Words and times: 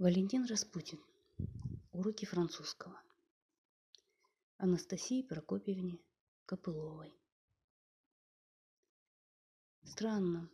Валентин 0.00 0.46
Распутин. 0.46 0.98
Уроки 1.92 2.24
французского. 2.24 2.98
Анастасии 4.56 5.20
Прокопьевне 5.20 6.00
Копыловой. 6.46 7.12
Странно, 9.84 10.50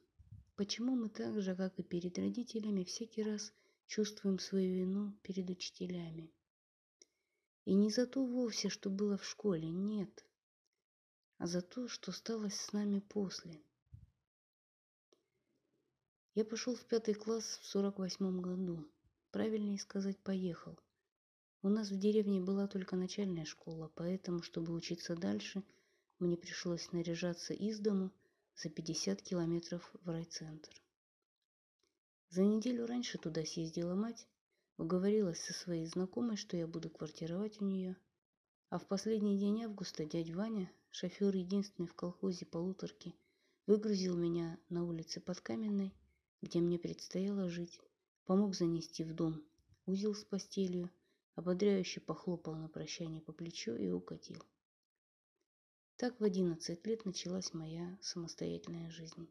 почему 0.57 0.97
мы 0.97 1.09
так 1.09 1.41
же, 1.41 1.55
как 1.55 1.79
и 1.79 1.85
перед 1.85 2.19
родителями, 2.19 2.83
всякий 2.83 3.23
раз 3.23 3.53
чувствуем 3.87 4.41
свою 4.41 4.81
вину 4.81 5.13
перед 5.23 5.49
учителями. 5.49 6.33
И 7.67 7.75
не 7.75 7.91
за 7.91 8.09
то 8.09 8.27
вовсе, 8.27 8.69
что 8.69 8.91
было 8.91 9.17
в 9.17 9.25
школе, 9.25 9.71
нет, 9.71 10.27
а 11.39 11.47
за 11.47 11.63
то, 11.63 11.87
что 11.87 12.11
стало 12.11 12.51
с 12.51 12.73
нами 12.73 12.99
после. 12.99 13.63
Я 16.35 16.45
пошел 16.45 16.75
в 16.75 16.85
пятый 16.87 17.15
класс 17.15 17.61
в 17.63 17.67
сорок 17.67 18.01
восьмом 18.01 18.43
году– 18.43 18.91
Правильнее 19.31 19.79
сказать 19.79 20.19
«поехал». 20.19 20.79
У 21.63 21.69
нас 21.69 21.91
в 21.91 21.99
деревне 21.99 22.41
была 22.41 22.69
только 22.69 22.97
начальная 22.97 23.45
школа, 23.45 23.91
поэтому, 23.95 24.43
чтобы 24.43 24.73
учиться 24.73 25.17
дальше, 25.17 25.65
мне 26.19 26.37
пришлось 26.37 26.93
наряжаться 26.93 27.53
из 27.53 27.81
дому 27.81 28.13
за 28.55 28.71
50 28.71 29.21
километров 29.21 29.91
в 30.03 30.09
райцентр. 30.09 30.71
За 32.31 32.43
неделю 32.43 32.87
раньше 32.87 33.19
туда 33.19 33.45
съездила 33.45 33.95
мать, 33.95 34.27
уговорилась 34.79 35.41
со 35.41 35.53
своей 35.53 35.87
знакомой, 35.87 36.37
что 36.37 36.57
я 36.57 36.67
буду 36.67 36.89
квартировать 36.89 37.61
у 37.61 37.65
нее. 37.65 37.97
А 38.71 38.79
в 38.79 38.87
последний 38.87 39.39
день 39.39 39.65
августа 39.65 40.05
дядь 40.05 40.31
Ваня, 40.31 40.71
шофер 40.91 41.35
единственный 41.35 41.87
в 41.87 41.95
колхозе 41.95 42.47
полуторки, 42.47 43.15
выгрузил 43.67 44.17
меня 44.17 44.59
на 44.69 44.85
улице 44.85 45.21
под 45.21 45.41
Каменной, 45.41 45.93
где 46.43 46.61
мне 46.61 46.79
предстояло 46.79 47.49
жить 47.49 47.81
помог 48.27 48.55
занести 48.55 49.05
в 49.05 49.15
дом 49.15 49.43
узел 49.87 50.15
с 50.15 50.25
постелью, 50.25 50.91
ободряюще 51.37 52.01
похлопал 52.01 52.55
на 52.57 52.69
прощание 52.69 53.23
по 53.23 53.33
плечу 53.33 53.75
и 53.75 53.89
укатил. 53.89 54.43
Так 55.97 56.21
в 56.21 56.25
одиннадцать 56.25 56.87
лет 56.87 57.05
началась 57.05 57.55
моя 57.55 57.99
самостоятельная 58.03 58.91
жизнь. 58.91 59.29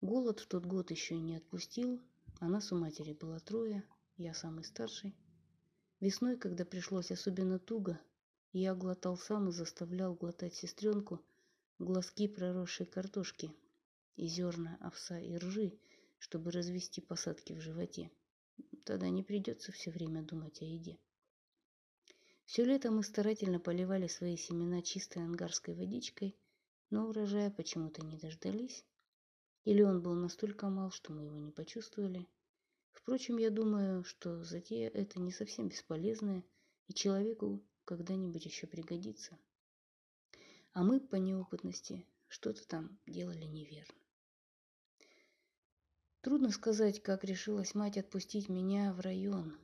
Голод 0.00 0.40
в 0.40 0.46
тот 0.46 0.66
год 0.66 0.90
еще 0.90 1.18
не 1.18 1.36
отпустил, 1.36 2.00
а 2.40 2.48
нас 2.48 2.72
у 2.72 2.76
матери 2.76 3.12
было 3.12 3.38
трое, 3.38 3.84
я 4.16 4.34
самый 4.34 4.64
старший. 4.64 5.14
Весной, 6.00 6.36
когда 6.36 6.64
пришлось 6.64 7.10
особенно 7.10 7.58
туго, 7.58 8.00
я 8.52 8.74
глотал 8.74 9.16
сам 9.16 9.48
и 9.48 9.52
заставлял 9.52 10.14
глотать 10.14 10.54
сестренку 10.54 11.20
глазки 11.78 12.28
проросшей 12.28 12.86
картошки 12.86 13.54
и 14.16 14.26
зерна 14.26 14.76
овса 14.80 15.18
и 15.18 15.36
ржи, 15.36 15.78
чтобы 16.20 16.52
развести 16.52 17.00
посадки 17.00 17.54
в 17.54 17.60
животе. 17.60 18.10
Тогда 18.84 19.08
не 19.08 19.22
придется 19.22 19.72
все 19.72 19.90
время 19.90 20.22
думать 20.22 20.62
о 20.62 20.64
еде. 20.64 20.98
Все 22.44 22.64
лето 22.64 22.90
мы 22.90 23.02
старательно 23.02 23.58
поливали 23.58 24.06
свои 24.06 24.36
семена 24.36 24.82
чистой 24.82 25.24
ангарской 25.24 25.74
водичкой, 25.74 26.36
но 26.90 27.08
урожая 27.08 27.50
почему-то 27.50 28.04
не 28.04 28.16
дождались. 28.18 28.84
Или 29.64 29.82
он 29.82 30.02
был 30.02 30.14
настолько 30.14 30.68
мал, 30.68 30.90
что 30.90 31.12
мы 31.12 31.24
его 31.24 31.38
не 31.38 31.52
почувствовали. 31.52 32.26
Впрочем, 32.92 33.38
я 33.38 33.50
думаю, 33.50 34.04
что 34.04 34.44
затея 34.44 34.90
это 34.90 35.20
не 35.20 35.32
совсем 35.32 35.68
бесполезная, 35.68 36.44
и 36.88 36.94
человеку 36.94 37.64
когда-нибудь 37.84 38.44
еще 38.44 38.66
пригодится. 38.66 39.38
А 40.72 40.82
мы 40.82 41.00
по 41.00 41.16
неопытности 41.16 42.06
что-то 42.28 42.66
там 42.66 42.98
делали 43.06 43.44
неверно. 43.44 43.94
Трудно 46.22 46.50
сказать, 46.50 47.02
как 47.02 47.24
решилась 47.24 47.74
мать 47.74 47.96
отпустить 47.96 48.50
меня 48.50 48.92
в 48.92 49.00
район. 49.00 49.58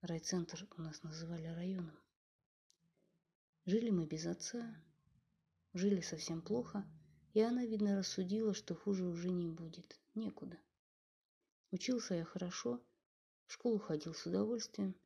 Райцентр 0.00 0.66
у 0.76 0.82
нас 0.82 1.04
называли 1.04 1.46
районом. 1.46 1.96
Жили 3.64 3.90
мы 3.90 4.06
без 4.06 4.26
отца, 4.26 4.74
жили 5.72 6.00
совсем 6.00 6.42
плохо, 6.42 6.84
и 7.32 7.40
она, 7.40 7.64
видно, 7.64 7.96
рассудила, 7.96 8.54
что 8.54 8.74
хуже 8.74 9.04
уже 9.04 9.30
не 9.30 9.46
будет, 9.46 10.00
некуда. 10.16 10.58
Учился 11.70 12.14
я 12.14 12.24
хорошо, 12.24 12.82
в 13.46 13.52
школу 13.52 13.78
ходил 13.78 14.14
с 14.14 14.26
удовольствием, 14.26 14.96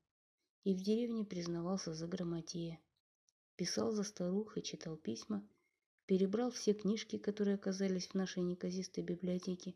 и 0.64 0.72
в 0.72 0.80
деревне 0.80 1.26
признавался 1.26 1.92
за 1.92 2.06
грамотея. 2.06 2.80
Писал 3.56 3.92
за 3.92 4.04
старух 4.04 4.56
и 4.56 4.62
читал 4.62 4.96
письма, 4.96 5.46
перебрал 6.06 6.50
все 6.50 6.72
книжки, 6.72 7.18
которые 7.18 7.56
оказались 7.56 8.06
в 8.06 8.14
нашей 8.14 8.42
неказистой 8.42 9.04
библиотеке, 9.04 9.74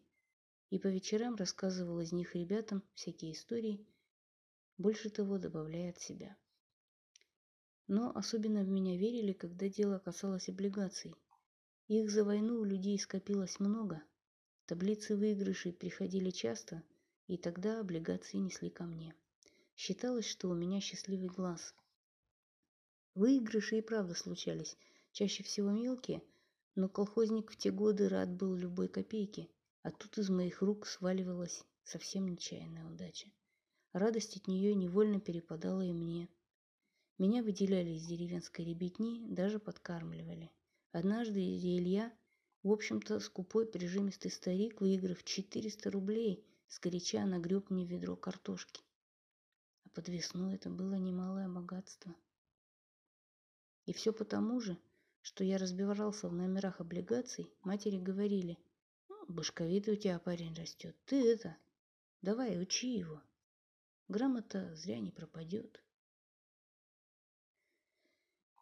и 0.70 0.78
по 0.78 0.86
вечерам 0.86 1.34
рассказывал 1.34 2.00
из 2.00 2.12
них 2.12 2.34
ребятам 2.36 2.82
всякие 2.94 3.32
истории, 3.32 3.84
больше 4.78 5.10
того 5.10 5.36
добавляя 5.38 5.91
от 5.91 6.00
себя. 6.00 6.36
Но 7.88 8.16
особенно 8.16 8.62
в 8.62 8.69
меня 8.69 8.97
верили, 8.97 9.32
когда 9.32 9.69
дело 9.69 9.98
касалось 9.98 10.48
облигаций. 10.48 11.14
Их 11.88 12.09
за 12.09 12.25
войну 12.25 12.60
у 12.60 12.64
людей 12.64 12.97
скопилось 13.00 13.59
много, 13.59 14.00
таблицы 14.66 15.16
выигрышей 15.16 15.72
приходили 15.72 16.30
часто, 16.30 16.84
и 17.26 17.36
тогда 17.36 17.80
облигации 17.80 18.36
несли 18.36 18.70
ко 18.70 18.84
мне. 18.84 19.14
Считалось, 19.75 20.26
что 20.26 20.48
у 20.48 20.54
меня 20.54 20.80
счастливый 20.80 21.28
глаз. 21.28 21.75
Выигрыши 23.16 23.78
и 23.78 23.82
правда 23.82 24.14
случались, 24.14 24.76
чаще 25.10 25.42
всего 25.42 25.72
мелкие, 25.72 26.22
но 26.76 26.88
колхозник 26.88 27.50
в 27.50 27.56
те 27.56 27.72
годы 27.72 28.09
рад 28.09 28.30
был 28.30 28.54
любой 28.54 28.86
копейке– 28.86 29.48
а 29.82 29.91
тут 29.91 30.18
из 30.18 30.28
моих 30.28 30.60
рук 30.60 30.86
сваливалась 30.86 31.64
совсем 31.84 32.28
нечаянная 32.28 32.84
удача. 32.84 33.30
Радость 33.92 34.36
от 34.36 34.46
нее 34.46 34.74
невольно 34.74 35.20
перепадала 35.20 35.82
и 35.82 35.92
мне. 35.92 36.28
Меня 37.18 37.42
выделяли 37.42 37.91
из 37.91 38.06
деревенской 38.06 38.64
ребятни, 38.64 39.26
даже 39.26 39.58
подкармливали. 39.58 40.50
Однажды 40.92 41.41
Илья, 41.41 42.12
в 42.62 42.70
общем-то 42.70 43.20
скупой 43.20 43.66
прижимистый 43.66 44.30
старик, 44.30 44.80
выиграв 44.80 45.24
400 45.24 45.91
рублей, 45.91 46.44
сгоряча 46.68 47.24
нагреб 47.24 47.70
мне 47.70 47.86
ведро 47.86 48.16
картошки. 48.16 48.82
А 49.84 49.88
под 49.91 50.08
весну 50.08 50.52
это 50.52 50.68
было 50.68 50.94
немалое 50.94 51.48
богатство. 51.48 52.14
И 53.86 53.92
все 53.92 54.12
потому 54.12 54.60
же, 54.60 54.78
что 55.22 55.42
я 55.42 55.58
разбирался 55.58 56.28
в 56.28 56.32
номерах 56.34 56.80
облигаций, 56.80 57.50
матери 57.62 57.98
говорили– 57.98 58.58
башковитый 59.30 59.94
у 59.94 59.96
тебя 59.96 60.18
парень 60.18 60.54
растет. 60.54 60.96
Ты 61.06 61.32
это, 61.32 61.56
давай 62.22 62.60
учи 62.60 62.98
его. 62.98 63.22
Грамота 64.08 64.74
зря 64.74 64.98
не 64.98 65.10
пропадет. 65.10 65.82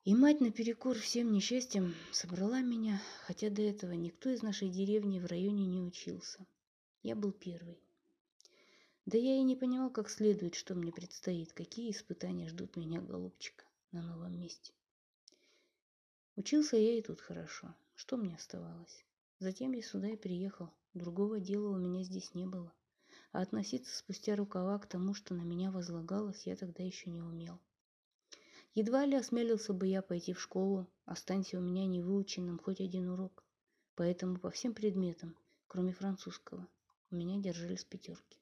И 0.05 0.15
мать 0.15 0.41
наперекор 0.41 0.97
всем 0.99 1.33
несчастьям 1.33 1.95
собрала 2.13 2.63
меня, 2.63 3.03
хотя 3.27 3.51
до 3.51 3.63
этого 3.63 3.93
никто 3.93 4.31
из 4.31 4.43
нашей 4.43 4.71
деревни 4.71 5.21
в 5.21 5.27
районе 5.27 5.67
не 5.67 5.83
учился. 5.83 6.47
Я 7.03 7.15
был 7.15 7.33
первый. 7.33 7.79
Да 9.05 9.19
я 9.19 9.37
и 9.37 9.43
не 9.43 9.57
понимал 9.57 9.91
как 9.91 10.11
следует, 10.11 10.55
что 10.55 10.75
мне 10.75 10.93
предстоит, 10.93 11.53
какие 11.53 11.91
испытания 11.91 12.49
ждут 12.49 12.77
меня, 12.77 13.01
голубчика, 13.01 13.65
на 13.91 14.03
новом 14.03 14.39
месте. 14.39 14.73
Учился 16.37 16.77
я 16.77 16.99
и 16.99 17.03
тут 17.03 17.21
хорошо. 17.21 17.75
Что 17.95 18.17
мне 18.17 18.35
оставалось? 18.35 19.05
Затем 19.39 19.73
я 19.73 19.83
сюда 19.83 20.09
и 20.09 20.17
приехал. 20.17 20.71
Другого 20.95 21.39
дела 21.39 21.71
у 21.71 21.79
меня 21.79 22.03
здесь 22.03 22.35
не 22.35 22.47
было. 22.47 22.73
А 23.31 23.43
относиться 23.43 23.97
спустя 23.97 24.35
рукава 24.35 24.79
к 24.79 24.87
тому, 24.87 25.15
что 25.15 25.35
на 25.35 25.43
меня 25.43 25.71
возлагалось, 25.71 26.47
я 26.47 26.57
тогда 26.57 26.83
еще 26.83 27.11
не 27.11 27.21
умел. 27.21 27.61
Едва 28.75 29.05
ли 29.05 29.17
осмелился 29.17 29.73
бы 29.73 29.87
я 29.87 30.03
пойти 30.03 30.33
в 30.33 30.41
школу, 30.41 30.89
останься 31.05 31.59
у 31.59 31.61
меня 31.61 31.87
невыученным 31.87 32.59
хоть 32.59 32.81
один 32.81 33.09
урок. 33.09 33.45
Поэтому 33.95 34.39
по 34.39 34.51
всем 34.51 34.75
предметам, 34.75 35.37
кроме 35.67 35.93
французского, 35.93 36.69
у 37.11 37.17
меня 37.17 37.41
держались 37.41 37.85
пятерки. 37.85 38.39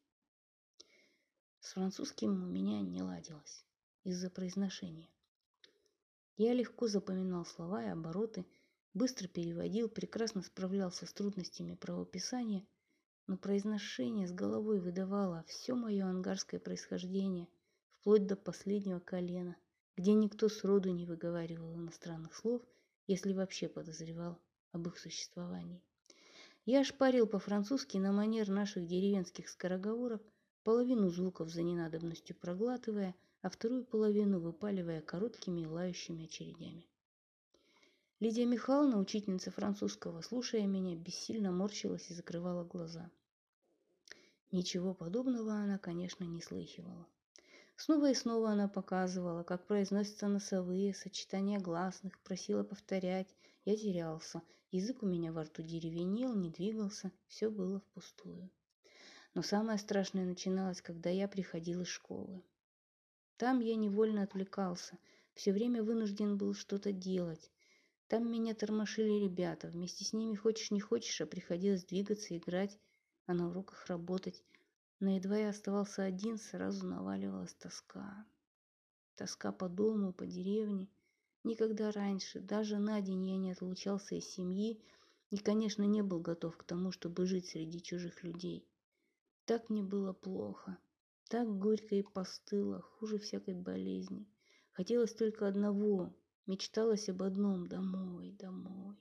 С 1.61 1.73
французским 1.73 2.43
у 2.43 2.47
меня 2.47 2.81
не 2.81 3.03
ладилось 3.03 3.65
из-за 4.05 4.31
произношения. 4.31 5.09
Я 6.37 6.53
легко 6.53 6.87
запоминал 6.87 7.44
слова 7.44 7.82
и 7.82 7.88
обороты, 7.88 8.44
быстро 8.96 9.28
переводил, 9.28 9.90
прекрасно 9.90 10.40
справлялся 10.40 11.04
с 11.04 11.12
трудностями 11.12 11.75
правописания, 11.75 12.66
но 13.26 13.37
произношение 13.37 14.26
с 14.26 14.32
головой 14.32 14.81
выдавало 14.81 15.44
все 15.46 15.75
мое 15.75 16.06
ангарское 16.06 16.58
происхождение, 16.58 17.46
вплоть 17.90 18.26
до 18.26 18.37
последнего 18.37 18.98
колена, 18.98 19.54
где 19.96 20.14
никто 20.14 20.48
сроду 20.48 20.90
не 20.93 21.04
выговаривал 21.04 21.75
иностранных 21.75 22.34
слов, 22.34 22.62
если 23.06 23.34
вообще 23.34 23.69
подозревал 23.69 24.40
об 24.72 24.88
их 24.88 24.98
существовании. 24.98 25.82
Я 26.64 26.82
шпарил 26.82 27.26
по-французски 27.26 27.98
на 27.98 28.12
манер 28.12 28.48
наших 28.48 28.87
деревенских 28.87 29.50
скороговорок, 29.50 30.22
половину 30.64 31.10
звуков 31.10 31.50
за 31.50 31.62
ненадобностью 31.62 32.34
проглатывая, 32.34 33.14
а 33.43 33.50
вторую 33.50 33.84
половину 33.84 34.40
выпаливая 34.40 35.02
короткими 35.02 35.66
лающими 35.66 36.25
очередями. 36.25 36.88
Лидия 38.19 38.47
Михайловна, 38.47 38.99
учительница 38.99 39.51
французского, 39.51 40.23
слушая 40.23 40.67
меня, 40.67 40.97
бессильно 40.97 41.53
морщилась 41.53 42.11
и 42.11 42.15
закрывала 42.15 42.65
глаза. 42.65 43.11
Ничего 44.51 44.95
подобного 44.95 45.53
она, 45.53 45.77
конечно, 45.77 46.25
не 46.25 46.41
слыхивала. 46.41 47.07
Снова 47.77 48.11
и 48.11 48.15
снова 48.15 48.53
она 48.53 48.69
показывала, 48.69 49.43
как 49.43 49.67
произносятся 49.67 50.29
носовые, 50.29 50.95
сочетания 50.95 51.61
гласных, 51.61 52.19
просила 52.21 52.65
повторять. 52.65 53.29
Я 53.67 53.77
терялся. 53.77 54.41
Язык 54.71 55.03
у 55.03 55.07
меня 55.07 55.31
во 55.31 55.43
рту 55.43 55.63
деревенел, 55.63 56.35
не 56.35 56.49
двигался. 56.49 57.13
Все 57.29 57.51
было 57.51 57.81
впустую. 57.81 58.49
Но 59.35 59.43
самое 59.43 59.77
страшное 59.79 60.25
начиналось, 60.25 60.81
когда 60.81 61.11
я 61.11 61.29
приходил 61.29 61.83
из 61.83 61.89
школы. 61.89 62.43
Там 63.37 63.61
я 63.61 63.77
невольно 63.77 64.23
отвлекался, 64.23 64.97
все 65.35 65.53
время 65.53 65.83
вынужден 65.83 66.39
был 66.39 66.55
что-то 66.55 66.93
делать. 66.93 67.51
Там 68.08 68.31
меня 68.31 68.55
тормошили 68.55 69.25
ребята, 69.25 69.69
вместе 69.69 70.05
с 70.05 70.12
ними 70.12 70.37
хочешь 70.37 70.70
не 70.70 70.81
хочешь, 70.81 71.20
а 71.20 71.26
приходилось 71.26 71.85
двигаться, 71.85 72.37
играть, 72.37 72.79
а 73.26 73.35
на 73.35 73.49
уроках 73.49 73.87
работать. 73.87 74.44
Но 75.00 75.11
едва 75.11 75.37
я 75.37 75.49
оставался 75.49 76.05
один, 76.05 76.38
сразу 76.38 76.87
наваливалась 76.87 77.55
тоска. 77.55 78.25
Тоска 79.17 79.50
по 79.50 79.69
дому, 79.69 80.12
по 80.12 80.25
деревне. 80.25 80.88
Никогда 81.43 81.91
раньше, 81.91 82.41
даже 82.41 82.79
на 82.79 83.00
день 83.00 83.26
я 83.29 83.37
не 83.37 83.53
отлучался 83.53 84.14
из 84.14 84.29
семьи 84.29 84.81
и, 85.31 85.38
конечно, 85.38 85.82
не 85.82 86.03
был 86.03 86.20
готов 86.20 86.56
к 86.56 86.62
тому, 86.62 86.93
чтобы 86.93 87.26
жить 87.26 87.47
среди 87.47 87.82
чужих 87.82 88.23
людей. 88.23 88.69
Так 89.47 89.69
мне 89.69 89.82
было 89.82 90.12
плохо, 90.12 90.79
так 91.29 91.49
горько 91.58 91.97
и 91.97 92.03
постыло, 92.03 92.82
хуже 92.82 93.19
всякой 93.19 93.55
болезни. 93.55 94.29
Хотелось 94.73 95.14
только 95.14 95.49
одного, 95.49 96.14
мечталось 96.46 97.08
об 97.08 97.22
одном– 97.22 97.66
домой, 97.69 98.32
домой. 98.38 98.96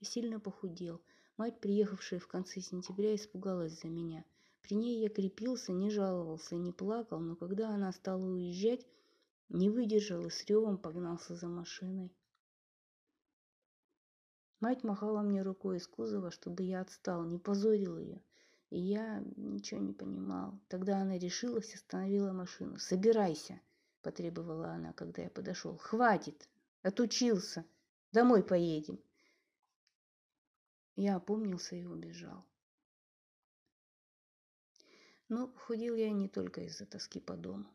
И 0.00 0.04
сильно 0.04 0.40
похудел. 0.40 1.00
Мать, 1.36 1.60
приехавшая 1.60 2.20
в 2.20 2.26
конце 2.26 2.60
сентября, 2.60 3.14
испугалась 3.14 3.80
за 3.80 3.88
меня. 3.88 4.24
При 4.62 4.74
ней 4.74 5.00
я 5.00 5.08
крепился, 5.08 5.72
не 5.72 5.90
жаловался, 5.90 6.56
не 6.56 6.72
плакал, 6.72 7.20
но 7.20 7.36
когда 7.36 7.70
она 7.70 7.92
стала 7.92 8.24
уезжать, 8.24 8.86
не 9.48 9.70
выдержал 9.70 10.26
и 10.26 10.30
с 10.30 10.44
ревом 10.46 10.78
погнался 10.78 11.36
за 11.36 11.48
машиной. 11.48 12.12
Мать 14.60 14.82
махала 14.82 15.22
мне 15.22 15.42
рукой 15.42 15.76
из 15.76 15.86
кузова, 15.86 16.30
чтобы 16.30 16.64
я 16.64 16.80
отстал, 16.80 17.24
не 17.24 17.38
позорил 17.38 17.96
ее. 17.96 18.20
И 18.70 18.78
я 18.78 19.24
ничего 19.36 19.80
не 19.80 19.92
понимал. 19.92 20.60
Тогда 20.68 20.98
она 20.98 21.16
решилась, 21.16 21.74
остановила 21.74 22.32
машину. 22.32 22.76
«Собирайся!»– 22.78 23.60
потребовала 24.02 24.72
она, 24.72 24.92
когда 24.92 25.22
я 25.22 25.30
подошел. 25.30 25.76
«Хватит! 25.78 26.48
Отучился! 26.82 27.64
Домой 28.12 28.42
поедем!» 28.42 29.00
Я 30.96 31.16
опомнился 31.16 31.76
и 31.76 31.84
убежал. 31.84 32.44
Но 35.28 35.48
похудел 35.48 35.94
я 35.94 36.10
не 36.10 36.28
только 36.28 36.62
из-за 36.62 36.86
тоски 36.86 37.20
по 37.20 37.36
дому. 37.36 37.66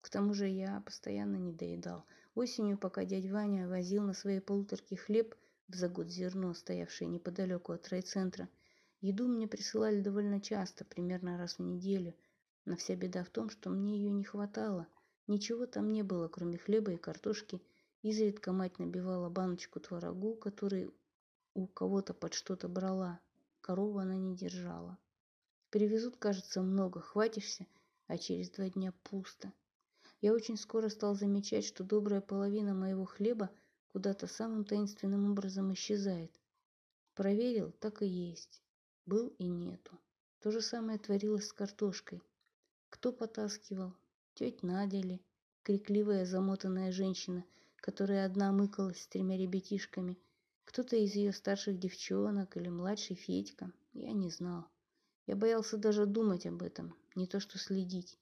К 0.00 0.10
тому 0.10 0.34
же 0.34 0.48
я 0.48 0.80
постоянно 0.80 1.36
не 1.36 1.52
доедал. 1.52 2.04
Осенью, 2.34 2.78
пока 2.78 3.04
дядь 3.04 3.30
Ваня 3.30 3.68
возил 3.68 4.02
на 4.02 4.14
своей 4.14 4.40
полуторке 4.40 4.96
хлеб 4.96 5.34
в 5.68 5.74
загод 5.74 6.08
зерно, 6.08 6.54
стоявшее 6.54 7.08
неподалеку 7.08 7.72
от 7.72 7.88
райцентра– 7.88 8.48
Еду 9.02 9.26
мне 9.28 9.48
присылали 9.48 10.02
довольно 10.02 10.42
часто, 10.42 10.84
примерно 10.84 11.38
раз 11.38 11.54
в 11.54 11.62
неделю, 11.62 12.14
но 12.66 12.76
вся 12.76 12.94
беда 12.96 13.24
в 13.24 13.30
том, 13.30 13.48
что 13.48 13.70
мне 13.70 13.96
ее 13.96 14.10
не 14.10 14.24
хватало. 14.24 14.86
Ничего 15.26 15.64
там 15.64 15.90
не 15.90 16.02
было, 16.02 16.28
кроме 16.28 16.58
хлеба 16.58 16.92
и 16.92 16.98
картошки. 16.98 17.62
Изредка 18.02 18.52
мать 18.52 18.78
набивала 18.78 19.28
баночку 19.28 19.80
творогу, 19.80 20.34
который 20.34 20.90
у 21.54 21.66
кого-то 21.66 22.14
под 22.14 22.34
что-то 22.34 22.68
брала. 22.68 23.20
Корову 23.60 23.98
она 23.98 24.16
не 24.16 24.34
держала. 24.34 24.98
Привезут, 25.70 26.16
кажется, 26.16 26.62
много, 26.62 27.00
хватишься, 27.00 27.66
а 28.06 28.18
через 28.18 28.50
два 28.50 28.70
дня 28.70 28.92
пусто. 29.04 29.52
Я 30.20 30.32
очень 30.32 30.56
скоро 30.56 30.88
стал 30.88 31.14
замечать, 31.14 31.64
что 31.64 31.84
добрая 31.84 32.20
половина 32.20 32.74
моего 32.74 33.04
хлеба 33.04 33.50
куда-то 33.92 34.26
самым 34.26 34.64
таинственным 34.64 35.30
образом 35.30 35.72
исчезает. 35.72 36.32
Проверил, 37.14 37.72
так 37.72 38.02
и 38.02 38.06
есть 38.06 38.62
был 39.10 39.26
и 39.38 39.48
нету. 39.48 39.98
То 40.38 40.52
же 40.52 40.60
самое 40.60 40.96
творилось 40.96 41.48
с 41.48 41.52
картошкой. 41.52 42.22
Кто 42.90 43.12
потаскивал? 43.12 43.92
Тетя 44.34 44.64
Надя 44.64 44.98
ли? 44.98 45.20
Крикливая 45.64 46.24
замотанная 46.24 46.92
женщина, 46.92 47.44
которая 47.80 48.26
одна 48.26 48.52
мыкалась 48.52 49.02
с 49.02 49.06
тремя 49.06 49.36
ребятишками. 49.36 50.18
Кто-то 50.64 50.96
из 50.96 51.14
ее 51.14 51.32
старших 51.32 51.78
девчонок 51.78 52.56
или 52.56 52.68
младший 52.68 53.16
Федька. 53.16 53.72
Я 53.92 54.12
не 54.12 54.30
знал. 54.30 54.66
Я 55.26 55.36
боялся 55.36 55.76
даже 55.76 56.06
думать 56.06 56.46
об 56.46 56.62
этом, 56.62 56.96
не 57.14 57.26
то 57.26 57.40
что 57.40 57.58
следить. 57.58 58.18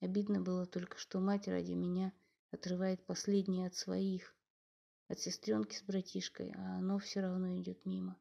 Обидно 0.00 0.40
было 0.40 0.66
только, 0.66 0.98
что 0.98 1.20
мать 1.20 1.48
ради 1.48 1.72
меня 1.72 2.12
отрывает 2.50 3.04
последнее 3.04 3.68
от 3.68 3.74
своих, 3.74 4.34
от 5.08 5.18
сестренки 5.20 5.76
с 5.76 5.82
братишкой, 5.82 6.52
а 6.56 6.78
оно 6.78 6.98
все 6.98 7.20
равно 7.20 7.56
идет 7.58 7.84
мимо. 7.86 8.18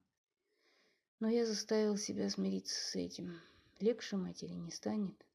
Но 1.19 1.29
я 1.29 1.45
заставил 1.45 1.97
себя 1.97 2.29
смириться 2.29 2.75
с 2.75 2.95
этим. 2.95 3.39
Легче 3.79 4.15
матери 4.15 4.53
не 4.53 4.71
станет, 4.71 5.25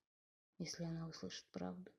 если 0.58 0.84
она 0.84 1.08
услышит 1.08 1.46
правду. 1.50 1.90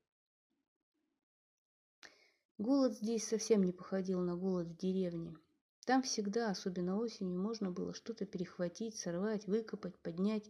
Голод 2.62 2.94
здесь 2.94 3.24
совсем 3.24 3.64
не 3.64 3.72
походил 3.72 4.20
на 4.20 4.36
голод 4.36 4.68
в 4.68 4.76
деревне. 4.76 5.36
Там 5.84 6.00
всегда, 6.04 6.48
особенно 6.48 6.96
осенью, 6.96 7.36
можно 7.36 7.72
было 7.72 7.92
что-то 7.92 8.24
перехватить, 8.24 8.96
сорвать, 8.96 9.48
выкопать, 9.48 9.98
поднять. 9.98 10.48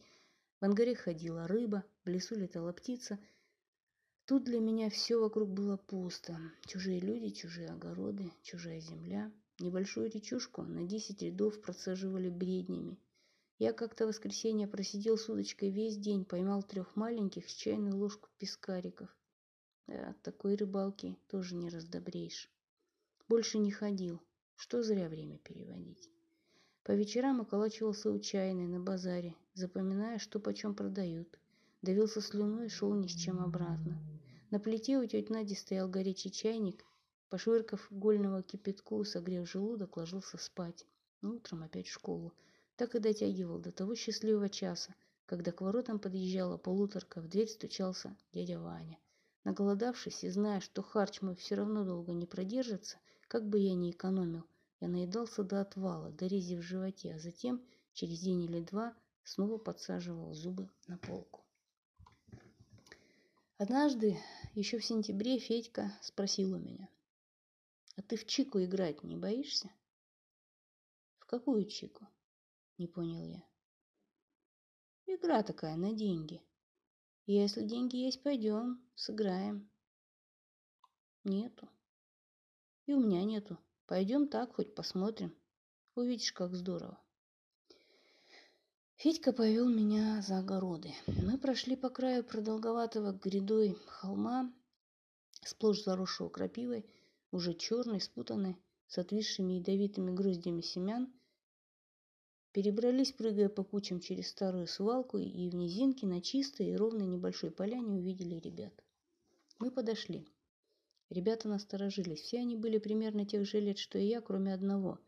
В 0.60 0.66
ангаре 0.66 0.94
ходила 0.94 1.48
рыба, 1.48 1.84
в 2.04 2.10
лесу 2.10 2.34
летала 2.34 2.74
птица. 2.74 3.18
Тут 4.26 4.44
для 4.44 4.60
меня 4.60 4.90
все 4.90 5.18
вокруг 5.18 5.48
было 5.48 5.78
пусто. 5.78 6.36
Чужие 6.66 7.00
люди, 7.00 7.30
чужие 7.30 7.70
огороды, 7.70 8.30
чужая 8.42 8.80
земля. 8.80 9.32
Небольшую 9.58 10.10
речушку 10.10 10.60
на 10.60 10.84
десять 10.84 11.22
рядов 11.22 11.62
процеживали 11.62 12.28
бреднями– 12.28 12.98
я 13.58 13.72
как-то 13.72 14.04
в 14.04 14.08
воскресенье 14.08 14.66
просидел 14.66 15.16
с 15.16 15.28
удочкой 15.28 15.70
весь 15.70 15.96
день, 15.96 16.24
поймал 16.24 16.64
трех 16.64 16.96
маленьких 16.96 17.48
с 17.48 17.54
чайную 17.54 17.96
ложку 17.96 18.28
пескариков. 18.36 19.08
Да, 19.86 20.10
от 20.10 20.22
такой 20.22 20.54
рыбалки 20.56 21.16
тоже 21.28 21.54
не 21.54 21.68
раздобреешь. 21.68 22.50
Больше 23.28 23.58
не 23.58 23.70
ходил. 23.70 24.20
Что 24.56 24.82
зря 24.82 25.08
время 25.08 25.38
переводить. 25.38 26.10
По 26.84 26.92
вечерам 26.92 27.40
околачивался 27.40 28.10
у 28.10 28.18
чайной 28.18 28.66
на 28.66 28.80
базаре, 28.80 29.34
запоминая, 29.54 30.18
что 30.18 30.38
почем 30.40 30.74
продают. 30.74 31.38
Давился 31.80 32.20
слюной 32.20 32.66
и 32.66 32.70
шел 32.70 32.94
ни 32.94 33.06
с 33.06 33.12
чем 33.12 33.40
обратно. 33.40 33.98
На 34.50 34.60
плите 34.60 34.98
у 34.98 35.06
тети 35.06 35.32
Нади 35.32 35.54
стоял 35.54 35.88
горячий 35.88 36.30
чайник. 36.30 36.84
Пошвыркав 37.28 37.86
гольного 37.90 38.42
кипятку, 38.42 39.02
согрев 39.04 39.48
желудок, 39.48 39.96
ложился 39.96 40.38
спать. 40.38 40.86
Утром 41.22 41.62
опять 41.62 41.88
в 41.88 41.92
школу 41.92 42.32
так 42.76 42.94
и 42.94 42.98
дотягивал 42.98 43.58
до 43.58 43.70
того 43.70 43.94
счастливого 43.94 44.48
часа, 44.48 44.94
когда 45.26 45.52
к 45.52 45.60
воротам 45.60 46.00
подъезжала 46.00 46.56
полуторка, 46.56 47.20
в 47.20 47.28
дверь 47.28 47.48
стучался 47.48 48.16
дядя 48.32 48.58
Ваня. 48.58 48.98
Наголодавшись 49.44 50.24
и 50.24 50.30
зная, 50.30 50.60
что 50.60 50.82
харч 50.82 51.20
мой 51.20 51.34
все 51.34 51.56
равно 51.56 51.84
долго 51.84 52.12
не 52.12 52.26
продержится, 52.26 52.98
как 53.28 53.48
бы 53.48 53.58
я 53.58 53.74
ни 53.74 53.90
экономил, 53.90 54.46
я 54.80 54.88
наедался 54.88 55.42
до 55.42 55.60
отвала, 55.60 56.10
до 56.10 56.26
рези 56.26 56.56
в 56.56 56.62
животе, 56.62 57.14
а 57.14 57.18
затем, 57.18 57.64
через 57.92 58.20
день 58.20 58.44
или 58.44 58.60
два, 58.60 58.94
снова 59.24 59.58
подсаживал 59.58 60.32
зубы 60.34 60.70
на 60.86 60.98
полку. 60.98 61.44
Однажды, 63.58 64.18
еще 64.54 64.78
в 64.78 64.84
сентябре, 64.84 65.38
Федька 65.38 65.92
спросил 66.02 66.54
у 66.54 66.58
меня, 66.58 66.88
«А 67.96 68.02
ты 68.02 68.16
в 68.16 68.26
Чику 68.26 68.62
играть 68.62 69.02
не 69.02 69.16
боишься?» 69.16 69.70
«В 71.18 71.26
какую 71.26 71.66
Чику?» 71.66 72.06
Не 72.78 72.88
понял 72.88 73.22
я. 73.22 73.44
Игра 75.06 75.42
такая 75.42 75.76
на 75.76 75.92
деньги. 75.92 76.42
Если 77.26 77.62
деньги 77.62 77.96
есть, 77.96 78.22
пойдем, 78.22 78.82
сыграем. 78.94 79.70
Нету. 81.24 81.68
И 82.86 82.94
у 82.94 83.00
меня 83.00 83.22
нету. 83.24 83.58
Пойдем 83.86 84.26
так, 84.26 84.54
хоть 84.54 84.74
посмотрим. 84.74 85.32
Увидишь, 85.94 86.32
как 86.32 86.54
здорово. 86.54 86.98
Федька 88.96 89.32
повел 89.32 89.68
меня 89.68 90.20
за 90.22 90.38
огороды. 90.38 90.94
Мы 91.06 91.38
прошли 91.38 91.76
по 91.76 91.90
краю 91.90 92.24
продолговатого 92.24 93.12
грядой 93.12 93.78
холма, 93.86 94.52
сплошь 95.44 95.82
заросшего 95.82 96.28
крапивой, 96.28 96.84
уже 97.30 97.54
черный, 97.54 98.00
спутанный, 98.00 98.56
с 98.88 98.98
отвисшими 98.98 99.54
ядовитыми 99.54 100.10
гроздями 100.10 100.60
семян– 100.60 101.12
Перебрались, 102.52 103.12
прыгая 103.12 103.48
по 103.48 103.64
кучам 103.64 103.98
через 103.98 104.28
старую 104.28 104.66
свалку, 104.66 105.16
и 105.16 105.48
в 105.48 105.54
низинке 105.54 106.06
на 106.06 106.20
чистой 106.20 106.68
и 106.68 106.76
ровной 106.76 107.06
небольшой 107.06 107.50
поляне 107.50 107.94
увидели 107.94 108.34
ребят. 108.34 108.74
Мы 109.58 109.70
подошли. 109.70 110.28
Ребята 111.08 111.48
насторожились. 111.48 112.20
Все 112.20 112.40
они 112.40 112.56
были 112.56 112.76
примерно 112.76 113.24
тех 113.24 113.46
же 113.46 113.58
лет, 113.58 113.78
что 113.78 113.98
и 113.98 114.04
я, 114.04 114.20
кроме 114.20 114.52
одного. 114.52 114.98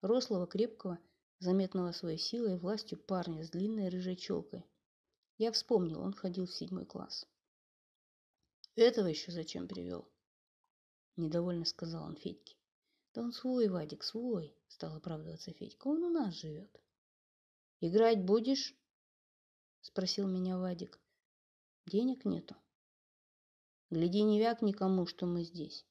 Рослого, 0.00 0.48
крепкого, 0.48 0.98
заметного 1.38 1.92
своей 1.92 2.18
силой 2.18 2.54
и 2.54 2.58
властью 2.58 2.98
парня 2.98 3.44
с 3.44 3.50
длинной 3.50 3.90
рыжей 3.90 4.16
челкой. 4.16 4.64
Я 5.36 5.52
вспомнил, 5.52 6.00
он 6.00 6.12
ходил 6.12 6.46
в 6.46 6.52
седьмой 6.52 6.84
класс. 6.84 7.28
Этого 8.74 9.06
еще 9.06 9.30
зачем 9.30 9.68
привел? 9.68 10.08
Недовольно 11.16 11.64
сказал 11.64 12.04
он 12.04 12.16
Федьке. 12.16 12.56
Да 13.14 13.22
он 13.22 13.32
свой, 13.32 13.68
Вадик, 13.68 14.02
свой, 14.02 14.56
стал 14.66 14.96
оправдываться 14.96 15.52
Федька. 15.52 15.86
Он 15.86 16.02
у 16.02 16.10
нас 16.10 16.34
живет. 16.34 16.80
Играть 17.80 18.24
будешь? 18.24 18.74
Спросил 19.82 20.26
меня 20.26 20.58
Вадик. 20.58 21.00
Денег 21.86 22.24
нету. 22.24 22.56
Гляди, 23.90 24.22
не 24.22 24.40
вяк 24.40 24.62
никому, 24.62 25.06
что 25.06 25.26
мы 25.26 25.44
здесь. 25.44 25.86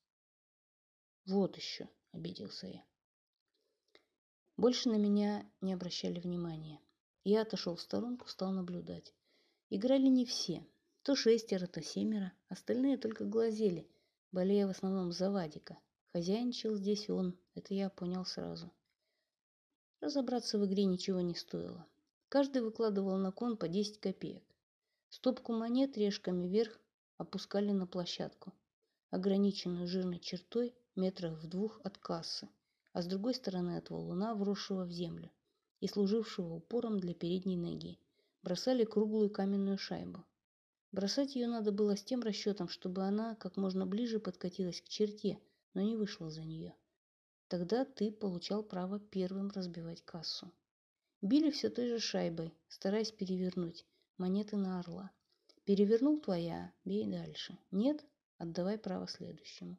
Вот 1.26 1.56
еще, 1.56 1.90
обиделся 2.12 2.68
я. 2.68 2.86
Больше 4.58 4.90
на 4.90 4.98
меня 4.98 5.50
не 5.62 5.72
обращали 5.72 6.20
внимания. 6.20 6.82
Я 7.24 7.44
отошел 7.44 7.76
в 7.76 7.82
сторонку, 7.82 8.28
стал 8.28 8.52
наблюдать. 8.52 9.14
Играли 9.70 10.08
не 10.08 10.26
все. 10.26 10.68
То 11.04 11.16
шестеро, 11.16 11.68
то 11.68 11.82
семеро. 11.82 12.34
Остальные 12.50 12.98
только 12.98 13.24
глазели, 13.24 13.90
болея 14.34 14.68
в 14.68 14.72
основном 14.72 15.14
за 15.14 15.32
Вадика. 15.32 15.80
Хозяйничал 16.08 16.76
здесь 16.76 17.10
он, 17.10 17.40
это 17.56 17.74
я 17.74 17.90
понял 17.90 18.26
сразу. 18.26 18.74
Разобраться 20.02 20.58
в 20.60 20.66
игре 20.66 20.86
ничего 20.86 21.22
не 21.22 21.36
стоило. 21.36 21.86
Каждый 22.30 22.62
выкладывал 22.62 23.18
на 23.18 23.32
кон 23.32 23.58
по 23.58 23.68
10 23.68 24.00
копеек. 24.00 24.44
Стопку 25.10 25.54
монет 25.54 25.98
решками 25.98 26.48
вверх 26.48 26.80
опускали 27.18 27.72
на 27.72 27.88
площадку, 27.88 28.54
ограниченную 29.10 29.88
жирной 29.88 30.20
чертой 30.20 30.76
метрах 30.96 31.42
в 31.42 31.48
двух 31.48 31.80
от 31.84 31.98
кассы 31.98 32.50
а 32.98 33.04
с 33.04 33.06
другой 33.06 33.36
стороны 33.36 33.78
от 33.78 33.92
валуна, 33.92 34.34
вросшего 34.34 34.84
в 34.84 34.92
землю 34.92 35.30
и 35.82 35.88
служившего 35.88 36.56
упором 36.56 37.00
для 37.00 37.14
передней 37.14 37.56
ноги, 37.56 38.00
бросали 38.42 38.86
круглую 38.86 39.30
каменную 39.30 39.78
шайбу. 39.78 40.26
Бросать 40.92 41.36
ее 41.36 41.46
надо 41.46 41.72
было 41.72 41.96
с 41.96 42.04
тем 42.04 42.24
расчетом, 42.24 42.70
чтобы 42.70 43.04
она 43.04 43.36
как 43.36 43.56
можно 43.56 43.86
ближе 43.86 44.20
подкатилась 44.20 44.82
к 44.82 44.88
черте, 44.88 45.38
но 45.76 45.82
не 45.82 45.96
вышла 45.96 46.32
за 46.32 46.42
нее. 46.44 46.74
Тогда 47.48 47.86
ты 47.86 48.12
получал 48.12 48.62
право 48.62 49.00
первым 49.00 49.50
разбивать 49.52 50.02
кассу. 50.02 50.52
Били 51.22 51.50
все 51.50 51.70
той 51.70 51.88
же 51.88 52.00
шайбой, 52.00 52.54
стараясь 52.68 53.12
перевернуть 53.12 53.86
монеты 54.18 54.58
на 54.58 54.80
орла. 54.80 55.12
Перевернул 55.64 56.20
твоя, 56.20 56.74
бей 56.84 57.08
дальше. 57.08 57.58
Нет, 57.72 58.06
отдавай 58.38 58.78
право 58.78 59.08
следующему. 59.08 59.78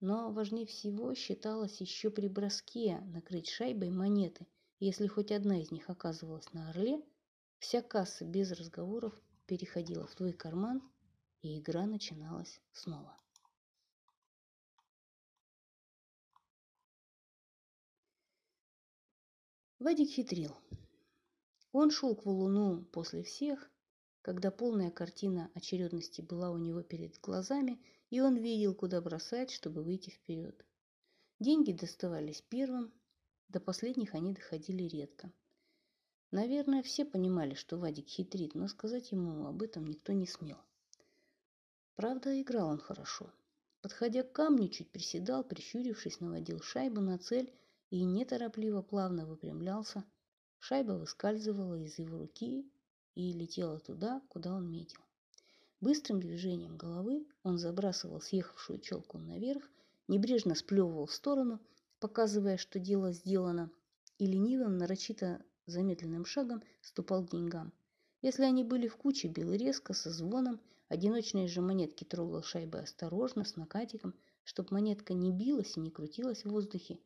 Но 0.00 0.32
важнее 0.32 0.66
всего 0.66 1.14
считалось 1.14 1.80
еще 1.80 2.10
при 2.10 2.28
броске 2.28 2.98
накрыть 3.06 3.48
шайбой 3.48 3.90
монеты. 3.90 4.46
Если 4.80 5.06
хоть 5.06 5.30
одна 5.30 5.60
из 5.60 5.70
них 5.70 5.88
оказывалась 5.90 6.52
на 6.52 6.70
орле, 6.70 7.02
вся 7.58 7.82
касса 7.82 8.24
без 8.24 8.50
разговоров 8.52 9.12
переходила 9.46 10.06
в 10.06 10.14
твой 10.14 10.32
карман, 10.32 10.82
и 11.42 11.58
игра 11.58 11.86
начиналась 11.86 12.60
снова. 12.72 13.18
Вадик 19.84 20.10
хитрил. 20.10 20.56
Он 21.70 21.90
шел 21.90 22.16
к 22.16 22.24
валуну 22.24 22.84
после 22.86 23.22
всех, 23.22 23.70
когда 24.22 24.50
полная 24.50 24.90
картина 24.90 25.50
очередности 25.54 26.22
была 26.22 26.50
у 26.50 26.58
него 26.58 26.82
перед 26.82 27.20
глазами– 27.20 27.80
и 28.14 28.20
он 28.20 28.36
видел, 28.36 28.74
куда 28.74 29.00
бросать, 29.00 29.50
чтобы 29.50 29.82
выйти 29.82 30.10
вперед. 30.10 30.64
Деньги 31.40 31.72
доставались 31.72 32.42
первым, 32.42 32.92
до 33.48 33.58
последних 33.58 34.14
они 34.14 34.32
доходили 34.32 34.84
редко. 34.84 35.32
Наверное, 36.30 36.84
все 36.84 37.04
понимали, 37.04 37.54
что 37.54 37.76
Вадик 37.76 38.06
хитрит, 38.06 38.54
но 38.54 38.68
сказать 38.68 39.10
ему 39.10 39.46
об 39.46 39.62
этом 39.62 39.84
никто 39.84 40.12
не 40.12 40.28
смел. 40.28 40.58
Правда, 41.96 42.40
играл 42.40 42.68
он 42.68 42.78
хорошо. 42.78 43.32
Подходя 43.80 44.22
к 44.22 44.30
камню, 44.30 44.68
чуть 44.68 44.92
приседал, 44.92 45.42
прищурившись, 45.42 46.20
наводил 46.20 46.60
шайбу 46.60 47.00
на 47.00 47.18
цель 47.18 47.52
и 47.94 48.02
неторопливо 48.02 48.82
плавно 48.82 49.24
выпрямлялся. 49.24 50.04
Шайба 50.58 50.94
выскальзывала 50.94 51.78
из 51.78 51.96
его 51.96 52.18
руки 52.18 52.68
и 53.14 53.32
летела 53.32 53.78
туда, 53.78 54.20
куда 54.28 54.52
он 54.52 54.68
метил. 54.68 55.00
Быстрым 55.80 56.18
движением 56.18 56.76
головы 56.76 57.24
он 57.44 57.56
забрасывал 57.56 58.20
съехавшую 58.20 58.80
челку 58.80 59.18
наверх, 59.18 59.62
небрежно 60.08 60.56
сплевывал 60.56 61.06
в 61.06 61.12
сторону, 61.12 61.60
показывая, 62.00 62.56
что 62.56 62.80
дело 62.80 63.12
сделано, 63.12 63.70
и 64.18 64.26
ленивым, 64.26 64.76
нарочито 64.76 65.40
замедленным 65.66 66.24
шагом 66.24 66.64
ступал 66.82 67.24
к 67.24 67.30
деньгам. 67.30 67.72
Если 68.22 68.42
они 68.42 68.64
были 68.64 68.88
в 68.88 68.96
куче, 68.96 69.28
бил 69.28 69.52
резко, 69.52 69.94
со 69.94 70.10
звоном, 70.10 70.60
одиночные 70.88 71.46
же 71.46 71.60
монетки 71.60 72.02
трогал 72.02 72.42
шайбой 72.42 72.82
осторожно, 72.82 73.44
с 73.44 73.54
накатиком, 73.54 74.16
чтоб 74.42 74.72
монетка 74.72 75.14
не 75.14 75.30
билась 75.30 75.76
и 75.76 75.80
не 75.80 75.92
крутилась 75.92 76.44
в 76.44 76.50
воздухе, 76.50 76.98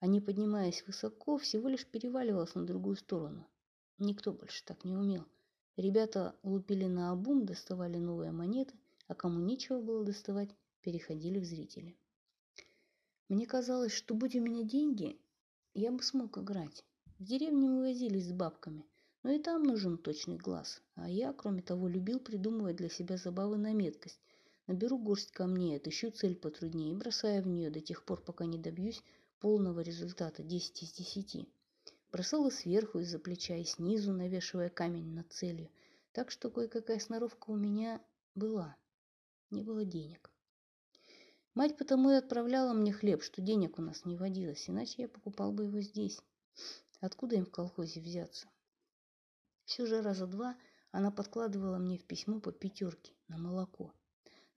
а 0.00 0.06
не 0.06 0.20
поднимаясь 0.20 0.82
высоко, 0.86 1.36
всего 1.36 1.68
лишь 1.68 1.86
переваливалась 1.86 2.54
на 2.54 2.66
другую 2.66 2.96
сторону. 2.96 3.46
Никто 3.98 4.32
больше 4.32 4.64
так 4.64 4.84
не 4.84 4.96
умел. 4.96 5.26
Ребята 5.76 6.34
лупили 6.42 6.86
на 6.86 7.12
обум, 7.12 7.44
доставали 7.44 7.98
новые 7.98 8.32
монеты, 8.32 8.74
а 9.08 9.14
кому 9.14 9.40
нечего 9.40 9.80
было 9.80 10.02
доставать, 10.04 10.48
переходили 10.80 11.38
в 11.38 11.44
зрители. 11.44 11.94
Мне 13.28 13.46
казалось, 13.46 13.92
что 13.92 14.14
будь 14.14 14.34
у 14.34 14.40
меня 14.40 14.64
деньги, 14.64 15.20
я 15.74 15.92
бы 15.92 16.02
смог 16.02 16.38
играть. 16.38 16.82
В 17.18 17.24
деревне 17.24 17.68
мы 17.68 17.80
возились 17.80 18.28
с 18.28 18.32
бабками, 18.32 18.86
но 19.22 19.30
и 19.30 19.38
там 19.38 19.62
нужен 19.62 19.98
точный 19.98 20.38
глаз. 20.38 20.82
А 20.94 21.10
я, 21.10 21.34
кроме 21.34 21.60
того, 21.60 21.88
любил 21.88 22.20
придумывать 22.20 22.76
для 22.76 22.88
себя 22.88 23.18
забавы 23.18 23.58
на 23.58 23.74
меткость. 23.74 24.18
Наберу 24.66 24.98
горсть 24.98 25.32
камней, 25.32 25.76
отыщу 25.76 26.10
цель 26.10 26.36
потруднее 26.36 26.92
и 26.92 26.96
бросаю 26.96 27.42
в 27.42 27.46
нее 27.46 27.70
до 27.70 27.80
тех 27.80 28.04
пор, 28.04 28.22
пока 28.22 28.46
не 28.46 28.58
добьюсь 28.58 29.02
полного 29.40 29.80
результата 29.80 30.42
10 30.42 30.82
из 30.82 30.92
10. 30.92 31.48
Бросала 32.12 32.50
сверху, 32.50 33.00
из-за 33.00 33.18
плеча 33.18 33.56
и 33.56 33.64
снизу, 33.64 34.12
навешивая 34.12 34.68
камень 34.68 35.14
над 35.14 35.32
целью. 35.32 35.70
Так 36.12 36.30
что 36.30 36.50
кое-какая 36.50 36.98
сноровка 36.98 37.50
у 37.50 37.56
меня 37.56 38.00
была. 38.34 38.76
Не 39.50 39.62
было 39.62 39.84
денег. 39.84 40.30
Мать 41.54 41.76
потому 41.76 42.10
и 42.10 42.14
отправляла 42.14 42.72
мне 42.72 42.92
хлеб, 42.92 43.22
что 43.22 43.42
денег 43.42 43.78
у 43.78 43.82
нас 43.82 44.04
не 44.04 44.16
водилось, 44.16 44.68
иначе 44.68 45.02
я 45.02 45.08
покупал 45.08 45.52
бы 45.52 45.64
его 45.64 45.80
здесь. 45.80 46.20
Откуда 47.00 47.36
им 47.36 47.46
в 47.46 47.50
колхозе 47.50 48.00
взяться? 48.00 48.48
Все 49.64 49.86
же 49.86 50.02
раза 50.02 50.26
два 50.26 50.56
она 50.90 51.10
подкладывала 51.10 51.78
мне 51.78 51.98
в 51.98 52.04
письмо 52.04 52.40
по 52.40 52.52
пятерке 52.52 53.14
на 53.28 53.38
молоко. 53.38 53.92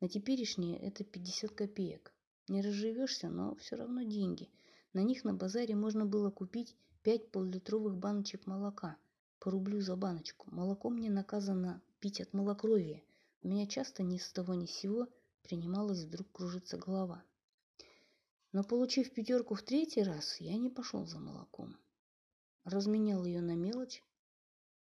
На 0.01 0.09
теперешнее 0.09 0.77
это 0.79 1.03
50 1.03 1.51
копеек. 1.51 2.13
Не 2.47 2.61
разживешься, 2.61 3.29
но 3.29 3.55
все 3.55 3.75
равно 3.75 4.03
деньги. 4.03 4.51
На 4.93 4.99
них 5.01 5.23
на 5.23 5.33
базаре 5.33 5.75
можно 5.75 6.05
было 6.05 6.29
купить 6.29 6.75
пять 7.01 7.31
поллитровых 7.31 7.97
баночек 7.97 8.45
молока 8.45 8.95
по 9.39 9.49
рублю 9.49 9.81
за 9.81 9.95
баночку. 9.95 10.47
Молоко 10.51 10.89
мне 10.89 11.09
наказано 11.09 11.81
пить 11.99 12.21
от 12.21 12.31
малокровия. 12.33 13.03
У 13.41 13.47
меня 13.47 13.65
часто 13.67 14.03
ни 14.03 14.17
с 14.17 14.31
того 14.31 14.53
ни 14.53 14.67
с 14.67 14.71
сего 14.71 15.07
принималась 15.41 16.03
вдруг 16.03 16.31
кружиться 16.31 16.77
голова. 16.77 17.23
Но 18.51 18.63
получив 18.63 19.11
пятерку 19.11 19.55
в 19.55 19.63
третий 19.63 20.03
раз, 20.03 20.39
я 20.39 20.57
не 20.57 20.69
пошел 20.69 21.07
за 21.07 21.19
молоком. 21.19 21.75
Разменял 22.63 23.25
ее 23.25 23.41
на 23.41 23.55
мелочь 23.55 24.03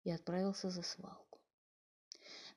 и 0.06 0.10
отправился 0.10 0.70
за 0.70 0.84
свалку. 0.84 1.40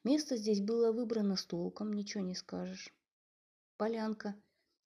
Место 0.05 0.37
здесь 0.37 0.61
было 0.61 0.93
выбрано 0.93 1.37
с 1.37 1.45
толком, 1.45 1.93
ничего 1.93 2.23
не 2.23 2.35
скажешь. 2.35 2.95
Полянка, 3.77 4.35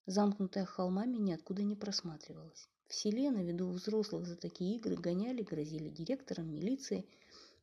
замкнутая 0.07 0.65
холмами, 0.65 1.17
ниоткуда 1.17 1.63
не 1.63 1.77
просматривалась. 1.77 2.69
В 2.87 2.95
селе 2.95 3.31
на 3.31 3.43
виду 3.43 3.71
взрослых 3.71 4.27
за 4.27 4.37
такие 4.37 4.77
игры 4.77 4.97
гоняли, 4.97 5.43
грозили 5.43 5.89
директором, 5.89 6.53
милицией, 6.53 7.09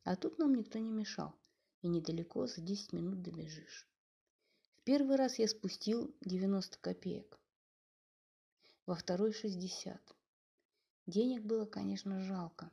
а 0.04 0.16
тут 0.16 0.38
нам 0.38 0.54
никто 0.54 0.78
не 0.78 0.90
мешал, 0.90 1.34
и 1.82 1.88
недалеко 1.88 2.46
за 2.46 2.60
10 2.60 2.92
минут 2.92 3.22
добежишь. 3.22 3.88
В 4.78 4.84
первый 4.84 5.16
раз 5.16 5.38
я 5.38 5.46
спустил 5.46 6.12
90 6.22 6.78
копеек, 6.78 7.38
во 8.86 8.96
второй 8.96 9.32
60. 9.32 10.00
Денег 11.06 11.44
было, 11.44 11.66
конечно, 11.66 12.20
жалко, 12.20 12.70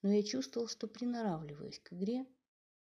но 0.00 0.10
я 0.10 0.22
чувствовал, 0.22 0.68
что 0.68 0.86
приноравливаюсь 0.86 1.80
к 1.80 1.92
игре, 1.92 2.26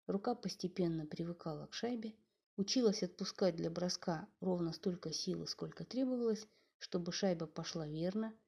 рука 0.08 0.36
постепенно 0.36 1.06
привыкала 1.06 1.68
к 1.68 1.74
шайбе, 1.74 2.14
училась 2.60 3.02
отпускать 3.04 3.56
для 3.56 3.72
броска 3.72 4.28
ровно 4.40 4.74
столько 4.74 5.12
силы, 5.12 5.48
сколько 5.48 5.84
требовалось, 5.84 6.48
чтобы 6.78 7.12
шайба 7.12 7.48
пошла 7.48 7.88
верно– 7.88 8.34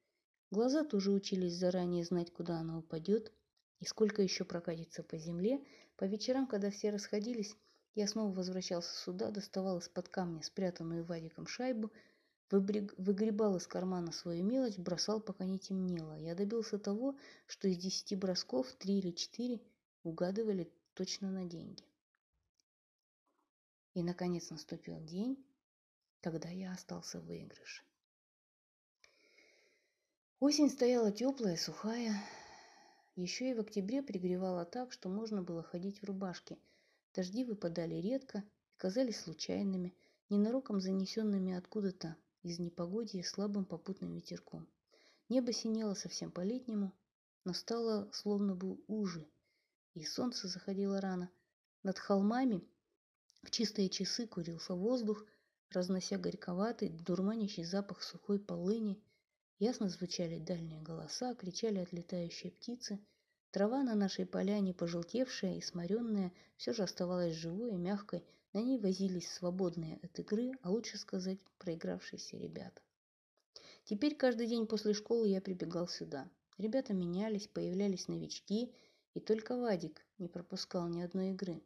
Глаза 0.52 0.84
тоже 0.84 1.12
учились 1.12 1.56
заранее 1.56 2.04
знать, 2.04 2.30
куда 2.30 2.58
она 2.58 2.76
упадет 2.76 3.32
и 3.80 3.86
сколько 3.86 4.20
еще 4.20 4.44
прокатится 4.44 5.02
по 5.02 5.16
земле. 5.16 5.64
По 5.96 6.04
вечерам, 6.04 6.46
когда 6.46 6.70
все 6.70 6.90
расходились, 6.90 7.56
я 7.94 8.06
снова 8.06 8.34
возвращался 8.34 8.94
сюда, 8.94 9.30
доставал 9.30 9.78
из-под 9.78 10.10
камня 10.10 10.42
спрятанную 10.42 11.06
Вадиком 11.06 11.46
шайбу, 11.46 11.90
выгребал 12.50 13.56
из 13.56 13.66
кармана 13.66 14.12
свою 14.12 14.44
мелочь, 14.44 14.76
бросал, 14.76 15.22
пока 15.22 15.46
не 15.46 15.58
темнело. 15.58 16.18
Я 16.18 16.34
добился 16.34 16.78
того, 16.78 17.16
что 17.46 17.66
из 17.66 17.78
десяти 17.78 18.14
бросков 18.14 18.70
три 18.74 18.98
или 18.98 19.12
четыре 19.12 19.62
угадывали 20.02 20.70
точно 20.92 21.30
на 21.30 21.46
деньги. 21.46 21.82
И, 23.94 24.02
наконец, 24.02 24.50
наступил 24.50 25.00
день, 25.00 25.44
когда 26.20 26.48
я 26.48 26.72
остался 26.72 27.20
в 27.20 27.26
выигрыше. 27.26 27.82
Осень 30.40 30.70
стояла 30.70 31.12
теплая, 31.12 31.56
сухая. 31.56 32.20
Еще 33.14 33.50
и 33.50 33.54
в 33.54 33.60
октябре 33.60 34.02
пригревала 34.02 34.64
так, 34.64 34.92
что 34.92 35.08
можно 35.08 35.42
было 35.42 35.62
ходить 35.62 36.00
в 36.00 36.04
рубашке. 36.04 36.58
Дожди 37.14 37.44
выпадали 37.44 37.96
редко 37.96 38.38
и 38.38 38.76
казались 38.78 39.20
случайными, 39.20 39.94
ненароком 40.30 40.80
занесенными 40.80 41.52
откуда-то 41.52 42.16
из 42.42 42.58
непогодья 42.58 43.22
слабым 43.22 43.64
попутным 43.64 44.14
ветерком. 44.14 44.66
Небо 45.28 45.52
синело 45.52 45.94
совсем 45.94 46.32
по-летнему, 46.32 46.92
но 47.44 47.52
стало 47.52 48.10
словно 48.12 48.54
бы 48.54 48.78
уже, 48.86 49.28
и 49.94 50.04
солнце 50.04 50.48
заходило 50.48 51.00
рано. 51.00 51.30
Над 51.82 51.98
холмами 51.98 52.62
в 53.42 53.50
чистые 53.50 53.88
часы 53.88 54.26
курился 54.26 54.74
воздух, 54.74 55.24
разнося 55.70 56.16
горьковатый, 56.18 56.90
дурманящий 56.90 57.64
запах 57.64 58.02
сухой 58.02 58.38
полыни. 58.38 59.02
Ясно 59.58 59.88
звучали 59.88 60.38
дальние 60.38 60.80
голоса, 60.80 61.34
кричали 61.34 61.78
отлетающие 61.78 62.52
птицы. 62.52 62.98
Трава 63.50 63.82
на 63.82 63.94
нашей 63.94 64.26
поляне, 64.26 64.72
пожелтевшая 64.72 65.56
и 65.56 65.60
сморенная, 65.60 66.32
все 66.56 66.72
же 66.72 66.82
оставалась 66.82 67.34
живой 67.34 67.72
и 67.72 67.76
мягкой. 67.76 68.24
На 68.52 68.62
ней 68.62 68.78
возились 68.78 69.30
свободные 69.30 69.98
от 70.02 70.18
игры, 70.18 70.52
а 70.62 70.70
лучше 70.70 70.96
сказать, 70.98 71.38
проигравшиеся 71.58 72.36
ребята. 72.36 72.80
Теперь 73.84 74.14
каждый 74.14 74.46
день 74.46 74.66
после 74.66 74.94
школы 74.94 75.28
я 75.28 75.40
прибегал 75.40 75.88
сюда. 75.88 76.30
Ребята 76.58 76.94
менялись, 76.94 77.48
появлялись 77.48 78.08
новички, 78.08 78.72
и 79.14 79.20
только 79.20 79.56
Вадик 79.56 80.06
не 80.18 80.28
пропускал 80.28 80.88
ни 80.88 81.02
одной 81.02 81.30
игры. 81.30 81.62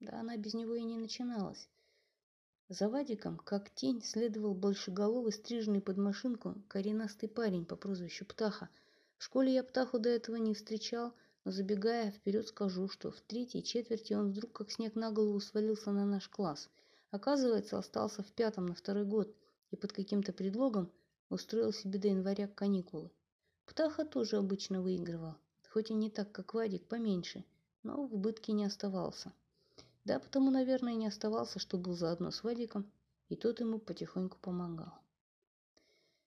Да 0.00 0.18
она 0.20 0.36
без 0.36 0.54
него 0.54 0.74
и 0.74 0.82
не 0.82 0.96
начиналась. 0.96 1.68
За 2.70 2.88
Вадиком, 2.88 3.36
как 3.36 3.68
тень, 3.74 4.00
следовал 4.02 4.54
большеголовый, 4.54 5.32
стриженный 5.32 5.80
под 5.80 5.98
машинку, 5.98 6.54
коренастый 6.68 7.28
парень 7.28 7.66
по 7.66 7.76
прозвищу 7.76 8.24
Птаха. 8.24 8.70
В 9.18 9.24
школе 9.24 9.52
я 9.52 9.62
Птаху 9.62 9.98
до 9.98 10.08
этого 10.08 10.36
не 10.36 10.54
встречал, 10.54 11.12
но 11.44 11.50
забегая 11.50 12.10
вперед 12.10 12.48
скажу, 12.48 12.88
что 12.88 13.10
в 13.10 13.20
третьей 13.20 13.62
четверти 13.62 14.14
он 14.14 14.30
вдруг 14.30 14.52
как 14.52 14.70
снег 14.70 14.94
на 14.94 15.10
голову 15.10 15.40
свалился 15.40 15.90
на 15.90 16.06
наш 16.06 16.28
класс. 16.28 16.70
Оказывается, 17.10 17.76
остался 17.76 18.22
в 18.22 18.32
пятом 18.32 18.66
на 18.66 18.74
второй 18.74 19.04
год 19.04 19.34
и 19.70 19.76
под 19.76 19.92
каким-то 19.92 20.32
предлогом 20.32 20.90
устроил 21.28 21.72
себе 21.72 21.98
до 21.98 22.08
января 22.08 22.48
каникулы. 22.48 23.10
Птаха 23.66 24.04
тоже 24.04 24.36
обычно 24.36 24.80
выигрывал, 24.80 25.34
хоть 25.68 25.90
и 25.90 25.94
не 25.94 26.08
так, 26.08 26.32
как 26.32 26.54
Вадик, 26.54 26.86
поменьше, 26.86 27.44
но 27.82 28.06
в 28.06 28.14
убытке 28.14 28.52
не 28.52 28.64
оставался. 28.64 29.32
Да, 30.10 30.18
потому, 30.18 30.50
наверное, 30.50 30.94
не 30.94 31.06
оставался, 31.06 31.60
что 31.60 31.78
был 31.78 31.94
заодно 31.94 32.32
с 32.32 32.42
Вадиком, 32.42 32.90
и 33.28 33.36
тот 33.36 33.60
ему 33.60 33.78
потихоньку 33.78 34.38
помогал. 34.40 34.92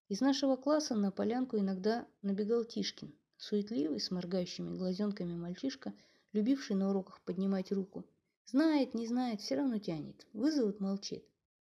Из 0.08 0.22
нашего 0.22 0.56
класса 0.56 0.96
на 0.96 1.12
полянку 1.12 1.58
иногда 1.58 2.08
набегал 2.22 2.64
Тишкин, 2.64 3.14
суетливый, 3.36 4.00
с 4.00 4.10
моргающими 4.10 4.74
глазенками 4.78 5.36
мальчишка, 5.36 5.94
любивший 6.32 6.78
на 6.78 6.92
уроках 6.92 7.20
поднимать 7.26 7.74
руку. 7.74 8.06
Знает, 8.46 8.94
не 8.94 9.06
знает, 9.06 9.42
все 9.42 9.56
равно 9.56 9.80
тянет. 9.80 10.26
Вызовут, 10.32 10.80
молчит. 10.80 11.26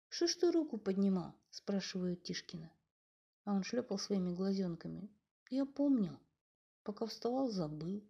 «Что 0.09 0.25
ж 0.25 0.33
ты 0.37 0.51
руку 0.51 0.79
поднимал?»– 0.79 1.35
спрашивают 1.51 2.23
Тишкина. 2.23 2.71
А 3.43 3.53
он 3.53 3.61
шлепал 3.61 3.99
своими 3.99 4.33
глазенками. 4.33 5.07
«Я 5.51 5.67
помнил. 5.67 6.17
Пока 6.81 7.05
вставал, 7.05 7.51
забыл». 7.51 8.03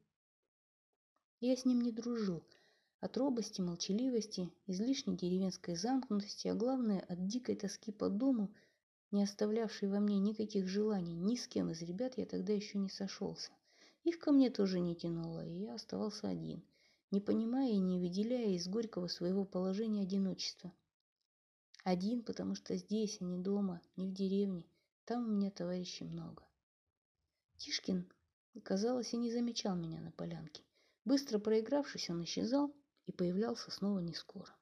Я 1.42 1.58
с 1.58 1.66
ним 1.66 1.82
не 1.82 1.92
дружил– 1.92 2.42
от 3.00 3.18
робости, 3.18 3.62
молчаливости, 3.62 4.52
излишней 4.66 5.16
деревенской 5.16 5.76
замкнутости, 5.76 6.48
а 6.48 6.56
главное, 6.56 7.00
от 7.02 7.28
дикой 7.28 7.56
тоски 7.56 7.92
по 7.92 8.10
дому, 8.10 8.52
не 9.12 9.24
оставлявшей 9.24 9.90
во 9.90 10.00
мне 10.00 10.20
никаких 10.20 10.68
желаний, 10.68 11.14
ни 11.14 11.36
с 11.36 11.48
кем 11.48 11.70
из 11.72 11.82
ребят 11.82 12.18
я 12.18 12.26
тогда 12.26 12.54
еще 12.54 12.78
не 12.78 12.90
сошелся. 12.90 13.52
Их 14.04 14.20
ко 14.20 14.32
мне 14.32 14.50
тоже 14.50 14.80
не 14.80 14.96
тянуло, 14.96 15.46
и 15.46 15.60
я 15.60 15.76
оставался 15.76 16.28
один, 16.28 16.64
не 17.12 17.22
понимая 17.22 17.70
и 17.70 17.78
не 17.78 18.00
выделяя 18.00 18.50
из 18.50 18.68
горького 18.68 19.08
своего 19.08 19.46
положения 19.46 20.02
одиночества. 20.02 20.74
Один, 21.84 22.24
потому 22.24 22.56
что 22.56 22.76
здесь, 22.76 23.18
а 23.22 23.24
не 23.24 23.38
дома, 23.38 23.82
не 23.96 24.08
в 24.08 24.14
деревне, 24.14 24.66
там 25.06 25.24
у 25.24 25.32
меня 25.32 25.52
товарищей 25.52 26.04
много. 26.04 26.44
Тишкин, 27.58 28.12
казалось, 28.64 29.14
и 29.14 29.18
не 29.18 29.32
замечал 29.32 29.76
меня 29.76 30.02
на 30.02 30.12
полянке. 30.12 30.64
Быстро 31.06 31.40
проигравшись, 31.40 32.10
он 32.10 32.24
исчезал, 32.24 32.74
и 33.08 33.12
появлялся 33.12 33.72
снова 33.72 34.00
не 34.00 34.14
скоро. 34.14 34.56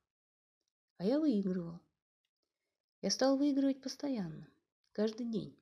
А 0.97 1.03
я 1.03 1.19
выигрывал. 1.19 1.79
Я 3.01 3.09
стал 3.11 3.37
выигрывать 3.37 3.81
постоянно, 3.81 4.47
каждый 4.93 5.25
день. 5.25 5.55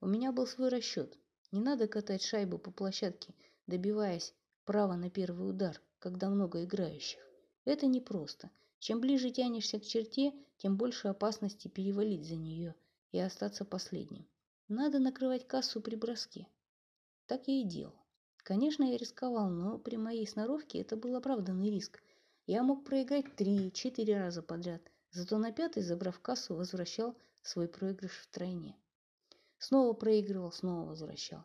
У 0.00 0.06
меня 0.06 0.30
был 0.30 0.46
свой 0.46 0.68
расчет. 0.68 1.18
Не 1.50 1.60
надо 1.60 1.88
катать 1.88 2.22
шайбу 2.22 2.58
по 2.58 2.70
площадке, 2.70 3.34
добиваясь 3.66 4.34
права 4.64 4.96
на 4.96 5.08
первый 5.08 5.48
удар, 5.48 5.80
когда 5.98 6.28
много 6.28 6.64
играющих. 6.64 7.20
Это 7.64 7.86
непросто. 7.86 8.50
Чем 8.78 9.00
ближе 9.00 9.30
тянешься 9.30 9.80
к 9.80 9.84
черте, 9.84 10.32
тем 10.58 10.76
больше 10.76 11.08
опасности 11.08 11.68
перевалить 11.68 12.26
за 12.26 12.36
нее 12.36 12.74
и 13.10 13.18
остаться 13.18 13.64
последним. 13.64 14.28
Надо 14.68 14.98
накрывать 14.98 15.46
кассу 15.46 15.80
при 15.80 15.96
броске. 15.96 16.46
Так 17.26 17.48
я 17.48 17.60
и 17.60 17.64
делал. 17.64 17.94
Конечно, 18.36 18.84
я 18.84 18.96
рисковал, 18.96 19.50
но 19.50 19.78
при 19.78 19.96
моей 19.96 20.26
сноровке 20.26 20.80
это 20.80 20.96
был 20.96 21.16
оправданный 21.16 21.70
риск. 21.70 22.02
Я 22.48 22.62
мог 22.62 22.82
проиграть 22.82 23.36
три-четыре 23.36 24.18
раза 24.18 24.42
подряд, 24.42 24.80
зато 25.10 25.36
на 25.36 25.52
пятый, 25.52 25.82
забрав 25.82 26.18
кассу, 26.18 26.54
возвращал 26.54 27.14
свой 27.42 27.68
проигрыш 27.68 28.12
в 28.12 28.26
тройне. 28.28 28.74
Снова 29.58 29.92
проигрывал, 29.92 30.50
снова 30.50 30.88
возвращал. 30.88 31.44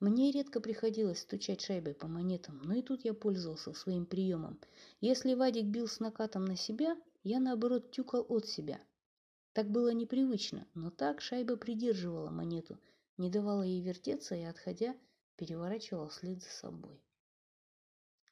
Мне 0.00 0.30
редко 0.30 0.60
приходилось 0.60 1.20
стучать 1.20 1.60
шайбой 1.60 1.92
по 1.92 2.06
монетам, 2.06 2.62
но 2.64 2.72
и 2.72 2.80
тут 2.80 3.04
я 3.04 3.12
пользовался 3.12 3.74
своим 3.74 4.06
приемом. 4.06 4.58
Если 5.02 5.34
Вадик 5.34 5.66
бил 5.66 5.86
с 5.86 6.00
накатом 6.00 6.46
на 6.46 6.56
себя, 6.56 6.96
я 7.22 7.40
наоборот 7.40 7.90
тюкал 7.90 8.24
от 8.30 8.46
себя. 8.46 8.80
Так 9.52 9.70
было 9.70 9.92
непривычно, 9.92 10.66
но 10.72 10.90
так 10.90 11.20
шайба 11.20 11.58
придерживала 11.58 12.30
монету, 12.30 12.78
не 13.18 13.28
давала 13.28 13.64
ей 13.64 13.82
вертеться 13.82 14.34
и, 14.34 14.44
отходя, 14.44 14.96
переворачивала 15.36 16.08
вслед 16.08 16.42
за 16.42 16.48
собой. 16.48 17.04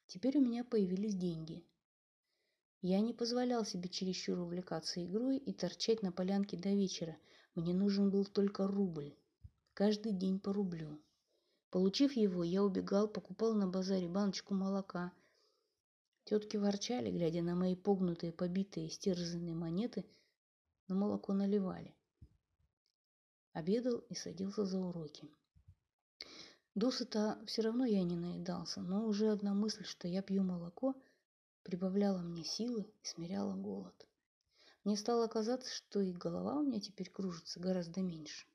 Теперь 0.06 0.38
у 0.38 0.40
меня 0.40 0.64
появились 0.64 1.14
деньги, 1.14 1.62
я 2.86 3.00
не 3.00 3.12
позволял 3.12 3.64
себе 3.64 3.88
чересчур 3.88 4.38
увлекаться 4.38 5.04
игрой 5.04 5.38
и 5.38 5.52
торчать 5.52 6.02
на 6.02 6.12
полянке 6.12 6.56
до 6.56 6.68
вечера. 6.68 7.16
Мне 7.56 7.74
нужен 7.74 8.10
был 8.10 8.24
только 8.24 8.68
рубль. 8.68 9.12
Каждый 9.74 10.12
день 10.12 10.38
по 10.38 10.52
рублю. 10.52 11.00
Получив 11.70 12.12
его, 12.12 12.44
я 12.44 12.62
убегал, 12.62 13.08
покупал 13.08 13.54
на 13.54 13.66
базаре 13.66 14.08
баночку 14.08 14.54
молока. 14.54 15.12
Тетки 16.26 16.58
ворчали, 16.58 17.10
глядя 17.10 17.42
на 17.42 17.56
мои 17.56 17.74
погнутые, 17.74 18.32
побитые, 18.32 18.88
стерзанные 18.88 19.56
монеты, 19.56 20.04
но 20.86 20.94
молоко 20.94 21.32
наливали. 21.32 21.92
Обедал 23.52 23.98
и 24.10 24.14
садился 24.14 24.64
за 24.64 24.78
уроки. 24.78 25.28
Досыта 26.76 27.36
все 27.46 27.62
равно 27.62 27.84
я 27.84 28.04
не 28.04 28.14
наедался, 28.14 28.80
но 28.80 29.06
уже 29.06 29.32
одна 29.32 29.54
мысль, 29.54 29.84
что 29.84 30.06
я 30.06 30.22
пью 30.22 30.44
молоко– 30.44 30.94
прибавляла 31.66 32.18
мне 32.18 32.44
силы 32.44 32.82
и 33.02 33.06
смиряла 33.06 33.56
голод. 33.56 34.06
Мне 34.84 34.96
стало 34.96 35.26
казаться, 35.26 35.74
что 35.74 36.00
и 36.00 36.12
голова 36.12 36.60
у 36.60 36.62
меня 36.62 36.80
теперь 36.80 37.10
кружится 37.10 37.58
гораздо 37.58 38.02
меньше. 38.02 38.46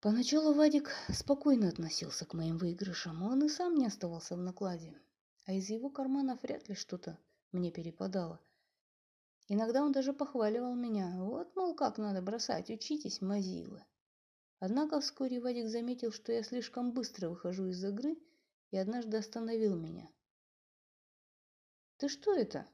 Поначалу 0.00 0.52
Вадик 0.54 0.90
спокойно 1.12 1.68
относился 1.68 2.26
к 2.26 2.34
моим 2.34 2.58
выигрышам, 2.58 3.22
он 3.22 3.44
и 3.44 3.48
сам 3.48 3.76
не 3.76 3.86
оставался 3.86 4.34
в 4.34 4.40
накладе, 4.40 5.00
а 5.46 5.52
из 5.52 5.70
его 5.70 5.90
карманов 5.90 6.42
вряд 6.42 6.68
ли 6.68 6.74
что-то 6.74 7.16
мне 7.52 7.70
перепадало. 7.70 8.40
Иногда 9.46 9.84
он 9.84 9.92
даже 9.92 10.12
похваливал 10.12 10.74
меня. 10.74 11.14
Вот, 11.18 11.54
мол, 11.54 11.74
как 11.76 11.98
надо 11.98 12.20
бросать, 12.20 12.68
учитесь, 12.70 13.20
мазилы. 13.20 13.84
Однако 14.58 15.00
вскоре 15.00 15.40
Вадик 15.40 15.68
заметил, 15.68 16.10
что 16.10 16.32
я 16.32 16.42
слишком 16.42 16.92
быстро 16.92 17.28
выхожу 17.28 17.66
из 17.66 17.84
игры 17.84 18.18
и 18.72 18.76
однажды 18.76 19.16
остановил 19.16 19.76
меня. 19.76 20.10
Ты 21.98 22.08
что 22.08 22.32
это? 22.32 22.64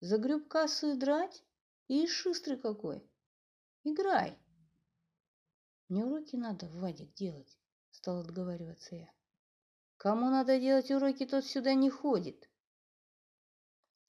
Загреб 0.00 0.48
кассу 0.48 0.94
и? 0.94 1.44
И 1.88 2.06
шустрый 2.06 2.58
какой. 2.58 3.06
Играй. 3.84 4.38
Мне 5.88 6.06
уроки 6.06 6.36
надо, 6.36 6.68
Вадик, 6.68 7.12
делать, 7.12 7.58
стал 7.90 8.20
отговариваться 8.20 8.96
я. 8.96 9.12
Кому 9.98 10.30
надо 10.30 10.58
делать 10.58 10.90
уроки, 10.90 11.26
тот 11.26 11.44
сюда 11.44 11.74
не 11.74 11.90
ходит. 11.90 12.48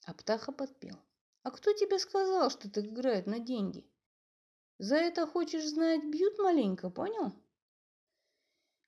А 0.06 0.14
Птаха 0.14 0.50
подпел. 0.50 0.96
А 1.42 1.50
кто 1.50 1.74
тебе 1.74 1.98
сказал, 1.98 2.48
что 2.48 2.70
так 2.70 2.86
играют 2.86 3.26
на 3.26 3.40
деньги? 3.40 3.86
За 4.78 4.96
это 4.96 5.26
хочешь 5.26 5.68
знать, 5.68 6.04
бьют 6.04 6.38
маленько, 6.38 6.88
понял? 6.88 7.34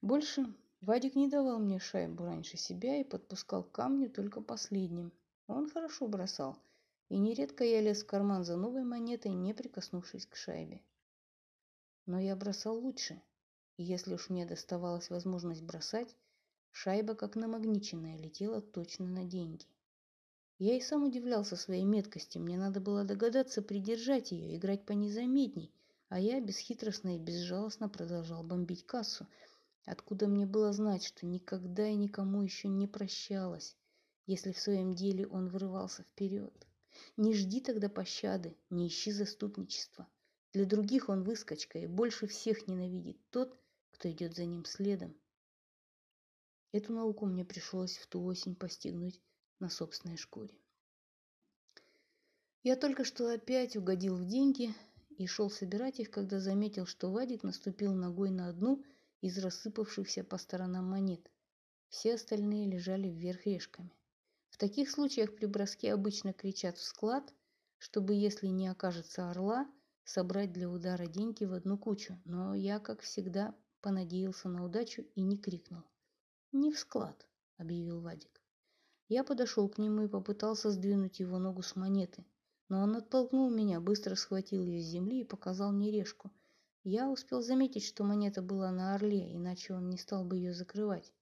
Больше 0.00 0.46
Вадик 0.80 1.16
не 1.16 1.28
давал 1.28 1.58
мне 1.58 1.78
шайбу 1.78 2.24
раньше 2.24 2.56
себя 2.56 2.98
и 2.98 3.04
подпускал 3.04 3.62
к 3.62 3.72
камню 3.72 4.10
только 4.10 4.40
последним. 4.40 5.12
Он 5.46 5.70
хорошо 5.70 6.08
бросал, 6.08 6.56
и 7.08 7.18
нередко 7.18 7.64
я 7.64 7.80
лез 7.80 8.02
в 8.02 8.06
карман 8.06 8.44
за 8.44 8.56
новой 8.56 8.84
монетой, 8.84 9.32
не 9.32 9.54
прикоснувшись 9.54 10.26
к 10.26 10.36
шайбе. 10.36 10.80
Но 12.06 12.18
я 12.18 12.36
бросал 12.36 12.78
лучше, 12.78 13.20
и 13.76 13.84
если 13.84 14.14
уж 14.14 14.28
мне 14.28 14.46
доставалась 14.46 15.10
возможность 15.10 15.62
бросать, 15.62 16.16
шайба, 16.72 17.14
как 17.14 17.36
намагниченная, 17.36 18.18
летела 18.18 18.60
точно 18.60 19.06
на 19.06 19.24
деньги. 19.24 19.66
Я 20.58 20.76
и 20.76 20.80
сам 20.80 21.04
удивлялся 21.04 21.56
своей 21.56 21.84
меткости, 21.84 22.38
мне 22.38 22.58
надо 22.58 22.80
было 22.80 23.04
догадаться 23.04 23.62
придержать 23.62 24.32
ее, 24.32 24.56
играть 24.56 24.84
понезаметней, 24.84 25.72
а 26.08 26.18
я 26.18 26.40
бесхитростно 26.40 27.16
и 27.16 27.18
безжалостно 27.18 27.88
продолжал 27.88 28.42
бомбить 28.42 28.86
кассу– 28.86 29.26
Откуда 29.86 30.26
мне 30.26 30.46
было 30.46 30.72
знать, 30.72 31.04
что 31.04 31.26
никогда 31.26 31.86
и 31.86 31.94
никому 31.94 32.42
еще 32.42 32.66
не 32.66 32.88
прощалась, 32.88 33.76
если 34.26 34.52
в 34.52 34.58
своем 34.58 34.94
деле 34.94 35.26
он 35.26 35.48
вырывался 35.48 36.02
вперед? 36.02 36.52
Не 37.16 37.34
жди 37.34 37.60
тогда 37.60 37.88
пощады, 37.88 38.56
не 38.70 38.88
ищи 38.88 39.12
заступничества. 39.12 40.08
Для 40.52 40.64
других 40.64 41.08
он 41.08 41.22
выскочка 41.22 41.78
и 41.78 41.86
больше 41.86 42.26
всех 42.26 42.66
ненавидит 42.66 43.18
тот, 43.30 43.58
кто 43.90 44.10
идет 44.10 44.34
за 44.34 44.44
ним 44.44 44.64
следом. 44.64 45.14
Эту 46.72 46.92
науку 46.92 47.26
мне 47.26 47.44
пришлось 47.44 47.96
в 47.96 48.06
ту 48.06 48.22
осень 48.24 48.54
постигнуть 48.54 49.20
на 49.60 49.68
собственной 49.68 50.16
шкуре. 50.16 50.54
Я 52.62 52.76
только 52.76 53.04
что 53.04 53.32
опять 53.32 53.76
угодил 53.76 54.16
в 54.16 54.26
деньги 54.26 54.74
и 55.16 55.26
шел 55.26 55.50
собирать 55.50 56.00
их, 56.00 56.10
когда 56.10 56.40
заметил, 56.40 56.86
что 56.86 57.10
Вадик 57.10 57.42
наступил 57.42 57.94
ногой 57.94 58.30
на 58.30 58.48
одну– 58.48 58.84
из 59.26 59.38
рассыпавшихся 59.38 60.24
по 60.24 60.38
сторонам 60.38 60.88
монет. 60.90 61.30
Все 61.88 62.14
остальные 62.14 62.70
лежали 62.70 63.08
вверх 63.08 63.46
решками. 63.46 63.90
В 64.50 64.58
таких 64.58 64.90
случаях 64.90 65.34
при 65.34 65.46
броске 65.46 65.92
обычно 65.92 66.32
кричат 66.32 66.78
в 66.78 66.82
склад, 66.82 67.32
чтобы, 67.78 68.14
если 68.14 68.46
не 68.48 68.68
окажется 68.68 69.30
орла, 69.30 69.66
собрать 70.04 70.52
для 70.52 70.68
удара 70.68 71.06
деньги 71.06 71.44
в 71.44 71.52
одну 71.52 71.78
кучу. 71.78 72.20
Но 72.24 72.54
я, 72.54 72.78
как 72.78 73.00
всегда, 73.00 73.54
понадеялся 73.80 74.48
на 74.48 74.64
удачу 74.64 75.02
и 75.14 75.22
не 75.22 75.36
крикнул. 75.36 75.82
«Не 76.52 76.72
в 76.72 76.78
склад»,— 76.78 77.26
объявил 77.56 78.00
Вадик. 78.00 78.40
Я 79.08 79.24
подошел 79.24 79.68
к 79.68 79.78
нему 79.78 80.04
и 80.04 80.08
попытался 80.08 80.70
сдвинуть 80.70 81.20
его 81.20 81.38
ногу 81.38 81.62
с 81.62 81.76
монеты, 81.76 82.24
но 82.68 82.82
он 82.82 82.96
оттолкнул 82.96 83.50
меня, 83.50 83.80
быстро 83.80 84.14
схватил 84.14 84.62
ее 84.62 84.80
с 84.80 84.86
земли 84.86 85.20
и 85.20 85.24
показал 85.24 85.72
мне 85.72 85.90
решку— 85.90 86.30
я 86.88 87.10
успел 87.10 87.42
заметить, 87.42 87.84
что 87.84 88.04
монета 88.04 88.42
была 88.42 88.70
на 88.70 88.94
орле, 88.94 89.34
иначе 89.34 89.74
он 89.74 89.90
не 89.90 89.98
стал 89.98 90.24
бы 90.24 90.36
ее 90.36 90.54
закрывать. 90.54 91.12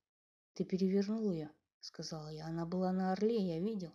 «Ты 0.53 0.63
перевернул 0.67 1.33
ее»,— 1.33 1.51
сказала 1.85 2.29
я. 2.29 2.47
«Она 2.47 2.67
была 2.67 2.93
на 2.93 3.13
орле, 3.13 3.37
я 3.37 3.61
видел». 3.61 3.95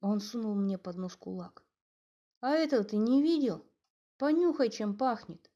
Он 0.00 0.20
сунул 0.20 0.54
мне 0.54 0.78
под 0.78 0.96
нос 0.96 1.16
кулак. 1.16 1.64
«А 2.40 2.50
этого 2.52 2.84
ты 2.84 2.96
не 2.96 3.22
видел? 3.22 3.66
Понюхай, 4.18 4.70
чем 4.70 4.96
пахнет!» 4.96 5.50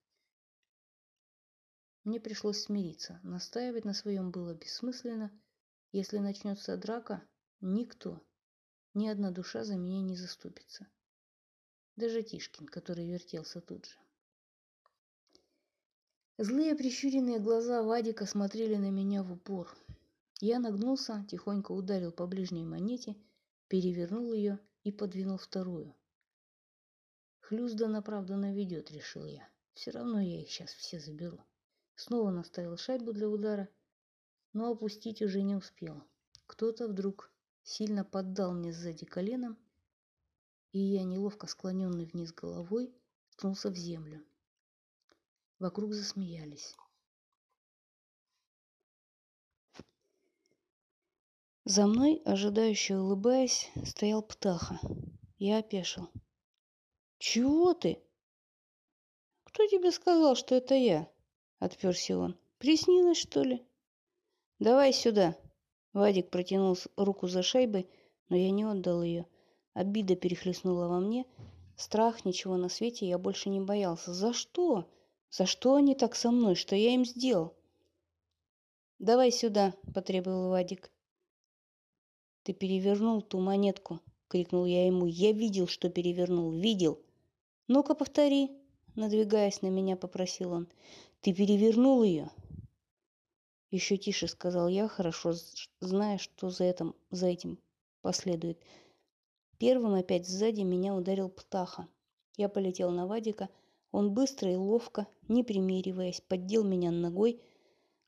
Мне 2.05 2.21
пришлось 2.21 2.63
смириться. 2.63 3.21
Настаивать 3.23 3.85
на 3.85 3.95
своем 3.95 4.31
было 4.31 4.55
бессмысленно. 4.55 5.31
Если 5.93 6.19
начнется 6.19 6.77
драка, 6.77 7.23
никто, 7.61 8.21
ни 8.93 9.09
одна 9.09 9.31
душа 9.31 9.65
за 9.65 9.77
меня 9.77 10.03
не 10.03 10.17
заступится. 10.17 10.87
Даже 11.97 12.23
Тишкин, 12.23 12.67
который 12.67 13.07
вертелся 13.07 13.61
тут 13.61 13.87
же. 13.87 13.99
Злые 16.37 16.75
прищуренные 16.75 17.39
глаза 17.39 17.83
Вадика 17.83 18.27
смотрели 18.27 18.75
на 18.75 18.91
меня 18.91 19.23
в 19.23 19.33
упор. 19.33 19.75
Я 20.47 20.59
нагнулся, 20.59 21.25
тихонько 21.31 21.73
ударил 21.73 22.13
по 22.13 22.27
ближней 22.27 22.65
монете, 22.65 23.17
перевернул 23.69 24.35
ее 24.35 24.59
и 24.83 24.93
подвинул 24.93 25.39
вторую. 25.39 25.97
Хлюзда 27.41 27.89
на 27.89 28.03
правду 28.03 28.37
наведет, 28.37 28.91
решил 28.91 29.25
я. 29.25 29.49
Все 29.73 29.91
равно 29.91 30.21
я 30.21 30.43
их 30.43 30.51
сейчас 30.51 30.75
все 30.75 31.01
заберу. 31.01 31.41
Снова 31.95 32.31
наставил 32.31 32.77
шайбу 32.77 33.15
для 33.15 33.27
удара, 33.27 33.71
но 34.53 34.71
опустить 34.71 35.23
уже 35.23 35.41
не 35.41 35.57
успел. 35.57 36.05
Кто-то 36.47 36.89
вдруг 36.89 37.33
сильно 37.63 38.05
поддал 38.05 38.53
мне 38.53 38.71
сзади 38.71 39.07
коленом, 39.07 39.57
и 40.73 40.79
я, 40.79 41.05
неловко 41.05 41.47
склоненный 41.47 42.05
вниз 42.05 42.35
головой, 42.35 42.95
ткнулся 43.31 43.71
в 43.71 43.77
землю. 43.77 44.23
Вокруг 45.59 45.95
засмеялись. 45.95 46.77
За 51.65 51.87
мной, 51.87 52.21
ожидающе 52.25 52.97
улыбаясь, 52.97 53.71
стоял 53.85 54.23
птаха. 54.23 54.79
Я 55.39 55.59
опешил. 55.59 56.09
«Чего 57.19 57.75
ты?» 57.75 58.03
«Кто 59.45 59.67
тебе 59.67 59.91
сказал, 59.93 60.37
что 60.37 60.55
это 60.55 60.75
я?»— 60.75 61.09
отперся 61.59 62.19
он. 62.19 62.37
«Приснилось, 62.59 63.19
что 63.19 63.43
ли?» 63.43 63.65
«Давай 64.59 64.93
сюда!» 64.93 65.37
Вадик 65.93 66.31
протянул 66.31 66.77
руку 66.97 67.29
за 67.29 67.43
шайбой, 67.43 67.89
но 68.29 68.37
я 68.37 68.51
не 68.51 68.65
отдал 68.65 69.03
ее. 69.03 69.27
Обида 69.73 70.17
перехлестнула 70.17 70.89
во 70.89 71.01
мне. 71.01 71.25
Страх, 71.77 72.25
ничего 72.25 72.57
на 72.57 72.69
свете 72.69 73.07
я 73.07 73.19
больше 73.19 73.49
не 73.49 73.61
боялся. 73.61 74.13
«За 74.13 74.33
что?» 74.33 74.89
За 75.37 75.47
что 75.47 75.75
они 75.75 75.97
так 75.97 76.15
со 76.15 76.31
мной? 76.31 76.55
Что 76.55 76.77
я 76.77 76.95
им 76.95 77.05
сделал? 77.05 77.57
Давай 79.01 79.33
сюда, 79.33 79.75
потребовал 79.93 80.51
Вадик. 80.51 80.93
Ты 82.45 82.53
перевернул 82.53 83.23
ту 83.23 83.41
монетку, 83.41 84.01
крикнул 84.29 84.67
я 84.67 84.87
ему. 84.87 85.07
Я 85.07 85.33
видел, 85.33 85.67
что 85.67 85.89
перевернул, 85.89 86.53
видел. 86.53 87.01
Ну-ка 87.69 87.95
повтори, 87.95 88.51
надвигаясь 88.95 89.63
на 89.63 89.69
меня, 89.69 89.97
попросил 89.97 90.53
он. 90.53 90.69
Ты 91.23 91.33
перевернул 91.33 92.03
ее? 92.03 92.31
Еще 93.71 93.97
тише 93.97 94.29
сказал 94.29 94.69
я, 94.69 94.89
хорошо 94.89 95.33
зная, 95.81 96.19
что 96.19 96.51
за 96.51 96.65
этим, 96.65 96.95
за 97.11 97.29
этим 97.29 97.59
последует. 98.03 98.59
Первым 99.57 99.95
опять 99.95 100.29
сзади 100.29 100.61
меня 100.61 100.95
ударил 100.95 101.31
птаха. 101.31 101.89
Я 102.37 102.51
полетел 102.51 102.91
на 102.91 103.07
Вадика, 103.07 103.49
он 103.91 104.13
быстро 104.13 104.53
и 104.53 104.57
ловко, 104.57 105.07
не 105.29 105.45
примериваясь, 105.45 106.21
поддел 106.21 106.63
меня 106.63 106.91
ногой, 106.91 107.41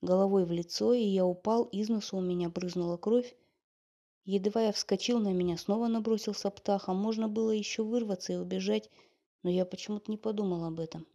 головой 0.03 0.45
в 0.45 0.53
лицо, 0.53 0.93
и 0.93 1.03
я 1.03 1.25
упал, 1.25 1.65
из 1.65 1.89
носа 1.89 2.17
у 2.17 2.21
меня 2.21 2.51
брызнула 2.51 2.99
кровь. 2.99 3.35
Едва 4.27 4.61
я 4.65 4.73
вскочил 4.73 5.19
на 5.19 5.33
меня, 5.33 5.57
снова 5.57 5.87
набросился 5.89 6.51
птаха. 6.51 6.93
Можно 6.93 7.29
было 7.29 7.51
еще 7.51 7.83
вырваться 7.83 8.35
и 8.35 8.37
убежать, 8.37 8.91
но 9.43 9.49
я 9.49 9.65
почему-то 9.65 10.11
не 10.11 10.19
подумал 10.19 10.65
об 10.65 10.81
этом. 10.81 11.07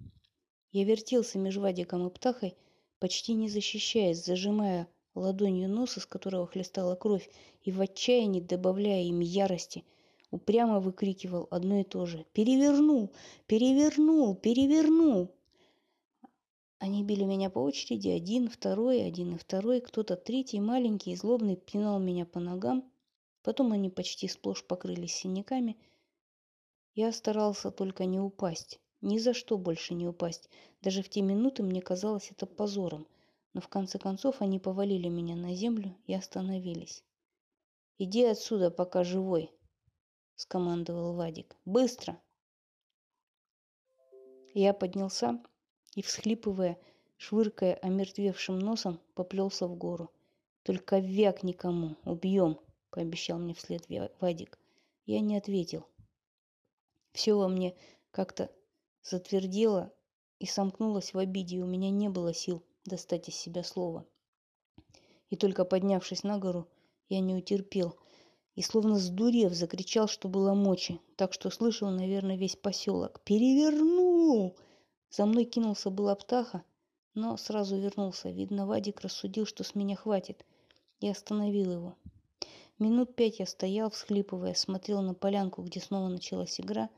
Я 0.72 0.84
вертелся 0.84 1.38
между 1.38 1.62
Вадиком 1.62 2.08
и 2.08 2.10
птахой, 2.10 2.56
почти 2.98 3.34
не 3.34 3.50
защищаясь, 3.50 4.26
зажимая 4.26 4.88
ладонью 5.14 5.70
нос, 5.70 5.98
из 6.00 6.08
которого 6.08 6.48
хлестала 6.48 6.96
кровь, 6.96 7.30
и 7.62 7.72
в 7.72 7.80
отчаянии 7.80 8.42
добавляя 8.42 9.04
им 9.04 9.20
ярости– 9.20 9.84
упрямо 10.32 10.80
выкрикивал 10.80 11.48
одно 11.52 11.82
и 11.82 11.84
то 11.84 12.06
же. 12.06 12.26
«Перевернул! 12.34 13.12
Перевернул! 13.48 14.36
Перевернул!» 14.36 15.30
Они 16.80 17.04
били 17.04 17.26
меня 17.26 17.52
по 17.52 17.60
очереди, 17.60 18.08
один, 18.08 18.50
второй, 18.50 19.06
один 19.06 19.36
и 19.36 19.38
второй, 19.38 19.82
кто-то 19.82 20.16
третий, 20.16 20.60
маленький 20.60 21.12
и 21.12 21.16
злобный, 21.16 21.56
пинал 21.56 22.00
меня 22.00 22.26
по 22.26 22.40
ногам. 22.40 22.91
Потом 23.44 23.72
они 23.72 23.90
почти 23.90 24.28
сплошь 24.28 24.64
покрылись 24.64 25.16
синяками. 25.16 25.78
Я 26.94 27.12
старался 27.12 27.72
только 27.72 28.06
не 28.06 28.20
упасть, 28.20 28.80
ни 29.02 29.18
за 29.18 29.34
что 29.34 29.58
больше 29.58 29.94
не 29.94 30.08
упасть. 30.08 30.50
Даже 30.82 31.02
в 31.02 31.10
те 31.10 31.22
минуты 31.22 31.64
мне 31.64 31.82
казалось 31.82 32.32
это 32.32 32.46
позором. 32.46 33.08
Но 33.54 33.62
в 33.62 33.68
конце 33.68 34.00
концов 34.00 34.42
они 34.42 34.60
повалили 34.60 35.10
меня 35.10 35.36
на 35.36 35.54
землю 35.56 35.98
и 36.06 36.14
остановились. 36.14 37.04
«Иди 37.98 38.24
отсюда, 38.24 38.72
пока 38.72 39.04
живой»,— 39.04 39.52
скомандовал 40.36 41.14
Вадик. 41.14 41.58
«Быстро!» 41.66 42.22
Я 44.54 44.74
поднялся 44.74 45.42
и, 45.96 46.02
всхлипывая, 46.02 46.78
швыркая 47.18 47.76
омертвевшим 47.76 48.58
носом, 48.60 49.00
поплелся 49.14 49.68
в 49.68 49.76
гору. 49.76 50.12
«Только 50.64 51.00
вяк 51.00 51.44
никому, 51.44 51.96
убьем!»— 52.06 52.60
пообещал 52.92 53.40
мне 53.40 53.54
вслед 53.54 53.88
Вадик. 54.20 54.60
Я 55.06 55.20
не 55.20 55.38
ответил. 55.38 55.88
Все 57.14 57.34
во 57.34 57.48
мне 57.48 57.76
как-то 58.12 58.52
затвердело 59.02 59.92
и 60.40 60.46
сомкнулось 60.46 61.14
в 61.14 61.18
обиде, 61.18 61.58
и 61.58 61.62
у 61.62 61.66
меня 61.66 61.90
не 61.90 62.10
было 62.10 62.34
сил 62.34 62.64
достать 62.86 63.28
из 63.28 63.36
себя 63.36 63.64
слова. 63.64 64.06
И 65.30 65.36
только 65.36 65.66
поднявшись 65.66 66.24
на 66.24 66.38
гору, 66.38 66.68
я 67.10 67.20
не 67.20 67.34
утерпел— 67.36 67.98
и 68.56 68.62
словно 68.62 69.00
сдурев 69.00 69.54
закричал, 69.54 70.08
что 70.08 70.28
было 70.28 70.54
мочи, 70.54 71.00
так 71.16 71.34
что 71.34 71.50
слышал, 71.50 71.90
наверное, 71.90 72.36
весь 72.36 72.56
поселок. 72.56 73.22
«Перевернул!» 73.24 74.58
За 75.10 75.26
мной 75.26 75.46
кинулся 75.46 75.90
была 75.90 76.16
птаха, 76.16 76.64
но 77.14 77.38
сразу 77.38 77.78
вернулся. 77.78 78.30
Видно, 78.30 78.66
Вадик 78.66 79.02
рассудил, 79.02 79.46
что 79.46 79.64
с 79.64 79.76
меня 79.76 79.96
хватит, 79.96 80.46
и 81.00 81.10
остановил 81.10 81.72
его. 81.72 81.96
Минут 82.82 83.14
пять 83.14 83.38
я 83.38 83.46
стоял, 83.46 83.92
всхлипывая, 83.92 84.56
смотрел 84.56 85.04
на 85.04 85.14
полянку, 85.14 85.62
где 85.62 85.80
снова 85.80 86.08
началась 86.08 86.60
игра, 86.60 86.90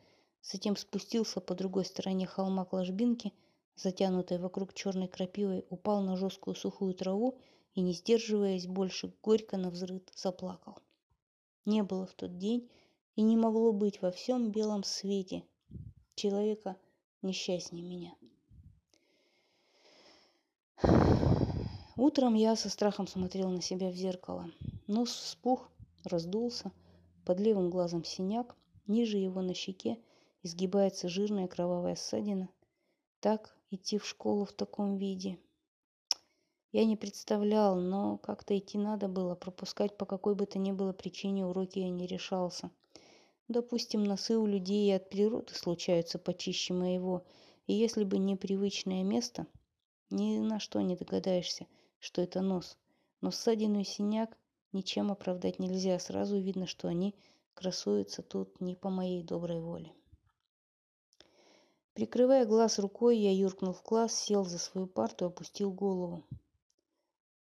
затем 0.41 0.77
спустился 0.77 1.41
по 1.41 1.55
другой 1.55 1.83
стороне 1.83 2.25
холма 2.25 2.63
к 2.63 2.71
ложбинке, 2.71 3.33
затянутой 3.75 4.37
вокруг 4.37 4.73
черной 4.73 5.09
крапивой, 5.09 5.65
упал 5.69 6.01
на 6.01 6.15
жесткую 6.15 6.55
сухую 6.55 6.93
траву 6.93 7.37
и, 7.75 7.81
не 7.81 7.91
сдерживаясь 7.91 8.65
больше, 8.65 9.13
горько 9.21 9.57
на 9.57 9.71
взрыв 9.71 10.03
заплакал. 10.15 10.77
Не 11.65 11.83
было 11.83 12.05
в 12.05 12.13
тот 12.13 12.37
день 12.37 12.71
и 13.17 13.21
не 13.21 13.35
могло 13.35 13.73
быть 13.73 14.01
во 14.01 14.11
всем 14.11 14.51
белом 14.51 14.85
свете 14.85 15.43
человека 16.15 16.77
несчастнее 17.21 17.83
меня. 17.83 18.15
Утром 21.97 22.35
я 22.35 22.55
со 22.55 22.69
страхом 22.69 23.05
смотрел 23.05 23.49
на 23.49 23.61
себя 23.61 23.89
в 23.89 23.95
зеркало. 23.95 24.49
Нос 24.87 25.09
вспух, 25.09 25.69
раздулся, 26.03 26.71
под 27.25 27.39
левым 27.39 27.69
глазом 27.69 28.03
синяк, 28.03 28.55
ниже 28.87 29.17
его 29.17 29.41
на 29.41 29.53
щеке 29.53 29.99
изгибается 30.43 31.09
жирная 31.09 31.47
кровавая 31.47 31.95
ссадина. 31.95 32.49
Так 33.19 33.57
идти 33.71 33.97
в 33.97 34.05
школу 34.05 34.45
в 34.45 34.51
таком 34.51 34.97
виде. 34.97 35.39
Я 36.73 36.85
не 36.85 36.97
представлял, 36.97 37.75
но 37.75 38.17
как-то 38.17 38.57
идти 38.57 38.77
надо 38.77 39.07
было, 39.07 39.35
пропускать 39.35 39.95
по 39.95 40.05
какой 40.05 40.35
бы 40.35 40.45
то 40.45 40.59
ни 40.59 40.71
было 40.71 40.91
причине 40.91 41.45
уроки 41.45 41.79
я 41.79 41.89
не 41.89 42.07
решался. 42.07 42.71
Допустим, 43.47 44.03
носы 44.03 44.37
у 44.37 44.47
людей 44.47 44.95
от 44.95 45.09
природы 45.09 45.53
случаются 45.53 46.17
почище 46.17 46.73
моего, 46.73 47.25
и 47.67 47.73
если 47.73 48.03
бы 48.03 48.17
не 48.17 48.35
привычное 48.35 49.03
место, 49.03 49.45
ни 50.09 50.39
на 50.39 50.59
что 50.59 50.81
не 50.81 50.95
догадаешься, 50.95 51.67
что 51.99 52.21
это 52.21 52.41
нос. 52.41 52.77
Но 53.21 53.31
ссадину 53.31 53.79
и 53.79 53.83
синяк 53.83 54.37
ничем 54.73 55.11
оправдать 55.11 55.59
нельзя, 55.59 55.97
сразу 55.99 56.37
видно, 56.37 56.67
что 56.67 56.87
они 56.87 57.15
красуются 57.53 58.21
тут 58.21 58.59
не 58.59 58.75
по 58.75 58.89
моей 58.89 59.23
доброй 59.23 59.59
воле. 59.59 59.93
Прикрывая 61.93 62.45
глаз 62.45 62.79
рукой, 62.79 63.17
я 63.17 63.31
юркнул 63.31 63.71
в 63.71 63.83
класс, 63.83 64.15
сел 64.15 64.43
за 64.45 64.57
свою 64.57 64.87
парту 64.87 65.25
и 65.25 65.27
опустил 65.27 65.71
голову. 65.71 66.23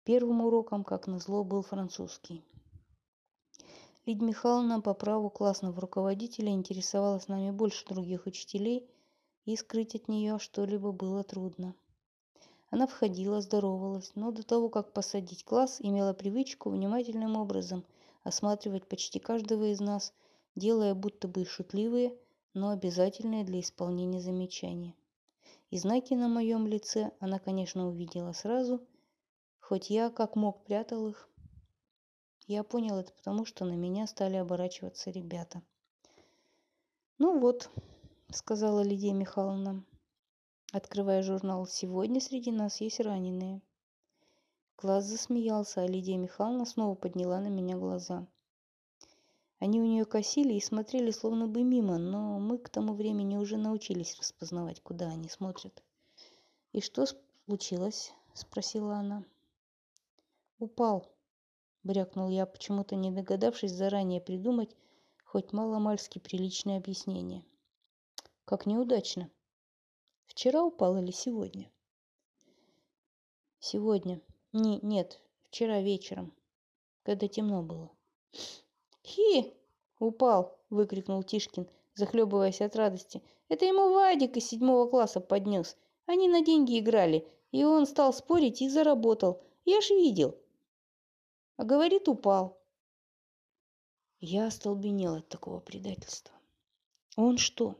Первым 0.04 0.42
уроком, 0.42 0.84
как 0.84 1.06
назло, 1.06 1.42
был 1.42 1.62
французский. 1.62 2.44
Лидия 4.04 4.26
Михайловна 4.26 4.80
по 4.80 4.94
праву 4.94 5.30
классного 5.30 5.80
руководителя 5.80 6.50
интересовалась 6.50 7.28
нами 7.28 7.50
больше 7.50 7.86
других 7.86 8.26
учителей, 8.26 8.90
и 9.44 9.56
скрыть 9.56 9.94
от 9.94 10.08
нее 10.08 10.38
что-либо 10.38 10.92
было 10.92 11.24
трудно. 11.24 11.74
Она 12.72 12.86
входила, 12.86 13.42
здоровалась, 13.42 14.12
но 14.14 14.30
до 14.30 14.42
того, 14.42 14.70
как 14.70 14.94
посадить 14.94 15.44
класс, 15.44 15.76
имела 15.80 16.14
привычку 16.14 16.70
внимательным 16.70 17.36
образом 17.36 17.84
осматривать 18.22 18.86
почти 18.86 19.18
каждого 19.18 19.70
из 19.70 19.80
нас, 19.80 20.14
делая 20.54 20.94
будто 20.94 21.28
бы 21.28 21.44
шутливые, 21.44 22.16
но 22.54 22.70
обязательные 22.70 23.44
для 23.44 23.60
исполнения 23.60 24.22
замечания. 24.22 24.94
И 25.70 25.76
знаки 25.76 26.14
на 26.14 26.28
моем 26.28 26.66
лице 26.66 27.12
она, 27.20 27.38
конечно, 27.38 27.88
увидела 27.88 28.32
сразу, 28.32 28.80
хоть 29.60 29.90
я 29.90 30.08
как 30.08 30.34
мог 30.34 30.64
прятал 30.64 31.08
их, 31.08 31.28
я 32.46 32.64
понял 32.64 32.96
это 32.96 33.12
потому, 33.12 33.44
что 33.44 33.66
на 33.66 33.74
меня 33.74 34.06
стали 34.06 34.36
оборачиваться 34.36 35.10
ребята. 35.10 35.60
«Ну 37.18 37.38
вот»,— 37.38 37.68
сказала 38.30 38.80
Лидия 38.80 39.12
Михайловна, 39.12 39.84
открывая 40.72 41.22
журнал, 41.22 41.66
«сегодня 41.66 42.20
среди 42.20 42.50
нас 42.50 42.80
есть 42.80 42.98
раненые». 42.98 43.62
Класс 44.74 45.04
засмеялся, 45.04 45.82
а 45.82 45.86
Лидия 45.86 46.16
Михайловна 46.16 46.66
снова 46.66 46.96
подняла 46.96 47.38
на 47.38 47.46
меня 47.46 47.76
глаза. 47.76 48.26
Они 49.60 49.80
у 49.80 49.84
нее 49.84 50.04
косили 50.04 50.54
и 50.54 50.60
смотрели 50.60 51.12
словно 51.12 51.46
бы 51.46 51.62
мимо, 51.62 51.98
но 51.98 52.40
мы 52.40 52.58
к 52.58 52.68
тому 52.68 52.94
времени 52.94 53.36
уже 53.36 53.56
научились 53.56 54.16
распознавать, 54.18 54.80
куда 54.80 55.06
они 55.06 55.28
смотрят. 55.28 55.84
«И 56.72 56.80
что 56.80 57.04
случилось?»– 57.46 58.12
спросила 58.34 58.96
она. 58.96 59.24
«Упал», 60.58 61.12
брякнул 61.84 62.28
я, 62.28 62.46
почему-то 62.46 62.96
не 62.96 63.10
догадавшись 63.10 63.72
заранее 63.72 64.20
придумать 64.20 64.74
хоть 65.24 65.52
мало-мальски 65.52 66.18
приличное 66.18 66.78
объяснение. 66.78 67.44
Как 68.44 68.66
неудачно. 68.66 69.30
Вчера 70.32 70.64
упал 70.64 70.96
или 70.96 71.10
сегодня? 71.10 71.70
Сегодня. 73.58 74.22
Не, 74.52 74.78
нет, 74.80 75.20
вчера 75.44 75.82
вечером, 75.82 76.32
когда 77.02 77.28
темно 77.28 77.62
было. 77.62 77.90
Хи! 79.04 79.52
Упал, 79.98 80.58
выкрикнул 80.70 81.22
Тишкин, 81.22 81.68
захлебываясь 81.92 82.62
от 82.62 82.74
радости. 82.76 83.22
Это 83.50 83.66
ему 83.66 83.92
Вадик 83.92 84.38
из 84.38 84.48
седьмого 84.48 84.88
класса 84.88 85.20
поднес. 85.20 85.76
Они 86.06 86.28
на 86.28 86.42
деньги 86.42 86.78
играли, 86.78 87.28
и 87.50 87.64
он 87.64 87.86
стал 87.86 88.14
спорить 88.14 88.62
и 88.62 88.70
заработал. 88.70 89.42
Я 89.66 89.82
ж 89.82 89.90
видел 89.90 90.34
а 91.58 91.64
говорит, 91.64 92.08
упал. 92.08 92.58
Я 94.20 94.46
остолбенел 94.46 95.16
от 95.16 95.28
такого 95.28 95.60
предательства. 95.60 96.34
Он 97.16 97.36
что, 97.36 97.76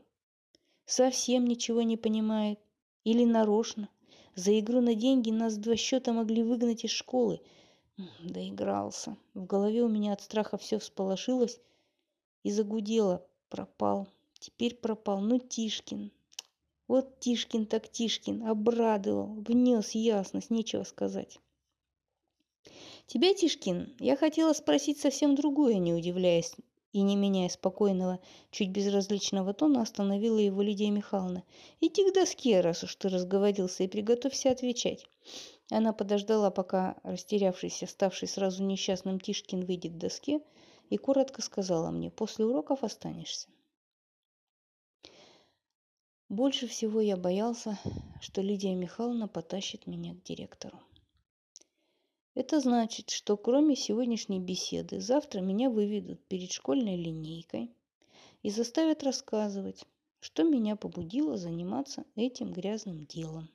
совсем 0.85 1.45
ничего 1.45 1.81
не 1.81 1.97
понимает? 1.97 2.59
Или 3.03 3.25
нарочно? 3.25 3.89
За 4.35 4.57
игру 4.59 4.81
на 4.81 4.95
деньги 4.95 5.29
нас 5.29 5.57
два 5.57 5.75
счета 5.75 6.13
могли 6.13 6.43
выгнать 6.43 6.85
из 6.85 6.91
школы. 6.91 7.41
Доигрался. 8.23 9.15
В 9.33 9.45
голове 9.45 9.83
у 9.83 9.87
меня 9.87 10.13
от 10.13 10.21
страха 10.21 10.57
все 10.57 10.79
всполошилось 10.79 11.59
и 12.43 12.51
загудело. 12.51 13.25
Пропал. 13.49 14.07
Теперь 14.39 14.75
пропал. 14.75 15.21
Ну, 15.21 15.37
Тишкин. 15.37 16.11
Вот 16.87 17.19
Тишкин 17.19 17.67
так 17.67 17.89
Тишкин. 17.89 18.47
Обрадовал. 18.47 19.35
Внес 19.47 19.91
ясность. 19.91 20.49
Нечего 20.49 20.83
сказать. 20.83 21.39
Тебя, 23.05 23.33
Тишкин, 23.33 23.95
я 23.99 24.15
хотела 24.15 24.53
спросить 24.53 24.99
совсем 24.99 25.35
другое, 25.35 25.75
не 25.75 25.93
удивляясь 25.93 26.55
и 26.93 27.01
не 27.01 27.15
меняя 27.15 27.49
спокойного, 27.49 28.19
чуть 28.51 28.69
безразличного 28.69 29.53
тона, 29.53 29.81
остановила 29.81 30.37
его 30.37 30.61
Лидия 30.61 30.91
Михайловна. 30.91 31.43
«Иди 31.81 32.09
к 32.09 32.13
доске, 32.13 32.61
раз 32.61 32.83
уж 32.83 32.95
ты 32.95 33.09
разговорился, 33.09 33.83
и 33.83 33.87
приготовься 33.87 34.51
отвечать». 34.51 35.05
Она 35.71 35.91
подождала, 35.91 36.51
пока 36.51 36.95
растерявшийся, 37.03 37.87
ставший 37.87 38.27
сразу 38.27 38.63
несчастным 38.63 39.19
Тишкин 39.19 39.65
выйдет 39.65 39.93
к 39.93 39.97
доске, 39.97 40.39
и 40.89 40.97
коротко 40.97 41.41
сказала 41.41 41.89
мне, 41.89 42.11
«После 42.11 42.45
уроков 42.45 42.83
останешься». 42.83 43.49
Больше 46.29 46.67
всего 46.67 47.01
я 47.01 47.17
боялся, 47.17 47.77
что 48.21 48.41
Лидия 48.41 48.75
Михайловна 48.75 49.27
потащит 49.27 49.87
меня 49.87 50.13
к 50.13 50.23
директору. 50.23 50.79
Это 52.35 52.59
значит, 52.59 53.11
что 53.11 53.37
кроме 53.37 53.75
сегодняшней 53.75 54.39
беседы, 54.39 54.99
завтра 54.99 55.39
меня 55.41 55.69
выведут 55.69 56.19
перед 56.27 56.51
школьной 56.51 56.95
линейкой 56.95 57.69
и 58.41 58.49
заставят 58.49 59.03
рассказывать, 59.03 59.85
что 60.19 60.43
меня 60.43 60.75
побудило 60.75 61.37
заниматься 61.37 62.05
этим 62.15 62.51
грязным 62.51 63.05
делом. 63.05 63.49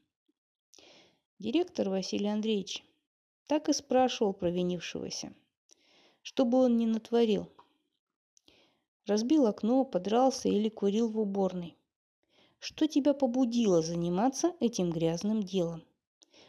Директор 1.41 1.89
Василий 1.89 2.29
Андреевич 2.29 2.85
так 3.49 3.69
и 3.69 3.73
спрашивал 3.73 4.33
провинившегося, 4.33 5.33
что 6.23 6.45
бы 6.45 6.59
он 6.59 6.77
ни 6.77 6.87
натворил. 6.87 7.49
Разбил 9.07 9.47
окно, 9.47 9.85
подрался 9.85 10.49
или 10.49 10.69
курил 10.69 11.09
в 11.09 11.19
уборной. 11.19 11.77
Что 12.61 12.87
тебя 12.87 13.15
побудило 13.15 13.83
заниматься 13.83 14.55
этим 14.61 14.91
грязным 14.91 15.43
делом? 15.43 15.83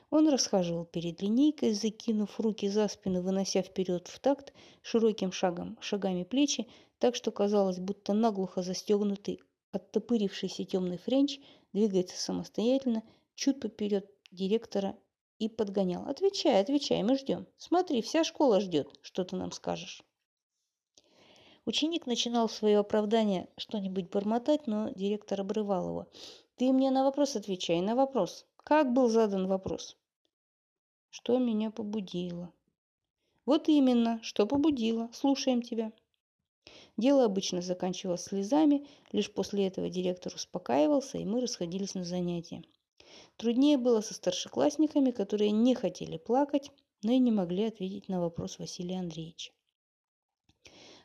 Он 0.10 0.28
расхаживал 0.28 0.86
перед 0.86 1.22
линейкой, 1.22 1.74
закинув 1.74 2.40
руки 2.40 2.68
за 2.68 2.88
спину, 2.88 3.22
вынося 3.22 3.62
вперед 3.62 4.08
в 4.08 4.20
такт 4.20 4.54
широким 4.82 5.32
шагом, 5.32 5.78
шагами 5.82 6.24
плечи, 6.24 6.68
так 6.98 7.16
что 7.16 7.32
казалось, 7.32 7.78
будто 7.78 8.14
наглухо 8.14 8.64
застегнутый, 8.64 9.40
оттопырившийся 9.72 10.66
темный 10.66 10.98
френч 10.98 11.40
двигается 11.74 12.18
самостоятельно, 12.18 13.04
чуть 13.36 13.60
поперед 13.60 14.10
директора 14.32 14.98
и 15.38 15.48
подгонял. 15.48 16.08
«Отвечай, 16.08 16.60
отвечай, 16.60 17.04
мы 17.04 17.16
ждем. 17.16 17.48
Смотри, 17.58 18.02
вся 18.02 18.24
школа 18.24 18.60
ждет, 18.60 18.90
что 19.02 19.24
ты 19.24 19.36
нам 19.36 19.52
скажешь». 19.52 20.04
Ученик 21.66 22.08
начинал 22.08 22.50
свое 22.50 22.80
оправдание 22.80 23.48
что-нибудь 23.58 24.10
бормотать, 24.10 24.66
но 24.66 24.90
директор 24.90 25.40
обрывал 25.42 25.88
его. 25.88 26.08
«Ты 26.56 26.74
мне 26.74 26.90
на 26.90 27.04
вопрос 27.04 27.36
отвечай, 27.36 27.80
на 27.80 27.96
вопрос. 27.96 28.46
Как 28.64 28.94
был 28.94 29.10
задан 29.10 29.48
вопрос?» 29.48 29.98
Что 31.12 31.40
меня 31.40 31.72
побудило? 31.72 32.54
Вот 33.46 33.68
именно, 33.68 34.22
что 34.22 34.46
побудило. 34.46 35.10
Слушаем 35.12 35.64
тебя. 35.64 35.92
Дело 36.98 37.26
обычно 37.26 37.64
заканчивалось 37.64 38.26
слезами, 38.26 38.86
лишь 39.12 39.32
после 39.32 39.66
этого 39.66 39.90
директор 39.90 40.36
успокаивался, 40.36 41.18
и 41.18 41.26
мы 41.26 41.42
расходились 41.42 41.96
на 41.96 42.04
занятия. 42.04 42.64
Труднее 43.38 43.80
было 43.80 44.02
со 44.02 44.14
старшеклассниками, 44.14 45.10
которые 45.10 45.50
не 45.50 45.74
хотели 45.74 46.18
плакать, 46.18 46.72
но 47.02 47.12
и 47.12 47.18
не 47.18 47.32
могли 47.32 47.64
ответить 47.64 48.08
на 48.08 48.22
вопрос 48.22 48.60
Василия 48.60 49.00
Андреевича. 49.00 49.52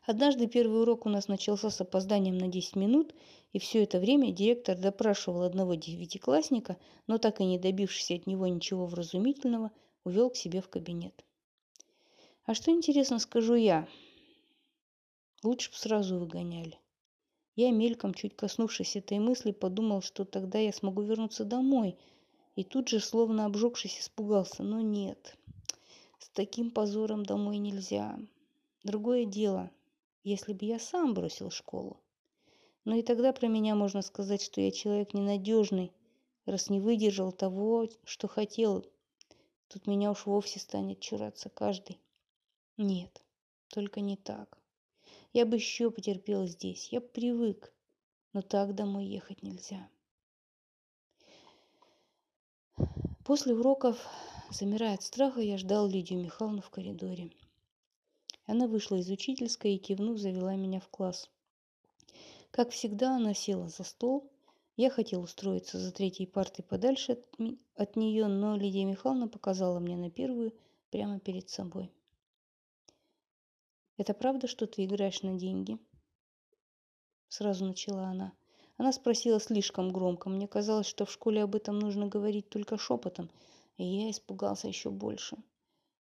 Однажды 0.06 0.46
первый 0.48 0.82
урок 0.82 1.06
у 1.06 1.08
нас 1.08 1.28
начался 1.28 1.70
с 1.70 1.80
опозданием 1.80 2.36
на 2.36 2.48
10 2.48 2.76
минут, 2.76 3.14
и 3.54 3.58
все 3.58 3.82
это 3.84 3.98
время 3.98 4.32
директор 4.32 4.76
допрашивал 4.76 5.42
одного 5.42 5.76
девятиклассника, 5.76 6.76
но 7.06 7.16
так 7.16 7.40
и 7.40 7.44
не 7.44 7.58
добившись 7.58 8.10
от 8.10 8.26
него 8.26 8.46
ничего 8.46 8.84
вразумительного, 8.84 9.70
увел 10.04 10.28
к 10.28 10.36
себе 10.36 10.60
в 10.60 10.68
кабинет. 10.68 11.24
А 12.44 12.54
что 12.54 12.70
интересно 12.70 13.18
скажу 13.18 13.54
я? 13.54 13.88
Лучше 15.42 15.70
бы 15.70 15.76
сразу 15.76 16.18
выгоняли. 16.18 16.78
Я, 17.56 17.70
мельком, 17.70 18.12
чуть 18.12 18.36
коснувшись 18.36 18.96
этой 18.96 19.18
мысли, 19.18 19.52
подумал, 19.52 20.02
что 20.02 20.26
тогда 20.26 20.58
я 20.58 20.72
смогу 20.72 21.00
вернуться 21.00 21.44
домой. 21.44 21.96
И 22.56 22.64
тут 22.64 22.88
же, 22.88 23.00
словно 23.00 23.46
обжегшись, 23.46 24.00
испугался. 24.00 24.62
Но 24.62 24.82
нет, 24.82 25.38
с 26.18 26.28
таким 26.28 26.70
позором 26.70 27.24
домой 27.24 27.56
нельзя. 27.56 28.18
Другое 28.82 29.24
дело, 29.24 29.70
если 30.24 30.54
бы 30.54 30.64
я 30.64 30.78
сам 30.78 31.14
бросил 31.14 31.50
школу. 31.50 32.00
Но 32.84 32.96
и 32.96 33.02
тогда 33.02 33.32
про 33.32 33.46
меня 33.46 33.74
можно 33.74 34.02
сказать, 34.02 34.42
что 34.42 34.60
я 34.60 34.70
человек 34.70 35.14
ненадежный, 35.14 35.92
раз 36.46 36.70
не 36.70 36.80
выдержал 36.80 37.30
того, 37.30 37.88
что 38.04 38.26
хотел. 38.26 38.84
Тут 39.68 39.87
меня 39.87 40.10
уж 40.10 40.26
вовсе 40.26 40.58
станет 40.58 41.00
чураться 41.00 41.48
каждый. 41.50 42.00
Нет, 42.76 43.22
только 43.68 44.00
не 44.00 44.16
так. 44.16 44.58
Я 45.32 45.46
бы 45.46 45.56
еще 45.56 45.90
потерпел 45.90 46.46
здесь, 46.46 46.88
я 46.90 47.00
привык, 47.00 47.72
но 48.32 48.42
так 48.42 48.74
домой 48.74 49.06
ехать 49.06 49.42
нельзя. 49.42 49.88
После 53.24 53.54
уроков, 53.54 53.98
замирая 54.50 54.94
от 54.94 55.02
страха, 55.02 55.40
я 55.40 55.56
ждал 55.56 55.87
Лидию 55.87 56.20
Михайловну 56.20 56.60
в 56.60 56.70
коридоре. 56.70 57.30
Она 58.46 58.66
вышла 58.66 58.96
из 58.96 59.09
учительской 59.11 59.74
и, 59.74 59.78
кивнув, 59.78 60.18
завела 60.18 60.54
меня 60.54 60.80
в 60.80 60.88
класс. 60.88 61.30
Как 62.50 62.70
всегда, 62.70 63.16
она 63.16 63.35
села 63.35 63.68
за 63.68 63.85
стол. 63.85 64.30
Я 64.76 64.90
хотел 64.90 65.22
устроиться 65.22 65.78
за 65.78 65.92
третьей 65.92 66.26
партой 66.26 66.64
подальше 66.64 67.12
от, 67.12 67.24
от 67.76 67.96
нее, 67.96 68.26
но 68.26 68.57
Лидия 68.57 68.85
Михайловна 68.85 69.28
показала 69.28 69.78
мне 69.78 69.96
на 69.96 70.11
первую 70.11 70.52
прямо 70.90 71.20
перед 71.20 71.48
собой. 71.48 71.90
«Это 73.96 74.12
правда, 74.12 74.46
что 74.46 74.66
ты 74.66 74.85
играешь 74.85 75.22
на 75.22 75.38
деньги?» 75.38 75.78
Сразу 77.28 77.64
начала 77.64 78.07
она. 78.07 78.33
Она 78.76 78.92
спросила 78.92 79.40
слишком 79.40 79.90
громко. 79.90 80.28
Мне 80.28 80.48
казалось, 80.48 80.87
что 80.87 81.04
в 81.04 81.12
школе 81.12 81.42
об 81.42 81.54
этом 81.54 81.78
нужно 81.78 82.07
говорить 82.07 82.48
только 82.48 82.76
шепотом, 82.76 83.30
и 83.76 83.85
я 83.85 84.11
испугался 84.11 84.68
еще 84.68 84.90
больше. 84.90 85.37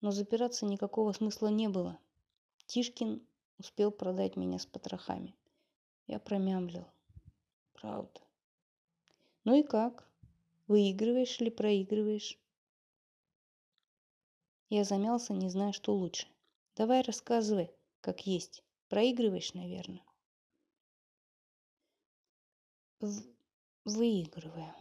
Но 0.00 0.10
запираться 0.10 0.66
никакого 0.66 1.12
смысла 1.12 1.48
не 1.48 1.68
было. 1.68 1.98
Тишкин 2.66 3.24
успел 3.58 3.92
продать 3.92 4.36
меня 4.36 4.58
с 4.58 4.66
потрохами. 4.66 5.36
Я 6.08 6.18
промямлил. 6.18 6.86
Правда. 7.72 8.20
Ну 9.44 9.54
и 9.58 9.62
как? 9.62 10.10
Выигрываешь 10.66 11.40
или 11.40 11.50
проигрываешь? 11.50 12.38
Я 14.68 14.82
замялся, 14.82 15.32
не 15.32 15.48
зная, 15.48 15.72
что 15.72 15.94
лучше. 15.94 16.26
Давай 16.74 17.02
рассказывай, 17.02 17.70
как 18.00 18.26
есть. 18.26 18.64
Проигрываешь, 18.88 19.54
наверное. 19.54 20.04
В... 22.98 23.22
Выигрываю. 23.84 24.74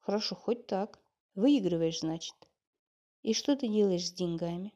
Хорошо, 0.00 0.34
хоть 0.36 0.66
так. 0.66 0.98
Выигрываешь, 1.34 2.00
значит. 2.00 2.36
И 3.22 3.34
что 3.34 3.56
ты 3.56 3.68
делаешь 3.68 4.08
с 4.08 4.12
деньгами? 4.12 4.72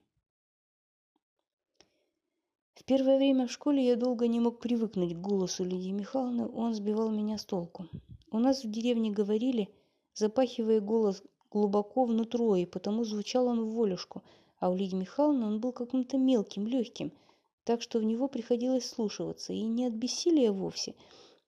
В 2.77 2.85
первое 2.85 3.19
время 3.19 3.49
в 3.49 3.51
школе 3.51 3.85
я 3.85 3.97
долго 3.97 4.29
не 4.29 4.39
мог 4.39 4.61
привыкнуть 4.61 5.15
к 5.15 5.21
голосу 5.21 5.65
Лидии 5.65 5.91
Михайловны, 5.91 6.47
он 6.47 6.73
сбивал 6.73 7.11
меня 7.11 7.37
с 7.37 7.45
толку. 7.45 7.87
У 8.31 8.39
нас 8.39 8.63
в 8.63 8.71
деревне 8.71 9.11
говорили, 9.11 9.69
запахивая 10.15 10.81
голос 10.81 11.25
глубоко 11.51 12.05
внутрь, 12.05 12.61
и 12.61 12.67
потому 12.67 13.03
звучал 13.03 13.49
он 13.49 13.65
в 13.65 13.75
волюшку– 13.75 14.23
а 14.59 14.71
у 14.71 14.77
Лидии 14.77 14.97
Михайловны 14.97 15.47
он 15.47 15.61
был 15.61 15.73
каким-то 15.73 16.17
мелким, 16.17 16.67
легким, 16.67 17.13
так 17.65 17.83
что 17.83 17.99
в 17.99 18.05
него 18.05 18.29
приходилось 18.29 18.89
слушаться, 18.89 19.53
и 19.53 19.63
не 19.63 19.87
от 19.87 19.93
бессилия 19.93 20.53
вовсе. 20.53 20.95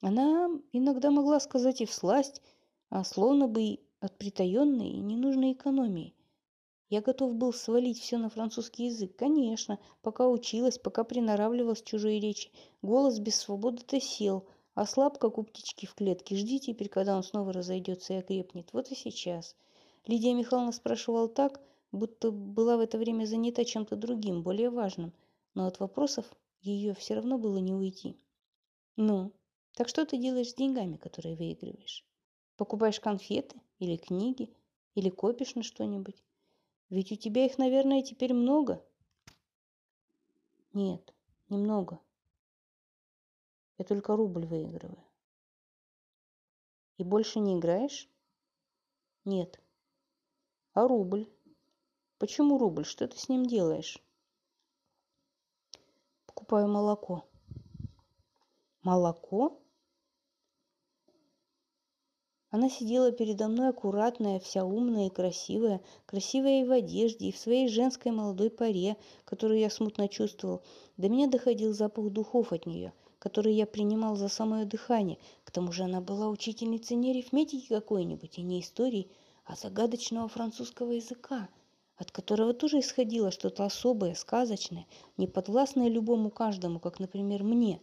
Она 0.00 0.50
иногда 0.72 1.10
могла 1.10 1.40
сказать 1.40 1.80
и 1.80 1.86
всласть, 1.86 2.42
а 2.90 3.04
словно 3.04 3.48
бы 3.48 3.78
от 4.00 4.16
притаенной 4.18 4.90
и 4.90 5.00
ненужной 5.00 5.52
экономии. 5.52 6.14
Я 6.90 7.02
готов 7.02 7.34
был 7.34 7.52
свалить 7.52 8.00
все 8.00 8.16
на 8.16 8.30
французский 8.30 8.86
язык, 8.86 9.14
конечно, 9.14 9.78
пока 10.00 10.26
училась, 10.26 10.78
пока 10.78 11.04
приноравливалась 11.04 11.82
чужой 11.82 12.18
речи. 12.18 12.50
Голос 12.80 13.18
без 13.18 13.36
свободы-то 13.36 14.00
сел, 14.00 14.46
а 14.74 14.86
слаб, 14.86 15.18
как 15.18 15.36
у 15.36 15.42
птички 15.42 15.84
в 15.84 15.94
клетке. 15.94 16.34
Жди 16.34 16.60
теперь, 16.60 16.88
когда 16.88 17.14
он 17.14 17.22
снова 17.22 17.52
разойдется 17.52 18.14
и 18.14 18.16
окрепнет. 18.16 18.72
Вот 18.72 18.90
и 18.90 18.94
сейчас. 18.94 19.54
Лидия 20.06 20.32
Михайловна 20.32 20.72
спрашивала 20.72 21.28
так, 21.28 21.60
будто 21.92 22.30
была 22.30 22.78
в 22.78 22.80
это 22.80 22.96
время 22.96 23.26
занята 23.26 23.64
чем-то 23.64 23.96
другим, 23.96 24.42
более 24.42 24.70
важным, 24.70 25.12
но 25.54 25.66
от 25.66 25.80
вопросов 25.80 26.24
ее 26.62 26.94
все 26.94 27.14
равно 27.14 27.36
было 27.36 27.58
не 27.58 27.74
уйти. 27.74 28.16
«Ну, 28.96 29.32
так 29.74 29.88
что 29.88 30.06
ты 30.06 30.16
делаешь 30.16 30.50
с 30.50 30.54
деньгами, 30.54 30.96
которые 30.96 31.36
выигрываешь? 31.36 32.06
Покупаешь 32.56 32.98
конфеты 32.98 33.60
или 33.78 33.96
книги, 33.96 34.50
или 34.94 35.10
копишь 35.10 35.54
на 35.54 35.62
что-нибудь? 35.62 36.16
Ведь 36.90 37.12
у 37.12 37.16
тебя 37.16 37.46
их, 37.46 37.58
наверное, 37.58 38.02
теперь 38.02 38.34
много?» 38.34 38.84
«Нет, 40.72 41.14
немного. 41.48 42.00
Я 43.78 43.84
только 43.84 44.16
рубль 44.16 44.46
выигрываю». 44.46 45.04
«И 46.96 47.04
больше 47.04 47.40
не 47.40 47.58
играешь?» 47.58 48.08
«Нет. 49.24 49.60
А 50.72 50.86
рубль?» 50.86 51.28
Почему 52.18 52.58
рубль? 52.58 52.84
Что 52.84 53.06
ты 53.06 53.16
с 53.16 53.28
ним 53.28 53.46
делаешь? 53.46 54.02
Покупаю 56.26 56.66
молоко. 56.66 57.28
Молоко? 58.82 59.62
Она 62.50 62.70
сидела 62.70 63.12
передо 63.12 63.48
мной 63.48 63.68
аккуратная, 63.68 64.40
вся 64.40 64.64
умная 64.64 65.08
и 65.08 65.10
красивая, 65.10 65.82
красивая 66.06 66.62
и 66.62 66.64
в 66.64 66.72
одежде, 66.72 67.26
и 67.26 67.32
в 67.32 67.38
своей 67.38 67.68
женской 67.68 68.10
молодой 68.10 68.48
паре, 68.48 68.96
которую 69.24 69.60
я 69.60 69.68
смутно 69.68 70.08
чувствовал. 70.08 70.62
До 70.96 71.08
меня 71.08 71.26
доходил 71.26 71.74
запах 71.74 72.10
духов 72.10 72.52
от 72.52 72.64
нее, 72.64 72.94
который 73.18 73.52
я 73.54 73.66
принимал 73.66 74.16
за 74.16 74.28
самое 74.28 74.64
дыхание. 74.64 75.18
К 75.44 75.50
тому 75.50 75.72
же 75.72 75.82
она 75.84 76.00
была 76.00 76.28
учительницей 76.28 76.96
не 76.96 77.10
арифметики 77.10 77.68
какой-нибудь 77.68 78.38
и 78.38 78.42
не 78.42 78.60
истории, 78.60 79.10
а 79.44 79.54
загадочного 79.54 80.28
французского 80.28 80.92
языка– 80.92 81.48
от 81.98 82.12
которого 82.12 82.54
тоже 82.54 82.78
исходило 82.78 83.32
что-то 83.32 83.64
особое, 83.64 84.14
сказочное, 84.14 84.86
неподвластное 85.16 85.88
любому 85.88 86.30
каждому, 86.30 86.78
как, 86.78 87.00
например, 87.00 87.42
мне. 87.42 87.82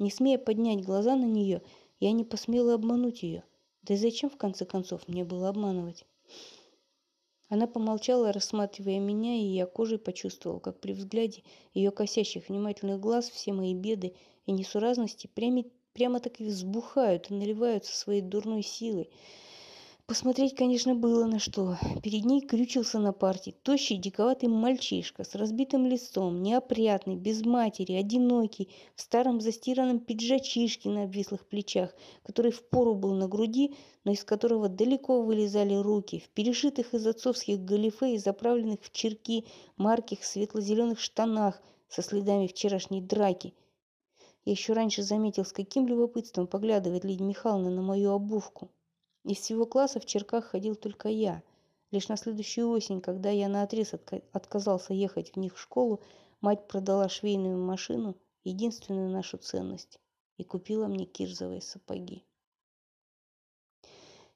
Не 0.00 0.10
смея 0.10 0.36
поднять 0.36 0.84
глаза 0.84 1.14
на 1.14 1.26
нее, 1.26 1.62
я 2.00 2.10
не 2.10 2.24
посмела 2.24 2.74
обмануть 2.74 3.22
ее. 3.22 3.44
Да 3.82 3.94
и 3.94 3.96
зачем, 3.96 4.30
в 4.30 4.36
конце 4.36 4.64
концов, 4.64 5.08
мне 5.08 5.24
было 5.24 5.48
обманывать? 5.48 6.04
Она 7.48 7.66
помолчала, 7.66 8.32
рассматривая 8.32 8.98
меня, 8.98 9.34
и 9.34 9.44
я 9.44 9.66
кожей 9.66 9.98
почувствовал, 9.98 10.60
как 10.60 10.80
при 10.80 10.92
взгляде 10.92 11.42
ее 11.74 11.90
косящих 11.90 12.48
внимательных 12.48 13.00
глаз 13.00 13.28
все 13.28 13.52
мои 13.52 13.74
беды 13.74 14.14
и 14.46 14.52
несуразности 14.52 15.26
прямо, 15.26 15.64
прямо 15.92 16.20
так 16.20 16.40
и 16.40 16.44
взбухают 16.44 17.30
и 17.30 17.34
наливаются 17.34 17.94
своей 17.94 18.22
дурной 18.22 18.62
силой. 18.62 19.10
Посмотреть, 20.06 20.56
конечно, 20.56 20.96
было 20.96 21.26
на 21.26 21.38
что. 21.38 21.78
Перед 22.02 22.24
ней 22.24 22.40
крючился 22.40 22.98
на 22.98 23.12
парте 23.12 23.52
тощий, 23.62 23.96
диковатый 23.96 24.48
мальчишка 24.48 25.22
с 25.22 25.36
разбитым 25.36 25.86
лицом, 25.86 26.42
неопрятный, 26.42 27.14
без 27.14 27.44
матери, 27.44 27.92
одинокий, 27.92 28.68
в 28.96 29.00
старом 29.00 29.40
застиранном 29.40 30.00
пиджачишке 30.00 30.90
на 30.90 31.04
обвислых 31.04 31.46
плечах, 31.46 31.94
который 32.24 32.50
впору 32.50 32.96
был 32.96 33.14
на 33.14 33.28
груди, 33.28 33.76
но 34.04 34.10
из 34.10 34.24
которого 34.24 34.68
далеко 34.68 35.22
вылезали 35.22 35.74
руки, 35.74 36.18
в 36.18 36.28
перешитых 36.30 36.92
из 36.94 37.06
отцовских 37.06 37.64
галифе 37.64 38.16
и 38.16 38.18
заправленных 38.18 38.82
в 38.82 38.90
черки 38.90 39.46
марких 39.76 40.24
светло-зеленых 40.24 40.98
штанах 40.98 41.62
со 41.88 42.02
следами 42.02 42.48
вчерашней 42.48 43.00
драки. 43.00 43.54
Я 44.44 44.52
еще 44.52 44.72
раньше 44.72 45.04
заметил, 45.04 45.44
с 45.44 45.52
каким 45.52 45.86
любопытством 45.86 46.48
поглядывает 46.48 47.04
Лидия 47.04 47.24
Михайловна 47.24 47.70
на 47.70 47.82
мою 47.82 48.10
обувку. 48.10 48.68
Из 49.24 49.38
всего 49.38 49.66
класса 49.66 50.00
в 50.00 50.06
черках 50.06 50.46
ходил 50.46 50.74
только 50.74 51.08
я. 51.08 51.42
Лишь 51.92 52.08
на 52.08 52.16
следующую 52.16 52.68
осень, 52.70 53.00
когда 53.00 53.30
я 53.30 53.48
наотрез 53.48 53.92
отка- 53.92 54.24
отказался 54.32 54.94
ехать 54.94 55.32
в 55.32 55.36
них 55.36 55.56
в 55.56 55.60
школу, 55.60 56.00
мать 56.40 56.66
продала 56.66 57.08
швейную 57.08 57.56
машину, 57.56 58.16
единственную 58.42 59.10
нашу 59.10 59.38
ценность, 59.38 60.00
и 60.38 60.44
купила 60.44 60.88
мне 60.88 61.06
кирзовые 61.06 61.60
сапоги. 61.60 62.24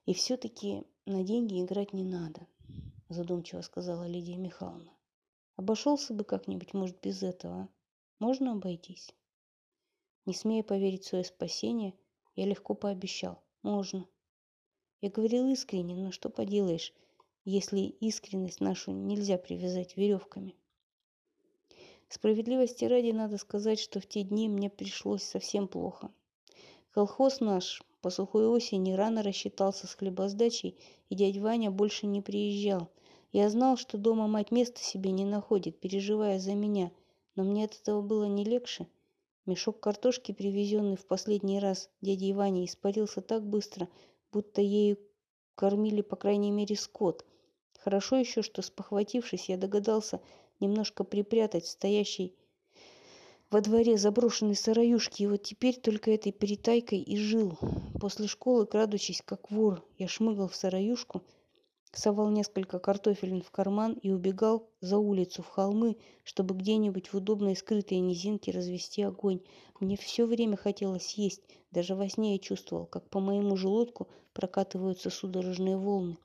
И 0.05 0.13
все-таки 0.13 0.83
на 1.05 1.23
деньги 1.23 1.61
играть 1.61 1.91
не 1.91 2.03
надо, 2.03 2.47
задумчиво 3.09 3.61
сказала 3.61 4.07
Лидия 4.07 4.37
Михайловна. 4.37 4.91
Обошелся 5.57 6.13
бы 6.13 6.23
как-нибудь, 6.23 6.73
может, 6.73 7.01
без 7.01 7.23
этого. 7.23 7.55
А? 7.55 7.69
Можно 8.19 8.53
обойтись? 8.53 9.13
Не 10.25 10.33
смея 10.33 10.63
поверить 10.63 11.03
в 11.03 11.07
свое 11.07 11.25
спасение, 11.25 11.93
я 12.35 12.45
легко 12.45 12.73
пообещал. 12.73 13.43
Можно. 13.63 14.07
Я 15.01 15.09
говорил 15.09 15.47
искренне, 15.47 15.95
но 15.95 16.11
что 16.11 16.29
поделаешь, 16.29 16.93
если 17.45 17.79
искренность 17.79 18.61
нашу 18.61 18.91
нельзя 18.91 19.37
привязать 19.37 19.95
веревками. 19.95 20.55
Справедливости 22.09 22.85
ради 22.85 23.11
надо 23.11 23.37
сказать, 23.37 23.79
что 23.79 23.99
в 23.99 24.07
те 24.07 24.23
дни 24.23 24.49
мне 24.49 24.69
пришлось 24.69 25.23
совсем 25.23 25.67
плохо. 25.67 26.09
Колхоз 26.91 27.41
наш 27.41 27.83
по 28.01 28.09
сухой 28.09 28.47
осени 28.47 28.93
рано 28.93 29.21
рассчитался 29.21 29.85
с 29.87 29.93
хлебосдачей, 29.93 30.79
и 31.09 31.15
дядь 31.15 31.37
Ваня 31.37 31.69
больше 31.69 32.07
не 32.07 32.21
приезжал. 32.21 32.89
Я 33.33 33.49
знал, 33.49 33.77
что 33.77 33.97
дома 33.97 34.27
мать 34.27 34.51
места 34.51 34.81
себе 34.81 35.11
не 35.11 35.25
находит, 35.25 35.79
переживая 35.79 36.39
за 36.39 36.53
меня, 36.53 36.91
но 37.35 37.43
мне 37.43 37.65
от 37.65 37.75
этого 37.79 38.01
было 38.01 38.23
не 38.23 38.45
легче. 38.45 38.87
Мешок 39.45 39.79
картошки, 39.79 40.31
привезенный 40.31 40.95
в 40.95 41.05
последний 41.05 41.59
раз 41.59 41.89
дядей 42.01 42.33
Ваней, 42.33 42.65
испарился 42.65 43.21
так 43.21 43.45
быстро, 43.45 43.89
будто 44.31 44.61
ею 44.61 44.97
кормили, 45.55 46.01
по 46.01 46.15
крайней 46.15 46.51
мере, 46.51 46.75
скот. 46.75 47.25
Хорошо 47.79 48.17
еще, 48.17 48.41
что, 48.41 48.61
спохватившись, 48.61 49.49
я 49.49 49.57
догадался 49.57 50.21
немножко 50.59 51.03
припрятать 51.03 51.65
стоящий 51.65 52.35
во 53.49 53.61
дворе 53.61 53.97
заброшенной 53.97 54.55
сыроюшки, 54.55 55.23
и 55.23 55.27
вот 55.27 55.43
теперь 55.43 55.79
только 55.79 56.11
этой 56.11 56.31
перетайкой 56.31 56.99
и 56.99 57.17
жил. 57.17 57.57
После 57.99 58.27
школы, 58.27 58.65
крадучись 58.65 59.21
как 59.23 59.49
вор, 59.51 59.85
я 59.97 60.07
шмыгал 60.07 60.49
в 60.49 60.55
сыроюшку, 60.55 61.23
совал 61.93 62.29
несколько 62.29 62.79
картофелин 62.79 63.41
в 63.41 63.51
карман 63.51 63.93
и 63.93 64.11
убегал 64.11 64.69
за 64.81 64.97
улицу 64.97 65.43
в 65.43 65.47
холмы, 65.47 65.97
чтобы 66.23 66.55
где-нибудь 66.55 67.13
в 67.13 67.15
удобной 67.15 67.55
скрытой 67.55 67.99
низинке 67.99 68.51
развести 68.51 69.01
огонь. 69.03 69.41
Мне 69.79 69.97
все 69.97 70.25
время 70.25 70.57
хотелось 70.57 71.13
есть, 71.13 71.41
даже 71.71 71.95
во 71.95 72.09
сне 72.09 72.33
я 72.33 72.39
чувствовал, 72.39 72.85
как 72.85 73.09
по 73.09 73.19
моему 73.19 73.55
желудку 73.57 74.07
прокатываются 74.33 75.09
судорожные 75.09 75.77
волны. 75.77 76.17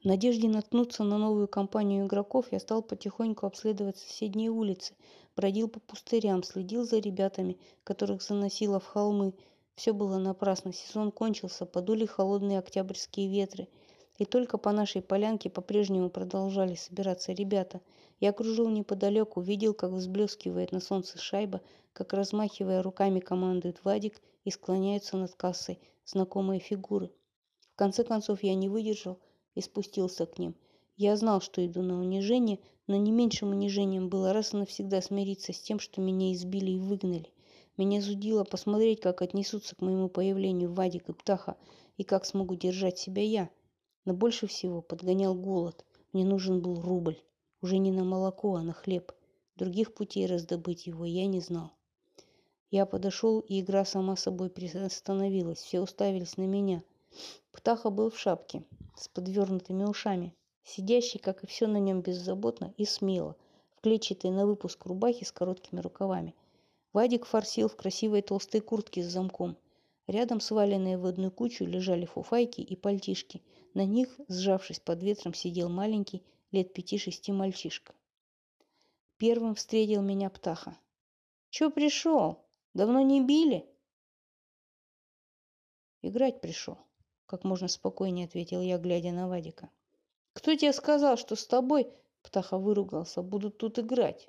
В 0.00 0.04
надежде 0.04 0.48
наткнуться 0.48 1.02
на 1.02 1.18
новую 1.18 1.48
компанию 1.48 2.06
игроков, 2.06 2.46
я 2.52 2.60
стал 2.60 2.82
потихоньку 2.82 3.46
обследовать 3.46 3.98
соседние 3.98 4.50
улицы, 4.50 4.94
бродил 5.34 5.68
по 5.68 5.80
пустырям, 5.80 6.44
следил 6.44 6.84
за 6.84 6.98
ребятами, 6.98 7.58
которых 7.82 8.22
заносило 8.22 8.78
в 8.78 8.86
холмы. 8.86 9.34
Все 9.74 9.92
было 9.92 10.18
напрасно, 10.18 10.72
сезон 10.72 11.10
кончился, 11.10 11.66
подули 11.66 12.06
холодные 12.06 12.60
октябрьские 12.60 13.28
ветры. 13.28 13.66
И 14.18 14.24
только 14.24 14.58
по 14.58 14.72
нашей 14.72 15.02
полянке 15.02 15.50
по-прежнему 15.50 16.10
продолжали 16.10 16.74
собираться 16.74 17.32
ребята. 17.32 17.80
Я 18.20 18.32
кружил 18.32 18.68
неподалеку, 18.68 19.40
видел, 19.40 19.74
как 19.74 19.90
взблескивает 19.92 20.72
на 20.72 20.80
солнце 20.80 21.18
шайба, 21.18 21.60
как, 21.92 22.12
размахивая 22.12 22.82
руками, 22.82 23.20
командует 23.20 23.84
Вадик 23.84 24.20
и 24.44 24.50
склоняются 24.50 25.16
над 25.16 25.34
кассой 25.34 25.78
знакомые 26.06 26.60
фигуры. 26.60 27.10
В 27.72 27.76
конце 27.76 28.04
концов 28.04 28.42
я 28.42 28.54
не 28.54 28.68
выдержал 28.68 29.18
и 29.54 29.60
спустился 29.60 30.24
к 30.24 30.38
ним. 30.38 30.54
Я 30.96 31.14
знал, 31.16 31.42
что 31.42 31.64
иду 31.66 31.82
на 31.82 32.00
унижение, 32.00 32.60
но 32.86 32.96
не 32.96 33.12
меньшим 33.12 33.50
унижением 33.50 34.08
было 34.08 34.32
раз 34.32 34.54
и 34.54 34.56
навсегда 34.56 35.02
смириться 35.02 35.52
с 35.52 35.60
тем, 35.60 35.78
что 35.78 36.00
меня 36.00 36.32
избили 36.32 36.70
и 36.70 36.78
выгнали. 36.78 37.32
Меня 37.76 38.00
зудило 38.00 38.44
посмотреть, 38.44 39.00
как 39.00 39.20
отнесутся 39.20 39.76
к 39.76 39.82
моему 39.82 40.08
появлению 40.08 40.72
Вадик 40.72 41.10
и 41.10 41.12
Птаха, 41.12 41.58
и 41.98 42.04
как 42.04 42.24
смогу 42.24 42.54
держать 42.54 42.98
себя 42.98 43.22
я. 43.22 43.50
Но 44.06 44.14
больше 44.14 44.46
всего 44.46 44.80
подгонял 44.80 45.34
голод. 45.34 45.84
Мне 46.14 46.24
нужен 46.24 46.62
был 46.62 46.80
рубль. 46.80 47.20
Уже 47.60 47.76
не 47.76 47.90
на 47.92 48.04
молоко, 48.04 48.54
а 48.54 48.62
на 48.62 48.72
хлеб. 48.72 49.12
Других 49.56 49.92
путей 49.92 50.26
раздобыть 50.26 50.86
его 50.86 51.04
я 51.04 51.26
не 51.26 51.40
знал. 51.40 51.72
Я 52.70 52.86
подошел, 52.86 53.40
и 53.40 53.60
игра 53.60 53.84
сама 53.84 54.16
собой 54.16 54.48
приостановилась. 54.48 55.58
Все 55.58 55.80
уставились 55.80 56.36
на 56.36 56.46
меня. 56.46 56.82
Птаха 57.52 57.90
был 57.90 58.10
в 58.10 58.18
шапке, 58.18 58.62
с 58.96 59.08
подвернутыми 59.08 59.84
ушами, 59.84 60.34
сидящий, 60.62 61.18
как 61.18 61.42
и 61.42 61.46
все 61.46 61.66
на 61.66 61.78
нем, 61.78 62.02
беззаботно 62.02 62.74
и 62.76 62.84
смело, 62.84 63.36
в 63.76 63.80
клетчатой 63.80 64.30
на 64.30 64.46
выпуск 64.46 64.84
рубахе 64.86 65.24
с 65.24 65.32
короткими 65.32 65.80
рукавами. 65.80 66.34
Вадик 66.92 67.26
форсил 67.26 67.68
в 67.68 67.76
красивой 67.76 68.22
толстой 68.22 68.60
куртке 68.60 69.02
с 69.02 69.06
замком. 69.06 69.56
Рядом, 70.06 70.40
сваленные 70.40 70.98
в 70.98 71.06
одну 71.06 71.30
кучу, 71.30 71.64
лежали 71.64 72.06
фуфайки 72.06 72.60
и 72.60 72.76
пальтишки. 72.76 73.42
На 73.74 73.84
них, 73.84 74.18
сжавшись 74.28 74.80
под 74.80 75.02
ветром, 75.02 75.34
сидел 75.34 75.68
маленький, 75.68 76.22
лет 76.52 76.72
пяти-шести 76.72 77.32
мальчишка. 77.32 77.94
Первым 79.16 79.54
встретил 79.54 80.02
меня 80.02 80.30
птаха. 80.30 80.78
«Чё 81.50 81.70
пришел? 81.70 82.44
Давно 82.74 83.00
не 83.00 83.22
били?» 83.22 83.66
«Играть 86.02 86.40
пришел»,— 86.40 86.78
как 87.26 87.44
можно 87.44 87.68
спокойнее 87.68 88.26
ответил 88.26 88.60
я, 88.60 88.78
глядя 88.78 89.12
на 89.12 89.28
Вадика. 89.28 89.70
Кто 90.36 90.54
тебе 90.54 90.74
сказал, 90.74 91.16
что 91.16 91.34
с 91.34 91.46
тобой, 91.46 91.90
Птаха 92.22 92.58
выругался, 92.58 93.22
будут 93.22 93.56
тут 93.56 93.78
играть? 93.78 94.28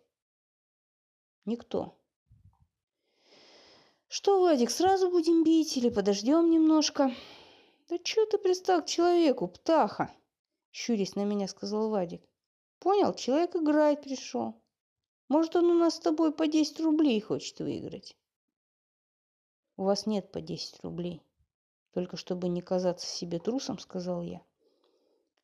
Никто. 1.44 1.97
Что, 4.10 4.42
Вадик, 4.42 4.70
сразу 4.70 5.10
будем 5.10 5.44
бить 5.44 5.76
или 5.76 5.90
подождем 5.90 6.50
немножко? 6.50 7.12
Да 7.90 7.98
что 8.02 8.26
ты 8.26 8.38
пристал 8.38 8.82
к 8.82 8.86
человеку, 8.86 9.50
Птаха? 9.50 10.10
Щурясь 10.72 11.16
на 11.16 11.26
меня, 11.26 11.48
сказал 11.50 11.90
Вадик. 11.90 12.22
Понял, 12.80 13.14
человек 13.14 13.56
играть 13.58 14.02
пришел. 14.02 14.56
Может, 15.28 15.58
он 15.58 15.66
у 15.66 15.74
нас 15.74 15.96
с 15.96 16.00
тобой 16.00 16.32
по 16.32 16.48
10 16.48 16.80
рублей 16.80 17.20
хочет 17.20 17.60
выиграть. 17.60 18.16
У 19.76 19.84
вас 19.84 20.06
нет 20.06 20.32
по 20.32 20.40
10 20.40 20.84
рублей. 20.84 21.22
Только 21.92 22.16
чтобы 22.16 22.48
не 22.48 22.62
казаться 22.62 23.08
себе 23.08 23.40
трусом, 23.40 23.78
сказал 23.78 24.22
я. 24.22 24.42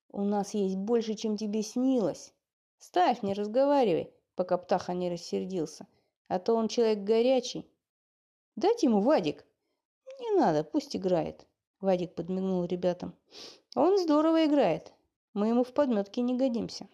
У 0.09 0.22
нас 0.22 0.53
есть 0.53 0.78
больше, 0.78 1.16
чем 1.16 1.36
тебе 1.36 1.64
снилось. 1.64 2.34
Ставь, 2.78 3.24
не 3.24 3.34
разговаривай, 3.34 4.14
пока 4.36 4.57
Птаха 4.57 4.93
не 4.93 5.09
рассердился. 5.09 5.86
А 6.30 6.39
то 6.39 6.53
он 6.55 6.70
человек 6.70 6.99
горячий. 6.99 7.68
Дайте 8.56 8.88
ему 8.88 9.01
Вадик. 9.01 9.45
Не 10.20 10.38
надо, 10.38 10.64
пусть 10.64 10.95
играет. 10.95 11.45
Вадик 11.80 12.16
подмигнул 12.16 12.66
ребятам. 12.66 13.16
Он 13.76 13.97
здорово 13.97 14.45
играет. 14.45 14.93
Мы 15.34 15.47
ему 15.47 15.64
в 15.64 15.74
подметке 15.74 16.22
не 16.22 16.38
годимся. 16.38 16.88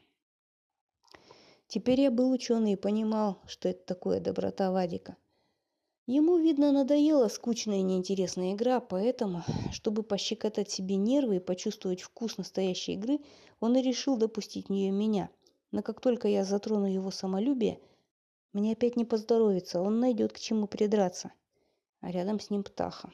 Теперь 1.68 2.01
я 2.01 2.12
был 2.12 2.32
ученый 2.32 2.74
и 2.74 2.78
понимал, 2.78 3.41
что 3.45 3.70
это 3.70 3.86
такое 3.86 4.20
доброта 4.20 4.72
Вадика– 4.72 5.18
Ему, 6.12 6.39
видно, 6.39 6.72
надоела 6.72 7.28
скучная 7.28 7.82
и 7.82 7.84
неинтересная 7.84 8.53
игра, 8.53 8.80
поэтому, 8.80 9.43
чтобы 9.72 10.01
пощекотать 10.01 10.72
себе 10.72 10.95
нервы 10.95 11.36
и 11.36 11.39
почувствовать 11.39 12.01
вкус 12.01 12.39
настоящей 12.39 12.93
игры, 12.93 13.20
он 13.60 13.76
и 13.76 13.84
решил 13.84 14.18
допустить 14.18 14.70
в 14.70 14.72
нее 14.72 14.89
меня. 14.89 15.30
Но 15.70 15.84
как 15.84 16.01
только 16.01 16.28
я 16.28 16.43
затрону 16.45 16.88
его 16.88 17.12
самолюбие, 17.12 17.80
мне 18.53 18.72
опять 18.72 18.95
не 18.95 19.05
поздоровится, 19.05 19.82
он 19.82 19.99
найдет 19.99 20.34
к 20.34 20.39
чему 20.39 20.66
придраться. 20.66 21.32
А 22.02 22.12
рядом 22.12 22.39
с 22.39 22.50
ним 22.50 22.64
птаха. 22.64 23.12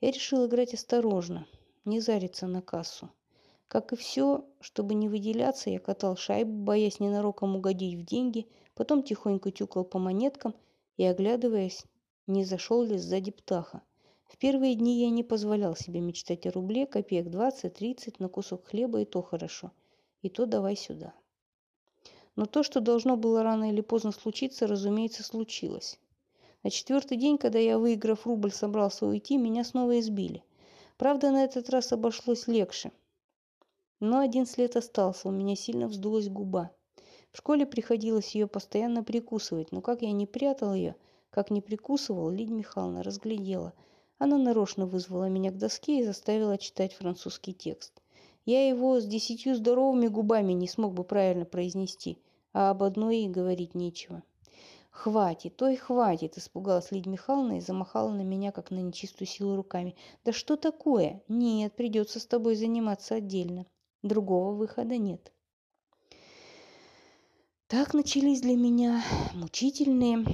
Я 0.00 0.10
решил 0.10 0.46
играть 0.46 0.74
осторожно, 0.74 1.46
не 1.84 2.00
зариться 2.00 2.46
на 2.46 2.60
кассу. 2.62 3.10
Как 3.68 3.92
и 3.92 3.96
все, 3.96 4.44
чтобы 4.60 4.94
не 4.94 5.08
выделяться, 5.08 5.70
я 5.70 5.78
катал 5.78 6.16
шайбу, 6.16 6.52
боясь 6.52 7.00
ненароком 7.00 7.56
угодить 7.56 7.94
в 7.94 8.04
деньги, 8.04 8.46
потом 8.74 9.02
тихонько 9.02 9.50
тюкал 9.50 9.84
по 9.84 9.98
монеткам 9.98 10.54
и, 10.96 11.04
оглядываясь, 11.04 11.84
не 12.26 12.44
зашел 12.44 12.82
ли 12.82 12.98
сзади 12.98 13.30
птаха. 13.30 13.82
В 14.24 14.36
первые 14.38 14.74
дни 14.74 15.00
я 15.00 15.10
не 15.10 15.22
позволял 15.22 15.76
себе 15.76 16.00
мечтать 16.00 16.46
о 16.46 16.52
рубле, 16.52 16.86
копеек 16.86 17.26
20-30 17.28 18.16
на 18.18 18.28
кусок 18.28 18.66
хлеба, 18.66 19.00
и 19.00 19.04
то 19.04 19.22
хорошо. 19.22 19.72
И 20.22 20.28
то 20.28 20.46
давай 20.46 20.76
сюда. 20.76 21.14
Но 22.34 22.46
то, 22.46 22.62
что 22.62 22.80
должно 22.80 23.16
было 23.16 23.42
рано 23.42 23.70
или 23.70 23.80
поздно 23.80 24.10
случиться, 24.10 24.66
разумеется, 24.66 25.22
случилось. 25.22 25.98
На 26.62 26.70
четвертый 26.70 27.16
день, 27.16 27.38
когда 27.38 27.58
я, 27.58 27.78
выиграв 27.78 28.26
рубль, 28.26 28.52
собрался 28.52 29.06
уйти, 29.06 29.36
меня 29.36 29.64
снова 29.64 29.98
избили. 30.00 30.42
Правда, 30.96 31.30
на 31.30 31.44
этот 31.44 31.70
раз 31.70 31.92
обошлось 31.92 32.46
легче. 32.46 32.92
Но 34.00 34.18
один 34.18 34.46
след 34.46 34.76
остался, 34.76 35.28
у 35.28 35.32
меня 35.32 35.56
сильно 35.56 35.88
вздулась 35.88 36.28
губа. 36.28 36.70
В 37.32 37.38
школе 37.38 37.66
приходилось 37.66 38.34
ее 38.34 38.46
постоянно 38.46 39.02
прикусывать, 39.02 39.72
но 39.72 39.80
как 39.80 40.02
я 40.02 40.12
не 40.12 40.26
прятал 40.26 40.74
ее– 40.74 40.96
как 41.32 41.50
не 41.50 41.62
прикусывал, 41.62 42.28
Лидия 42.28 42.52
Михайловна 42.52 43.02
разглядела. 43.02 43.72
Она 44.18 44.36
нарочно 44.36 44.84
вызвала 44.84 45.30
меня 45.30 45.50
к 45.50 45.56
доске 45.56 46.00
и 46.00 46.04
заставила 46.04 46.58
читать 46.58 46.92
французский 46.92 47.54
текст. 47.54 48.02
Я 48.44 48.68
его 48.68 49.00
с 49.00 49.06
десятью 49.06 49.54
здоровыми 49.54 50.08
губами 50.08 50.52
не 50.52 50.68
смог 50.68 50.92
бы 50.92 51.04
правильно 51.04 51.46
произнести, 51.46 52.18
а 52.52 52.68
об 52.68 52.82
одной 52.82 53.20
и 53.20 53.28
говорить 53.28 53.74
нечего. 53.74 54.22
«Хватит, 54.92 55.60
ой, 55.62 55.76
хватит!»– 55.76 56.36
испугалась 56.36 56.92
Лидия 56.92 57.10
Михайловна 57.10 57.56
и 57.56 57.60
замахала 57.60 58.12
на 58.12 58.20
меня, 58.20 58.52
как 58.52 58.70
на 58.70 58.78
нечистую 58.78 59.26
силу 59.26 59.56
руками. 59.56 59.96
«Да 60.22 60.32
что 60.32 60.56
такое? 60.56 61.22
Нет, 61.28 61.74
придется 61.74 62.20
с 62.20 62.26
тобой 62.26 62.56
заниматься 62.56 63.14
отдельно. 63.14 63.66
Другого 64.02 64.52
выхода 64.52 64.98
нет». 64.98 65.32
Так 67.68 67.94
начались 67.94 68.42
для 68.42 68.54
меня 68.54 69.02
мучительные 69.32 70.26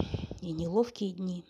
и 0.43 0.51
неловкие 0.51 1.13
дни. 1.13 1.45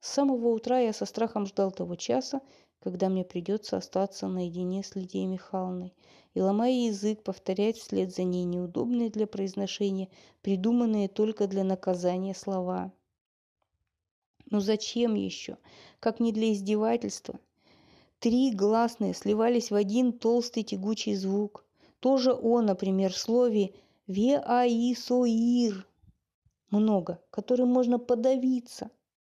С 0.00 0.08
самого 0.08 0.48
утра 0.48 0.80
я 0.80 0.94
со 0.94 1.04
страхом 1.04 1.44
ждал 1.44 1.70
того 1.70 1.96
часа, 1.96 2.40
когда 2.80 3.08
мне 3.08 3.24
придется 3.24 3.76
остаться 3.76 4.28
наедине 4.28 4.82
с 4.82 4.94
Лидией 4.94 5.26
Михайловной 5.26 5.94
и, 6.34 6.40
ломая 6.40 6.72
язык, 6.72 7.22
повторять 7.22 7.78
вслед 7.78 8.14
за 8.14 8.22
ней 8.22 8.44
неудобные 8.44 9.10
для 9.10 9.26
произношения, 9.26 10.08
придуманные 10.42 11.08
только 11.08 11.48
для 11.48 11.64
наказания 11.64 12.34
слова. 12.34 12.92
Ну 14.50 14.60
зачем 14.60 15.14
еще? 15.14 15.58
Как 16.00 16.20
не 16.20 16.32
для 16.32 16.52
издевательства? 16.52 17.38
Три 18.18 18.52
гласные 18.52 19.14
сливались 19.14 19.70
в 19.70 19.74
один 19.74 20.12
толстый 20.12 20.62
тягучий 20.62 21.14
звук. 21.14 21.64
Тоже 22.00 22.32
он, 22.32 22.66
например, 22.66 23.12
в 23.12 23.18
слове 23.18 23.74
«веаисоир» 24.06 25.86
много, 26.70 27.20
которым 27.30 27.68
можно 27.68 27.98
подавиться. 27.98 28.90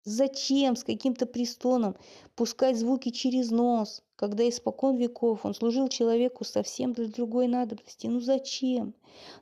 Зачем 0.09 0.77
с 0.77 0.85
каким-то 0.85 1.27
престоном 1.27 1.97
пускать 2.37 2.79
звуки 2.79 3.09
через 3.09 3.51
нос, 3.51 4.05
когда 4.15 4.49
испокон 4.49 4.97
веков 4.97 5.45
он 5.45 5.53
служил 5.53 5.89
человеку 5.89 6.45
совсем 6.45 6.93
для 6.93 7.09
другой 7.09 7.49
надобности? 7.49 8.07
Ну 8.07 8.21
зачем? 8.21 8.95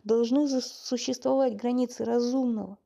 Должны 0.05 0.49
существовать 0.63 1.55
границы 1.55 2.07
разумного. 2.07 2.79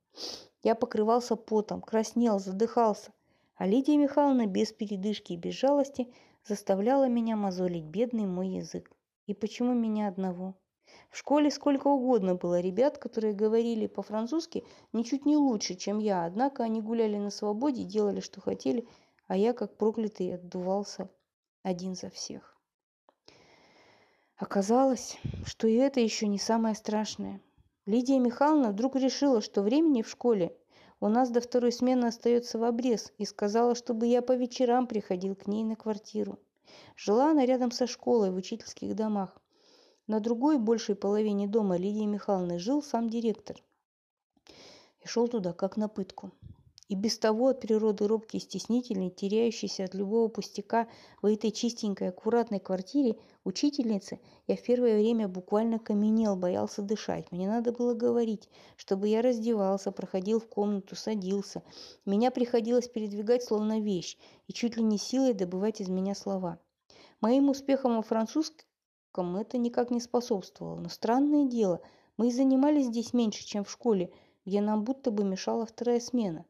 Я 0.61 0.75
покрывался 0.75 1.37
потом, 1.37 1.79
краснел, 1.79 2.37
задыхался. 2.37 3.13
А 3.55 3.65
Лидия 3.65 3.95
Михайловна 3.95 4.45
без 4.45 4.73
передышки 4.73 5.31
и 5.31 5.37
без 5.37 5.53
жалости 5.53 6.09
заставляла 6.45 7.07
меня 7.07 7.37
мозолить 7.37 7.85
бедный 7.85 8.25
мой 8.25 8.49
язык. 8.49 8.91
И 9.25 9.33
почему 9.33 9.73
меня 9.73 10.09
одного? 10.09 10.53
В 11.09 11.17
школе 11.17 11.49
сколько 11.49 11.87
угодно 11.87 12.35
было 12.35 12.59
ребят, 12.59 12.97
которые 12.97 13.33
говорили 13.33 13.87
по-французски 13.87 14.63
ничуть 14.93 15.25
не 15.25 15.37
лучше, 15.37 15.75
чем 15.75 15.97
я, 15.97 16.25
однако 16.25 16.63
они 16.63 16.81
гуляли 16.81 17.17
на 17.17 17.31
свободе, 17.31 17.83
делали, 17.83 18.19
что 18.19 18.41
хотели, 18.41 18.87
а 19.27 19.35
я, 19.35 19.53
как 19.53 19.75
проклятый, 19.77 20.35
отдувался 20.35 21.09
один 21.63 21.95
за 21.95 22.09
всех. 22.09 22.55
Оказалось, 24.37 25.17
что 25.45 25.67
и 25.67 25.73
это 25.73 25.99
еще 25.99 26.27
не 26.27 26.39
самое 26.39 26.75
страшное. 26.75 27.41
Лидия 27.85 28.19
Михайловна 28.19 28.71
вдруг 28.71 28.95
решила, 28.95 29.41
что 29.41 29.63
времени 29.63 30.03
в 30.03 30.09
школе 30.09 30.55
у 31.01 31.07
нас 31.07 31.29
до 31.29 31.41
второй 31.41 31.71
смены 31.71 32.05
остается 32.05 32.59
в 32.59 32.63
обрез, 32.63 33.11
и 33.17 33.25
сказала, 33.25 33.73
чтобы 33.73 34.05
я 34.05 34.21
по 34.21 34.33
вечерам 34.33 34.85
приходил 34.85 35.35
к 35.35 35.47
ней 35.47 35.63
на 35.63 35.75
квартиру. 35.75 36.39
Жила 36.95 37.31
она 37.31 37.45
рядом 37.45 37.71
со 37.71 37.87
школой 37.87 38.31
в 38.31 38.35
учительских 38.35 38.95
домах. 38.95 39.41
На 40.09 40.19
другой, 40.19 40.57
большей 40.57 40.95
половине 40.95 41.47
дома 41.47 41.77
Лидии 41.77 42.03
Михайловны 42.03 42.57
жил 42.57 42.81
сам 42.81 43.11
директор. 43.11 43.57
И 45.03 45.07
шел 45.07 45.27
туда, 45.27 45.53
как 45.53 45.77
на 45.77 45.87
пытку. 45.87 46.31
И 46.87 46.95
без 46.95 47.19
того 47.19 47.49
от 47.49 47.61
природы 47.61 48.07
робкий 48.07 48.39
и 48.39 48.41
стеснительный, 48.41 49.11
теряющийся 49.11 49.83
от 49.83 49.93
любого 49.93 50.27
пустяка 50.27 50.87
в 51.21 51.27
этой 51.27 51.51
чистенькой, 51.51 52.09
аккуратной 52.09 52.59
квартире 52.59 53.19
учительницы, 53.43 54.19
я 54.47 54.55
в 54.55 54.63
первое 54.63 54.97
время 54.97 55.27
буквально 55.27 55.77
каменел, 55.77 56.35
боялся 56.35 56.81
дышать. 56.81 57.31
Мне 57.31 57.47
надо 57.47 57.71
было 57.71 57.93
говорить, 57.93 58.49
чтобы 58.77 59.09
я 59.09 59.21
раздевался, 59.21 59.91
проходил 59.91 60.39
в 60.39 60.47
комнату, 60.47 60.95
садился. 60.95 61.61
Меня 62.07 62.31
приходилось 62.31 62.89
передвигать 62.89 63.43
словно 63.43 63.79
вещь 63.79 64.17
и 64.47 64.53
чуть 64.53 64.75
ли 64.75 64.81
не 64.81 64.97
силой 64.97 65.35
добывать 65.35 65.81
из 65.81 65.87
меня 65.87 66.15
слова. 66.15 66.57
Моим 67.21 67.49
успехом 67.49 67.97
во 67.97 68.01
французском 68.01 68.65
это 69.37 69.57
никак 69.57 69.91
не 69.91 69.99
способствовало. 69.99 70.79
Но 70.79 70.89
странное 70.89 71.45
дело, 71.45 71.81
мы 72.17 72.29
и 72.29 72.31
занимались 72.31 72.87
здесь 72.87 73.13
меньше, 73.13 73.45
чем 73.45 73.63
в 73.63 73.71
школе, 73.71 74.11
где 74.45 74.61
нам 74.61 74.83
будто 74.83 75.11
бы 75.11 75.23
мешала 75.23 75.65
вторая 75.65 75.99
смена. 75.99 76.45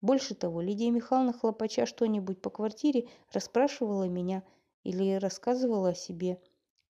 Больше 0.00 0.34
того, 0.34 0.62
Лидия 0.62 0.90
Михайловна, 0.90 1.32
хлопача 1.32 1.84
что-нибудь 1.84 2.40
по 2.40 2.48
квартире, 2.48 3.08
расспрашивала 3.32 4.04
меня 4.08 4.42
или 4.82 5.14
рассказывала 5.16 5.90
о 5.90 5.94
себе, 5.94 6.40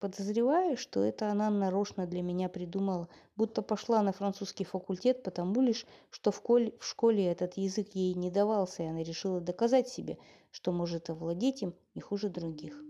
подозревая, 0.01 0.77
что 0.77 1.03
это 1.03 1.31
она 1.31 1.49
нарочно 1.51 2.07
для 2.07 2.23
меня 2.23 2.49
придумала, 2.49 3.09
будто 3.37 3.63
пошла 3.63 4.03
на 4.03 4.13
французский 4.13 4.65
факультет, 4.65 5.23
потому 5.23 5.61
лишь, 5.61 5.87
что 6.11 6.33
в, 6.33 6.41
коль, 6.41 6.73
в 6.79 6.85
школе 6.85 7.27
этот 7.27 7.57
язык 7.57 7.91
ей 7.95 8.15
не 8.15 8.31
давался, 8.31 8.83
и 8.83 8.87
она 8.87 9.03
решила 9.03 9.41
доказать 9.41 9.89
себе, 9.89 10.19
что 10.51 10.73
может 10.73 11.09
овладеть 11.11 11.63
им 11.63 11.75
не 11.95 12.01
хуже 12.01 12.29
других. 12.29 12.86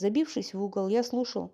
Забившись 0.00 0.54
в 0.54 0.62
угол, 0.62 0.88
я 0.88 1.02
слушал, 1.02 1.52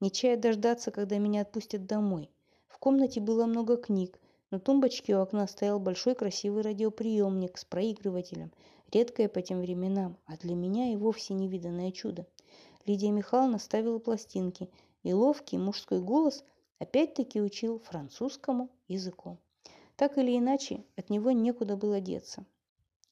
не 0.00 0.10
чая 0.10 0.36
дождаться, 0.36 0.90
когда 0.90 1.16
меня 1.16 1.40
отпустят 1.40 1.86
домой. 1.86 2.28
В 2.68 2.76
комнате 2.76 3.22
было 3.22 3.46
много 3.46 3.78
книг. 3.78 4.20
На 4.50 4.60
тумбочке 4.60 5.16
у 5.16 5.20
окна 5.22 5.46
стоял 5.46 5.80
большой 5.80 6.14
красивый 6.14 6.62
радиоприемник 6.62 7.56
с 7.56 7.64
проигрывателем, 7.64 8.52
редкое 8.92 9.30
по 9.30 9.40
тем 9.40 9.62
временам, 9.62 10.18
а 10.26 10.36
для 10.36 10.56
меня 10.56 10.92
и 10.92 10.96
вовсе 10.96 11.32
невиданное 11.32 11.90
чудо. 11.90 12.26
Лидия 12.84 13.10
Михайловна 13.12 13.58
ставила 13.58 13.98
пластинки, 13.98 14.68
и 15.02 15.14
ловкий 15.14 15.56
мужской 15.56 16.02
голос 16.02 16.44
опять-таки 16.80 17.40
учил 17.40 17.78
французскому 17.78 18.68
языку. 18.88 19.38
Так 19.96 20.18
или 20.18 20.36
иначе, 20.36 20.84
от 20.96 21.08
него 21.08 21.30
некуда 21.30 21.78
было 21.78 21.98
деться. 21.98 22.44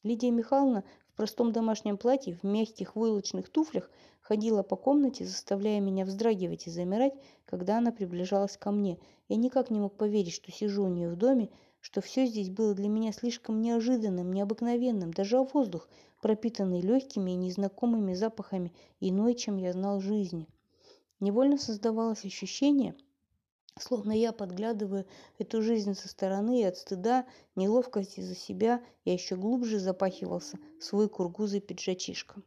Лидия 0.03 0.31
Михайловна 0.31 0.85
в 1.07 1.17
простом 1.17 1.53
домашнем 1.53 1.97
платье, 1.97 2.35
в 2.35 2.45
мягких 2.45 2.97
войлочных 2.97 3.49
туфлях 3.49 3.91
ходила 4.29 4.63
по 4.63 4.77
комнате, 4.77 5.25
заставляя 5.25 5.81
меня 5.81 6.05
вздрагивать 6.05 6.67
и 6.67 6.71
замирать, 6.71 7.15
когда 7.47 7.79
она 7.79 7.93
приближалась 7.93 8.59
ко 8.59 8.71
мне. 8.71 8.99
Я 9.31 9.37
никак 9.37 9.71
не 9.71 9.81
мог 9.81 9.97
поверить, 9.97 10.35
что 10.35 10.53
сижу 10.53 10.85
у 10.85 10.89
нее 10.89 11.09
в 11.09 11.17
доме, 11.17 11.49
что 11.81 12.03
все 12.03 12.27
здесь 12.27 12.51
было 12.51 12.75
для 12.75 12.91
меня 12.91 13.13
слишком 13.13 13.63
неожиданным, 13.63 14.31
необыкновенным, 14.35 15.15
даже 15.15 15.39
воздух, 15.39 15.89
пропитанный 16.21 16.83
легкими 16.83 17.31
и 17.31 17.37
незнакомыми 17.37 18.13
запахами, 18.13 18.75
иной, 19.01 19.35
чем 19.35 19.57
я 19.57 19.73
знал 19.73 19.99
жизни. 19.99 20.47
Невольно 21.21 21.57
создавалось 21.57 22.27
ощущение, 22.27 22.97
словно 23.81 24.13
я 24.13 24.33
подглядываю 24.33 25.07
эту 25.39 25.63
жизнь 25.63 25.95
со 25.95 26.07
стороны 26.07 26.61
и 26.61 26.65
от 26.65 26.77
стыда, 26.77 27.25
неловкости 27.57 28.21
за 28.21 28.35
себя, 28.35 28.83
я 29.07 29.15
еще 29.15 29.37
глубже 29.37 29.79
запахивался 29.79 30.59
свой 30.81 31.09
кургузый 31.09 31.61
пиджачишка. 31.61 32.43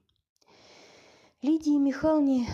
Лидии 1.43 1.75
Михайловне 1.75 2.47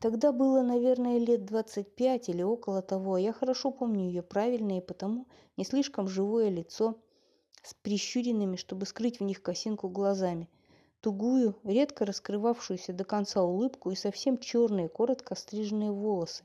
тогда 0.00 0.32
было, 0.32 0.62
наверное, 0.62 1.18
лет 1.18 1.44
25 1.44 2.28
или 2.28 2.42
около 2.42 2.82
того. 2.82 3.16
Я 3.16 3.32
хорошо 3.32 3.70
помню 3.70 4.06
ее 4.06 4.22
правильное 4.22 4.78
и 4.78 4.84
потому 4.84 5.28
не 5.56 5.64
слишком 5.64 6.08
живое 6.08 6.48
лицо 6.48 6.98
с 7.62 7.72
прищуренными, 7.72 8.56
чтобы 8.56 8.84
скрыть 8.86 9.20
в 9.20 9.22
них 9.22 9.42
косинку 9.42 9.88
глазами, 9.88 10.48
тугую, 11.00 11.56
редко 11.62 12.04
раскрывавшуюся 12.04 12.92
до 12.92 13.04
конца 13.04 13.44
улыбку 13.44 13.92
и 13.92 13.94
совсем 13.94 14.36
черные, 14.38 14.88
коротко 14.88 15.36
стриженные 15.36 15.92
волосы. 15.92 16.44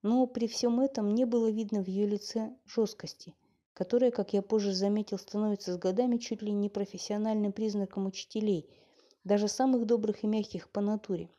Но 0.00 0.26
при 0.26 0.46
всем 0.46 0.80
этом 0.80 1.14
не 1.14 1.26
было 1.26 1.50
видно 1.50 1.84
в 1.84 1.88
ее 1.88 2.06
лице 2.06 2.56
жесткости, 2.64 3.34
которая, 3.74 4.12
как 4.12 4.32
я 4.32 4.40
позже 4.40 4.72
заметил, 4.72 5.18
становится 5.18 5.74
с 5.74 5.76
годами 5.76 6.16
чуть 6.16 6.40
ли 6.40 6.52
не 6.52 6.70
профессиональным 6.70 7.52
признаком 7.52 8.06
учителей– 8.06 8.66
даже 9.24 9.48
самых 9.48 9.86
добрых 9.86 10.24
и 10.24 10.26
мягких 10.26 10.68
по 10.70 10.80
натуре. 10.80 11.30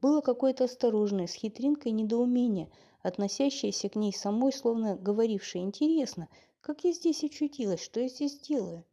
Было 0.00 0.20
какое-то 0.20 0.64
осторожное, 0.64 1.26
с 1.26 1.32
хитринкой 1.32 1.92
недоумение, 1.92 2.70
относящееся 3.02 3.88
к 3.88 3.96
ней 3.96 4.12
самой, 4.12 4.52
словно 4.52 4.96
говорившее 4.96 5.64
«Интересно, 5.64 6.28
как 6.60 6.84
я 6.84 6.92
здесь 6.92 7.24
очутилась, 7.24 7.82
что 7.82 8.00
я 8.00 8.08
здесь 8.08 8.38
делаю?» 8.38 8.84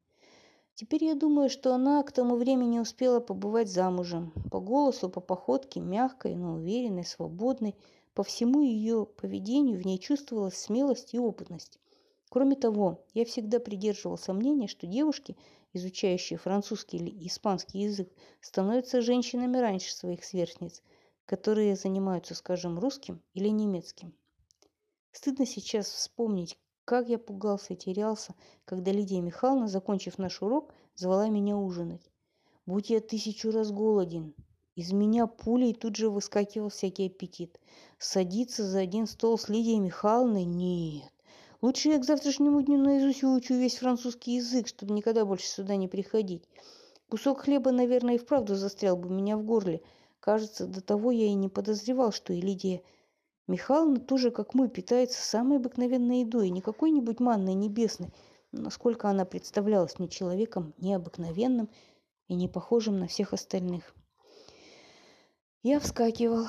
Теперь 0.75 1.03
я 1.05 1.13
думаю, 1.13 1.49
что 1.49 1.75
она 1.75 2.01
к 2.01 2.11
тому 2.11 2.35
времени 2.35 2.79
успела 2.79 3.19
побывать 3.19 3.69
замужем. 3.69 4.33
По 4.49 4.59
голосу, 4.59 5.07
по 5.07 5.21
походке, 5.21 5.79
мягкой, 5.79 6.35
но 6.35 6.55
уверенной, 6.55 7.05
свободной. 7.05 7.75
По 8.15 8.23
всему 8.23 8.61
ее 8.61 9.05
поведению 9.05 9.79
в 9.79 9.85
ней 9.85 9.99
чувствовалась 9.99 10.57
смелость 10.57 11.13
и 11.13 11.19
опытность. 11.19 11.79
Кроме 12.29 12.55
того, 12.55 13.05
я 13.13 13.25
всегда 13.25 13.59
придерживался 13.59 14.33
мнения, 14.33 14.67
что 14.67 14.87
девушки 14.87 15.37
изучающие 15.73 16.37
французский 16.37 16.97
или 16.97 17.27
испанский 17.27 17.79
язык, 17.79 18.09
становятся 18.39 19.01
женщинами 19.01 19.57
раньше 19.57 19.93
своих 19.93 20.23
сверстниц, 20.23 20.81
которые 21.25 21.75
занимаются, 21.75 22.35
скажем, 22.35 22.79
русским 22.79 23.21
или 23.33 23.49
немецким. 23.49 24.13
Стыдно 25.11 25.45
сейчас 25.45 25.87
вспомнить, 25.87 26.57
как 26.85 27.07
я 27.07 27.17
пугался 27.17 27.73
и 27.73 27.77
терялся, 27.77 28.35
когда 28.65 28.91
Лидия 28.91 29.21
Михайловна, 29.21 29.67
закончив 29.67 30.17
наш 30.17 30.41
урок, 30.41 30.73
звала 30.95 31.29
меня 31.29 31.55
ужинать. 31.55 32.09
Будь 32.65 32.89
я 32.89 32.99
тысячу 32.99 33.51
раз 33.51 33.71
голоден, 33.71 34.33
из 34.75 34.91
меня 34.91 35.27
пулей 35.27 35.75
тут 35.75 35.95
же 35.95 36.09
выскакивал 36.09 36.69
всякий 36.69 37.05
аппетит. 37.05 37.59
Садиться 37.99 38.67
за 38.67 38.79
один 38.79 39.05
стол 39.05 39.37
с 39.37 39.47
Лидией 39.47 39.79
Михайловной? 39.79 40.45
Нет. 40.45 41.12
Лучше 41.63 41.87
я 41.87 41.97
к 41.97 42.03
завтрашнему 42.03 42.61
дню 42.61 42.77
наизусть 42.77 43.23
выучу 43.23 43.53
весь 43.53 43.77
французский 43.77 44.35
язык, 44.35 44.67
чтобы 44.67 44.93
никогда 44.93 45.23
больше 45.23 45.47
сюда 45.47 45.77
не 45.77 45.87
приходить. 45.87 46.43
Кусок 47.07 47.43
хлеба, 47.43 47.71
наверное, 47.71 48.15
и 48.15 48.17
вправду 48.17 48.55
застрял 48.55 48.97
бы 48.97 49.07
у 49.07 49.13
меня 49.13 49.37
в 49.37 49.45
горле. 49.45 49.81
Кажется, 50.19 50.67
до 50.67 50.81
того 50.81 51.11
я 51.11 51.25
и 51.25 51.33
не 51.33 51.47
подозревал, 51.47 52.11
что 52.11 52.33
и 52.33 52.41
Лидия 52.41 52.83
Михайловна 53.47 54.01
тоже, 54.01 54.29
как 54.29 54.53
мы, 54.53 54.67
питается 54.67 55.25
самой 55.25 55.57
обыкновенной 55.57 56.23
едой, 56.23 56.49
не 56.49 56.59
какой-нибудь 56.59 57.21
манной 57.21 57.53
небесной, 57.53 58.09
насколько 58.51 59.09
она 59.09 59.23
представлялась 59.23 59.99
мне 59.99 60.09
человеком 60.09 60.73
необыкновенным 60.79 61.69
и 62.27 62.35
не 62.35 62.49
похожим 62.49 62.99
на 62.99 63.07
всех 63.07 63.31
остальных. 63.31 63.95
Я 65.65 65.79
вскакивал 65.79 66.47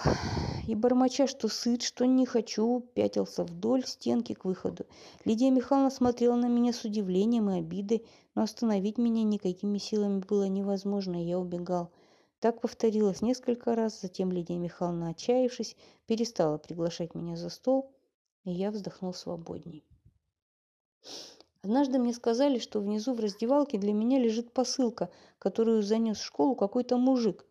и, 0.67 0.75
бормоча, 0.75 1.29
что 1.29 1.47
сыт, 1.47 1.83
что 1.83 2.05
не 2.05 2.27
хочу, 2.27 2.81
пятился 2.95 3.45
вдоль 3.45 3.87
стенки 3.87 4.33
к 4.33 4.45
выходу. 4.45 4.87
Лидия 5.25 5.53
Михайловна 5.53 5.91
смотрела 5.91 6.35
на 6.35 6.47
меня 6.47 6.73
с 6.73 6.83
удивлением 6.85 7.49
и 7.49 7.61
обидой, 7.61 8.05
но 8.35 8.43
остановить 8.43 8.99
меня 8.99 9.23
никакими 9.23 9.79
силами 9.79 10.19
было 10.19 10.49
невозможно, 10.49 11.23
и 11.23 11.29
я 11.29 11.39
убегал. 11.39 11.93
Так 12.41 12.61
повторилось 12.61 13.23
несколько 13.23 13.77
раз, 13.77 14.01
затем 14.01 14.33
Лидия 14.33 14.59
Михайловна, 14.59 15.11
отчаявшись, 15.11 15.77
перестала 16.07 16.59
приглашать 16.59 17.15
меня 17.15 17.37
за 17.37 17.51
стол, 17.51 17.93
и 18.43 18.51
я 18.51 18.73
вздохнул 18.73 19.15
свободней. 19.15 19.85
Однажды 21.63 22.01
мне 22.01 22.15
сказали, 22.15 22.59
что 22.59 22.81
внизу 22.81 23.15
в 23.15 23.21
раздевалке 23.21 23.79
для 23.79 23.93
меня 23.93 24.19
лежит 24.19 24.53
посылка, 24.53 25.09
которую 25.39 25.85
занес 25.85 26.19
в 26.19 26.25
школу 26.25 26.57
какой-то 26.57 26.97
мужик. 26.97 27.47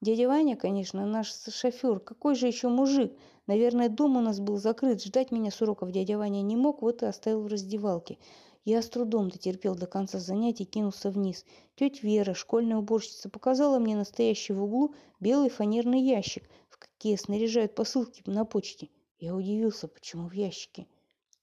Дядя 0.00 0.28
Ваня, 0.28 0.56
конечно, 0.56 1.04
наш 1.04 1.30
шофер. 1.30 2.00
Какой 2.00 2.34
же 2.34 2.46
еще 2.46 2.68
мужик? 2.68 3.12
Наверное, 3.46 3.90
дом 3.90 4.16
у 4.16 4.20
нас 4.20 4.40
был 4.40 4.56
закрыт. 4.56 5.02
Ждать 5.02 5.30
меня 5.30 5.50
с 5.50 5.60
уроков 5.60 5.92
дядя 5.92 6.16
Ваня 6.16 6.40
не 6.40 6.56
мог, 6.56 6.80
вот 6.80 7.02
и 7.02 7.06
оставил 7.06 7.42
в 7.42 7.48
раздевалке. 7.48 8.16
Я 8.64 8.80
с 8.80 8.88
трудом 8.88 9.28
дотерпел 9.28 9.74
до 9.74 9.86
конца 9.86 10.18
занятий 10.18 10.64
и 10.64 10.66
кинулся 10.66 11.10
вниз. 11.10 11.44
Тетя 11.76 12.06
Вера, 12.06 12.32
школьная 12.32 12.78
уборщица, 12.78 13.28
показала 13.28 13.78
мне 13.78 13.94
настоящий 13.94 14.54
в 14.54 14.62
углу 14.62 14.94
белый 15.18 15.50
фанерный 15.50 16.00
ящик, 16.00 16.48
в 16.70 16.78
какие 16.78 17.16
снаряжают 17.16 17.74
посылки 17.74 18.22
на 18.24 18.46
почте. 18.46 18.88
Я 19.18 19.34
удивился, 19.34 19.86
почему 19.86 20.28
в 20.28 20.32
ящике. 20.32 20.86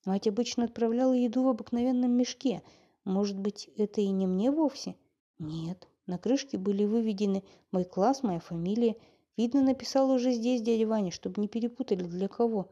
Мать 0.05 0.27
обычно 0.27 0.63
отправляла 0.63 1.13
еду 1.13 1.43
в 1.43 1.47
обыкновенном 1.47 2.11
мешке. 2.11 2.63
Может 3.03 3.37
быть, 3.37 3.69
это 3.77 4.01
и 4.01 4.07
не 4.09 4.25
мне 4.25 4.49
вовсе? 4.49 4.95
Нет. 5.37 5.87
На 6.07 6.17
крышке 6.17 6.57
были 6.57 6.85
выведены 6.85 7.43
мой 7.71 7.85
класс, 7.85 8.23
моя 8.23 8.39
фамилия. 8.39 8.95
Видно, 9.37 9.61
написал 9.61 10.09
уже 10.09 10.31
здесь 10.31 10.61
дядя 10.61 10.87
Ваня, 10.87 11.11
чтобы 11.11 11.41
не 11.41 11.47
перепутали 11.47 12.03
для 12.03 12.27
кого. 12.27 12.69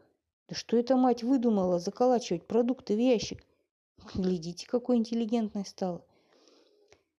Да 0.48 0.56
что 0.56 0.78
эта 0.78 0.96
мать 0.96 1.22
выдумала 1.22 1.78
заколачивать 1.80 2.48
продукты 2.48 2.96
в 2.96 3.00
ящик? 3.00 3.46
Глядите, 4.16 4.66
какой 4.68 4.98
интеллигентной 4.98 5.66
стала. 5.66 6.04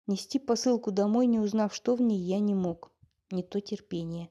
Нести 0.07 0.39
посылку 0.39 0.91
домой, 0.91 1.27
не 1.27 1.39
узнав, 1.39 1.75
что 1.75 1.95
в 1.95 2.01
ней, 2.01 2.19
я 2.19 2.39
не 2.39 2.55
мог. 2.55 2.91
Не 3.31 3.43
то 3.43 3.61
терпение. 3.61 4.31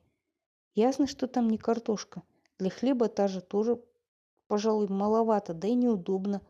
Ясно, 0.74 1.08
что 1.08 1.28
там 1.28 1.50
не 1.50 1.58
картошка. 1.58 2.24
Для 2.60 2.70
хлеба 2.70 3.08
та 3.08 3.28
же 3.28 3.42
тоже 3.42 3.82
пожалуй, 4.48 4.88
маловато, 4.88 5.54
да 5.54 5.68
и 5.68 5.74
неудобно. 5.74 6.42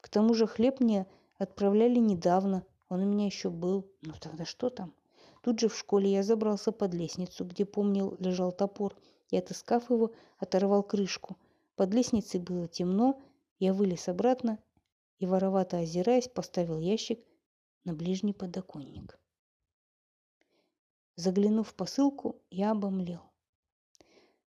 К 0.00 0.08
тому 0.08 0.34
же 0.34 0.46
хлеб 0.46 0.80
мне 0.80 1.06
отправляли 1.38 1.98
недавно, 1.98 2.64
он 2.94 3.02
у 3.02 3.06
меня 3.06 3.26
еще 3.26 3.50
был. 3.50 3.90
Ну 4.02 4.14
тогда 4.20 4.44
что 4.44 4.70
там? 4.70 4.94
Тут 5.42 5.60
же 5.60 5.68
в 5.68 5.76
школе 5.76 6.10
я 6.10 6.22
забрался 6.22 6.72
под 6.72 6.94
лестницу, 6.94 7.44
где, 7.44 7.64
помнил, 7.64 8.16
лежал 8.18 8.52
топор, 8.52 8.96
и, 9.30 9.36
отыскав 9.36 9.90
его, 9.90 10.12
оторвал 10.38 10.82
крышку. 10.82 11.36
Под 11.76 11.92
лестницей 11.92 12.40
было 12.40 12.68
темно, 12.68 13.20
я 13.58 13.74
вылез 13.74 14.08
обратно 14.08 14.58
и, 15.18 15.26
воровато 15.26 15.78
озираясь, 15.78 16.28
поставил 16.28 16.78
ящик 16.78 17.20
на 17.84 17.94
ближний 17.94 18.32
подоконник. 18.32 19.18
Заглянув 21.16 21.68
в 21.68 21.74
посылку, 21.74 22.40
я 22.50 22.70
обомлел. 22.70 23.22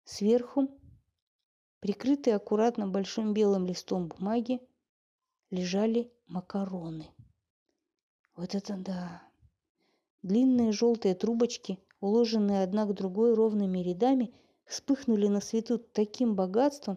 Сверху 0.05 0.68
Прикрытые 1.80 2.36
аккуратно 2.36 2.86
большим 2.86 3.32
белым 3.32 3.66
листом 3.66 4.09
бумаги 4.09 4.61
лежали 5.51 6.12
макароны. 6.26 7.09
Вот 8.41 8.55
это 8.55 8.74
да! 8.74 9.22
Длинные 10.22 10.72
желтые 10.72 11.14
трубочки, 11.14 11.78
уложенные 12.01 12.62
одна 12.62 12.86
к 12.86 12.95
другой 12.95 13.34
ровными 13.34 13.80
рядами, 13.80 14.32
вспыхнули 14.64 15.26
на 15.26 15.43
свету 15.43 15.76
таким 15.76 16.34
богатством, 16.34 16.97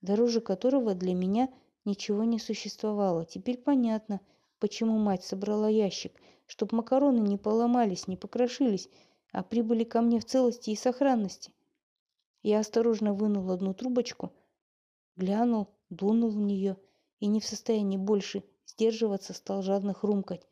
дороже 0.00 0.40
которого 0.40 0.94
для 0.94 1.12
меня 1.12 1.52
ничего 1.84 2.22
не 2.22 2.38
существовало. 2.38 3.24
Теперь 3.24 3.58
понятно, 3.58 4.20
почему 4.60 4.96
мать 4.96 5.24
собрала 5.24 5.68
ящик, 5.68 6.12
чтобы 6.46 6.76
макароны 6.76 7.18
не 7.18 7.36
поломались, 7.36 8.06
не 8.06 8.16
покрошились, 8.16 8.88
а 9.32 9.42
прибыли 9.42 9.82
ко 9.82 10.02
мне 10.02 10.20
в 10.20 10.24
целости 10.24 10.70
и 10.70 10.76
сохранности. 10.76 11.52
Я 12.44 12.60
осторожно 12.60 13.12
вынул 13.12 13.50
одну 13.50 13.74
трубочку, 13.74 14.32
глянул, 15.16 15.66
дунул 15.90 16.30
в 16.30 16.38
нее 16.38 16.76
и 17.18 17.26
не 17.26 17.40
в 17.40 17.44
состоянии 17.44 17.96
больше 17.96 18.44
сдерживаться 18.66 19.32
стал 19.32 19.62
жадно 19.62 19.94
хрумкать. 19.94 20.46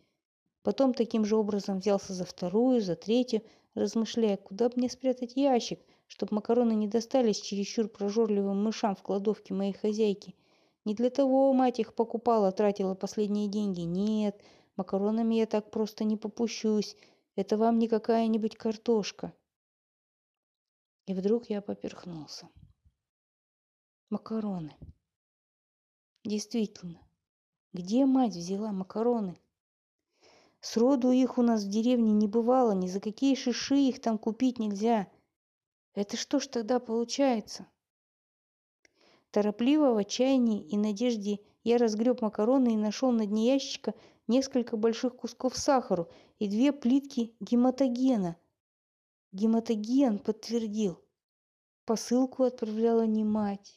Потом 0.63 0.95
таким 0.95 1.25
же 1.25 1.37
образом 1.37 1.79
взялся 1.79 2.13
за 2.13 2.25
вторую, 2.25 2.81
за 2.81 2.95
третью, 2.95 3.43
размышляя, 3.75 4.37
куда 4.37 4.69
бы 4.69 4.75
мне 4.77 4.89
спрятать 4.89 5.37
ящик, 5.37 5.81
чтобы 6.07 6.35
макароны 6.35 6.73
не 6.73 6.89
достались 6.89 7.41
чересчур 7.41 7.89
прожорливым 7.89 8.63
мышам 8.63 8.95
в 8.95 9.03
кладовке 9.03 9.55
моей 9.55 9.73
хозяйки. 9.73 10.35
Не 10.85 10.95
для 10.95 11.11
того 11.11 11.53
мать 11.53 11.79
их 11.81 11.95
покупала, 11.95 12.53
тратила 12.53 12.95
последние 12.95 13.49
деньги. 13.49 13.81
Нет, 13.81 14.41
макаронами 14.77 15.37
я 15.37 15.47
так 15.47 15.71
просто 15.71 16.05
не 16.05 16.17
попущусь. 16.17 16.97
Это 17.35 17.57
вам 17.57 17.79
не 17.79 17.89
какая-нибудь 17.89 18.57
картошка. 18.57 19.33
И 21.07 21.15
вдруг 21.15 21.51
я 21.51 21.63
поперхнулся. 21.63 22.49
Макароны. 24.11 24.77
Действительно, 26.25 27.01
где 27.73 28.07
мать 28.07 28.35
взяла 28.35 28.73
макароны? 28.73 29.39
Сроду 30.61 31.11
их 31.11 31.39
у 31.39 31.43
нас 31.43 31.65
в 31.65 31.69
деревне 31.69 32.13
не 32.13 32.29
бывало, 32.29 32.73
ни 32.73 32.87
за 32.87 33.01
какие 33.01 33.35
шиши 33.35 33.77
их 33.77 34.01
там 34.01 34.19
купить 34.19 34.59
нельзя. 34.59 35.09
Это 35.95 36.17
что 36.17 36.41
ж 36.41 36.47
тогда 36.47 36.79
получается? 36.79 37.67
Торопливо, 39.31 39.93
в 39.93 39.97
отчаянии 39.97 40.63
и 40.63 40.77
надежде 40.77 41.41
я 41.65 41.79
разгреб 41.79 42.23
макароны 42.23 42.75
и 42.75 42.77
нашел 42.77 43.11
на 43.11 43.27
дне 43.27 43.55
ящика 43.55 43.95
несколько 44.29 44.77
больших 44.77 45.17
кусков 45.17 45.57
сахара 45.57 46.07
и 46.39 46.49
две 46.49 46.73
плитки 46.73 47.35
гематогена, 47.41 48.37
Гематоген 49.33 50.19
подтвердил. 50.19 51.03
Посылку 51.87 52.43
отправляла 52.43 53.07
не 53.07 53.25
мать. 53.25 53.77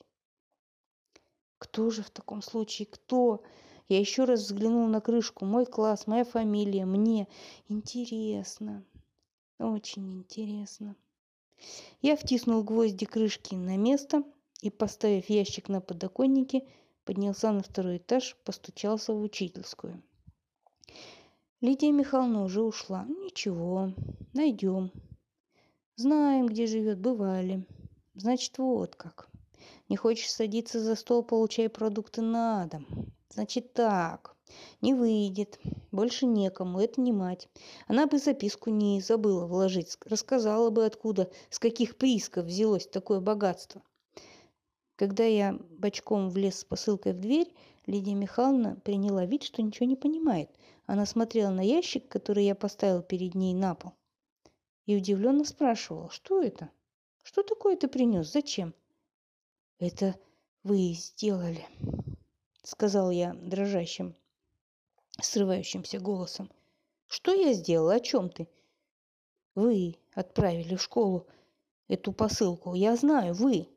Кто 1.58 1.90
же 1.90 2.04
в 2.04 2.10
таком 2.10 2.42
случае? 2.42 2.88
Кто? 2.88 3.42
Я 3.88 4.00
еще 4.00 4.24
раз 4.24 4.42
взглянул 4.42 4.88
на 4.88 5.00
крышку. 5.00 5.46
Мой 5.46 5.66
класс, 5.66 6.08
моя 6.08 6.24
фамилия, 6.24 6.86
мне. 6.86 7.28
Интересно. 7.68 8.84
Очень 9.60 10.18
интересно. 10.18 10.96
Я 12.02 12.16
втиснул 12.16 12.64
гвозди 12.64 13.06
крышки 13.06 13.56
на 13.56 13.78
место 13.78 14.24
и, 14.62 14.70
поставив 14.70 15.30
ящик 15.30 15.70
на 15.70 15.82
подоконнике, 15.82 16.68
поднялся 17.04 17.52
на 17.52 17.62
второй 17.62 17.98
этаж, 17.98 18.36
постучался 18.44 19.14
в 19.14 19.22
учительскую. 19.22 20.02
Лидия 21.62 21.92
Михайловна 21.92 22.44
уже 22.44 22.62
ушла. 22.62 23.06
Ничего, 23.06 23.94
найдем. 24.34 24.92
Знаем, 25.96 26.48
где 26.48 26.68
живет, 26.68 27.00
бывали. 27.00 27.66
Значит, 28.16 28.58
вот 28.58 28.96
как. 28.96 29.30
Не 29.90 29.96
хочешь 29.96 30.32
садиться 30.32 30.80
за 30.80 30.96
стол, 30.96 31.24
получай 31.24 31.70
продукты 31.70 32.22
на 32.22 32.66
дом. 32.66 33.14
Значит 33.36 33.74
так, 33.74 34.34
не 34.80 34.94
выйдет. 34.94 35.60
Больше 35.92 36.26
некому, 36.26 36.80
это 36.80 37.02
не 37.02 37.12
мать. 37.12 37.50
Она 37.86 38.08
бы 38.08 38.18
записку 38.18 38.70
не 38.70 39.02
забыла 39.02 39.46
вложить, 39.46 39.98
рассказала 40.06 40.70
бы 40.70 40.86
откуда, 40.86 41.30
с 41.50 41.60
каких 41.60 41.98
приисков 41.98 42.46
взялось 42.46 42.88
такое 42.88 43.20
богатство. 43.20 43.84
Когда 44.96 45.26
я 45.26 45.60
бочком 45.70 46.30
влез 46.30 46.60
с 46.60 46.64
посылкой 46.64 47.12
в 47.12 47.20
дверь, 47.20 47.54
Лидия 47.88 48.14
Михайловна 48.14 48.78
приняла 48.78 49.26
вид, 49.26 49.44
что 49.44 49.62
ничего 49.62 49.86
не 49.86 49.98
понимает. 49.98 50.50
Она 50.86 51.06
смотрела 51.06 51.50
на 51.50 51.60
ящик, 51.60 52.08
который 52.08 52.46
я 52.46 52.56
поставил 52.56 53.02
перед 53.02 53.36
ней 53.36 53.54
на 53.54 53.76
пол 53.76 53.92
и 54.86 54.96
удивленно 54.96 55.44
спрашивал, 55.44 56.10
что 56.10 56.42
это? 56.42 56.70
Что 57.22 57.44
такое 57.44 57.76
ты 57.76 57.90
принес? 57.90 58.32
Зачем? 58.32 58.74
Это 59.78 60.16
вы 60.64 60.94
сделали, 60.94 61.66
сказал 62.66 63.12
я 63.12 63.34
дрожащим, 63.34 64.16
срывающимся 65.22 66.00
голосом. 66.00 66.52
Что 67.08 67.32
я 67.34 67.54
сделал? 67.54 67.90
О 67.90 68.00
чем 68.00 68.30
ты? 68.30 68.48
Вы 69.54 69.96
отправили 70.14 70.76
в 70.76 70.82
школу 70.82 71.28
эту 71.88 72.12
посылку. 72.12 72.74
Я 72.74 72.96
знаю, 72.96 73.34
вы. 73.34 73.70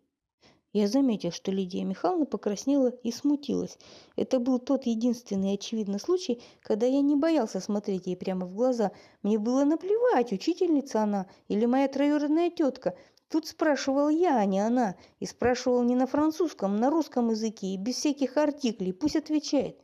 Я 0.72 0.86
заметил, 0.86 1.32
что 1.32 1.50
Лидия 1.50 1.84
Михайловна 1.84 2.26
покраснела 2.26 2.88
и 2.88 3.10
смутилась. 3.10 3.78
Это 4.16 4.38
был 4.38 4.58
тот 4.58 4.86
единственный 4.86 5.54
очевидный 5.54 5.98
случай, 5.98 6.42
когда 6.60 6.86
я 6.86 7.00
не 7.00 7.16
боялся 7.16 7.60
смотреть 7.60 8.06
ей 8.06 8.16
прямо 8.16 8.46
в 8.46 8.54
глаза. 8.54 8.92
Мне 9.22 9.38
было 9.38 9.64
наплевать, 9.64 10.32
учительница 10.32 11.02
она 11.02 11.26
или 11.48 11.64
моя 11.64 11.88
троюродная 11.88 12.50
тетка. 12.50 12.94
Тут 13.28 13.46
спрашивал 13.46 14.08
я, 14.08 14.38
а 14.38 14.44
не 14.46 14.60
она. 14.60 14.96
И 15.20 15.26
спрашивал 15.26 15.82
не 15.82 15.94
на 15.94 16.06
французском, 16.06 16.76
на 16.76 16.90
русском 16.90 17.30
языке, 17.30 17.68
и 17.68 17.76
без 17.76 17.96
всяких 17.96 18.36
артиклей. 18.36 18.92
Пусть 18.92 19.16
отвечает. 19.16 19.78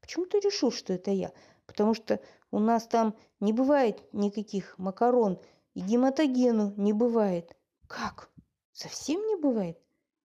Почему 0.00 0.26
ты 0.26 0.40
решил, 0.40 0.70
что 0.70 0.92
это 0.92 1.10
я? 1.10 1.32
Потому 1.66 1.94
что 1.94 2.20
у 2.50 2.58
нас 2.58 2.86
там 2.86 3.16
не 3.40 3.52
бывает 3.52 4.02
никаких 4.12 4.78
макарон, 4.78 5.40
и 5.74 5.80
гематогену 5.80 6.74
не 6.76 6.92
бывает. 6.92 7.56
Как? 7.86 8.30
Совсем 8.72 9.26
не 9.26 9.36
бывает? 9.36 9.78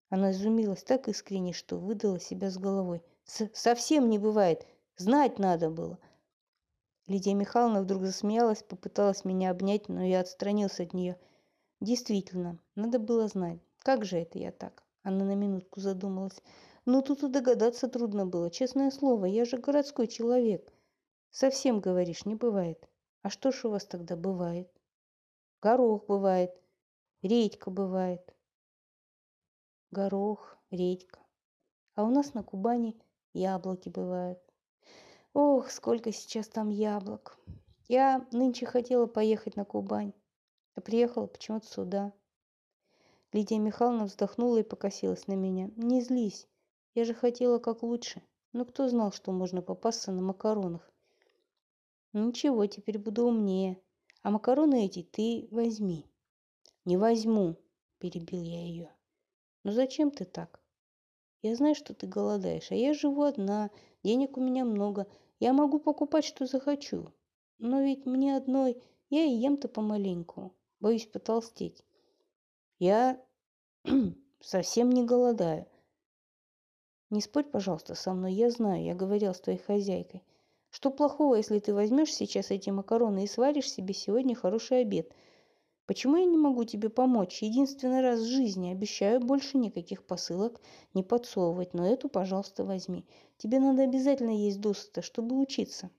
Она 0.09 0.33
изумилась 0.33 0.83
так 0.83 1.09
искренне, 1.09 1.53
что 1.53 1.77
выдала 1.77 2.19
себя 2.19 2.51
с 2.51 2.59
головой. 2.59 3.03
Совсем 3.25 4.11
не 4.11 4.19
бывает. 4.19 4.67
Знать 4.97 5.39
надо 5.39 5.71
было. 5.71 5.99
Лидия 7.07 7.35
Михайловна 7.35 7.83
вдруг 7.83 8.03
засмеялась, 8.03 8.63
попыталась 8.63 9.25
меня 9.25 9.51
обнять, 9.51 9.89
но 9.89 10.05
я 10.05 10.21
отстранился 10.21 10.83
от 10.83 10.95
нее. 10.95 11.17
Действительно, 11.81 12.59
надо 12.75 12.99
было 12.99 13.29
знать. 13.29 13.61
Как 13.79 14.05
же 14.05 14.19
это 14.19 14.39
я 14.39 14.53
так? 14.53 14.83
Она 15.03 15.25
на 15.25 15.35
минутку 15.35 15.81
задумалась. 15.81 16.41
Ну, 16.85 17.03
тут 17.03 17.23
и 17.23 17.29
догадаться 17.29 17.89
трудно 17.89 18.27
было. 18.27 18.51
Честное 18.51 18.91
слово, 18.91 19.27
я 19.27 19.45
же 19.45 19.57
городской 19.57 20.07
человек. 20.07 20.73
Совсем, 21.31 21.81
говоришь, 21.81 22.27
не 22.27 22.35
бывает. 22.35 22.89
А 23.23 23.31
что 23.31 23.53
ж 23.53 23.65
у 23.65 23.71
вас 23.71 23.85
тогда 23.85 24.17
бывает? 24.17 24.71
Горох 25.63 26.07
бывает, 26.07 26.59
редька 27.21 27.71
бывает, 27.71 28.35
горох, 29.91 30.57
редька. 30.71 31.19
А 31.95 32.05
у 32.05 32.11
нас 32.11 32.33
на 32.33 32.43
Кубани 32.43 32.99
яблоки 33.35 33.91
бывают. 33.91 34.39
Ох, 35.35 35.71
сколько 35.71 36.13
сейчас 36.13 36.49
там 36.49 36.71
яблок. 36.71 37.39
Я 37.89 38.27
нынче 38.33 38.65
хотела 38.65 39.05
поехать 39.05 39.57
на 39.57 39.67
Кубань, 39.67 40.15
а 40.81 40.83
приехала 40.83 41.27
почему-то 41.27 41.67
сюда. 41.67 42.13
Лидия 43.33 43.59
Михайловна 43.59 44.07
вздохнула 44.07 44.57
и 44.57 44.63
покосилась 44.63 45.27
на 45.27 45.35
меня. 45.35 45.71
Не 45.77 46.01
злись, 46.01 46.49
я 46.95 47.05
же 47.05 47.13
хотела 47.13 47.59
как 47.59 47.83
лучше. 47.83 48.23
Но 48.55 48.65
кто 48.65 48.89
знал, 48.89 49.13
что 49.13 49.31
можно 49.31 49.61
попасться 49.61 50.11
на 50.11 50.23
макаронах? 50.23 50.91
Ничего, 52.15 52.65
теперь 52.65 52.99
буду 52.99 53.27
умнее. 53.27 53.79
А 54.23 54.31
макароны 54.31 54.87
эти 54.87 55.03
ты 55.03 55.49
возьми. 55.51 56.07
Не 56.87 56.97
возьму, 56.97 57.57
перебил 57.99 58.43
я 58.43 58.65
ее. 58.65 58.91
«Ну 59.63 59.73
зачем 59.73 60.11
ты 60.11 60.25
так? 60.25 60.63
Я 61.43 61.57
знаю, 61.57 61.75
что 61.75 61.93
ты 61.93 62.07
голодаешь, 62.07 62.71
а 62.71 62.75
я 62.75 62.95
живу 62.95 63.25
одна, 63.25 63.71
денег 64.03 64.39
у 64.39 64.41
меня 64.41 64.65
много, 64.65 65.07
я 65.41 65.53
могу 65.53 65.79
покупать, 65.79 66.25
что 66.25 66.47
захочу. 66.47 67.13
Но 67.59 67.83
ведь 67.83 68.07
мне 68.07 68.35
одной, 68.35 68.83
я 69.11 69.25
и 69.25 69.31
ем-то 69.31 69.69
помаленьку, 69.69 70.55
боюсь 70.81 71.07
потолстеть. 71.07 71.85
Я 72.79 73.21
совсем 74.41 74.91
не 74.91 75.05
голодаю. 75.05 75.67
Не 77.11 77.21
спорь, 77.21 77.45
пожалуйста, 77.45 77.95
со 77.95 78.13
мной, 78.13 78.35
я 78.35 78.51
знаю, 78.51 78.83
я 78.85 78.95
говорил 78.95 79.35
с 79.35 79.41
твоей 79.41 79.59
хозяйкой. 79.59 80.23
Что 80.71 80.91
плохого, 80.91 81.35
если 81.35 81.59
ты 81.59 81.75
возьмешь 81.75 82.15
сейчас 82.15 82.51
эти 82.51 82.71
макароны 82.71 83.25
и 83.25 83.29
сваришь 83.29 83.71
себе 83.71 83.95
сегодня 83.95 84.35
хороший 84.35 84.83
обед– 84.83 85.13
Почему 85.91 86.19
я 86.19 86.25
не 86.25 86.39
могу 86.39 86.63
тебе 86.63 86.89
помочь? 86.89 87.43
Единственный 87.43 88.01
раз 88.01 88.21
в 88.21 88.29
жизни 88.29 88.71
обещаю 88.71 89.19
больше 89.19 89.59
никаких 89.59 90.05
посылок 90.05 90.61
не 90.95 91.03
подсовывать, 91.03 91.75
но 91.75 91.85
эту, 91.85 92.09
пожалуйста, 92.09 92.65
возьми. 92.65 93.05
Тебе 93.39 93.59
надо 93.59 93.83
обязательно 93.83 94.31
есть 94.31 94.61
досыта, 94.61 95.03
чтобы 95.03 95.37
учиться. 95.37 95.91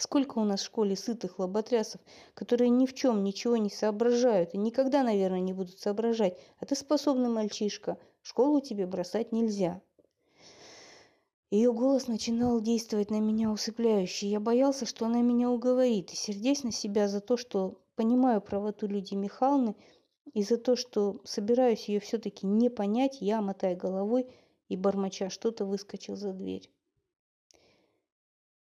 Сколько 0.00 0.38
у 0.38 0.44
нас 0.44 0.62
в 0.62 0.64
школе 0.64 0.96
сытых 0.96 1.38
лоботрясов, 1.38 2.00
которые 2.32 2.70
ни 2.70 2.86
в 2.86 2.94
чем 2.94 3.22
ничего 3.22 3.58
не 3.58 3.68
соображают 3.68 4.54
и 4.54 4.56
никогда, 4.56 5.02
наверное, 5.02 5.40
не 5.40 5.52
будут 5.52 5.78
соображать. 5.78 6.38
А 6.58 6.64
ты 6.64 6.74
способный 6.74 7.28
мальчишка. 7.28 7.98
Школу 8.22 8.62
тебе 8.62 8.86
бросать 8.86 9.30
нельзя. 9.30 9.82
Ее 11.50 11.74
голос 11.74 12.08
начинал 12.08 12.62
действовать 12.62 13.10
на 13.10 13.20
меня 13.20 13.50
усыпляюще. 13.50 14.26
Я 14.26 14.40
боялся, 14.40 14.86
что 14.86 15.04
она 15.04 15.20
меня 15.20 15.50
уговорит, 15.50 16.12
и 16.12 16.16
сердясь 16.16 16.64
на 16.64 16.72
себя 16.72 17.06
за 17.06 17.20
то, 17.20 17.36
что 17.36 17.78
понимаю 17.94 18.40
правоту 18.40 18.86
Лидии 18.86 19.16
Михайловны, 19.16 19.76
и 20.32 20.42
за 20.42 20.56
то, 20.56 20.76
что 20.76 21.20
собираюсь 21.24 21.90
ее 21.90 22.00
все-таки 22.00 22.46
не 22.46 22.70
понять, 22.70 23.18
я, 23.20 23.42
мотая 23.42 23.76
головой 23.76 24.26
и 24.70 24.78
бормоча 24.78 25.28
что-то, 25.28 25.66
выскочил 25.66 26.16
за 26.16 26.32
дверь. 26.32 26.70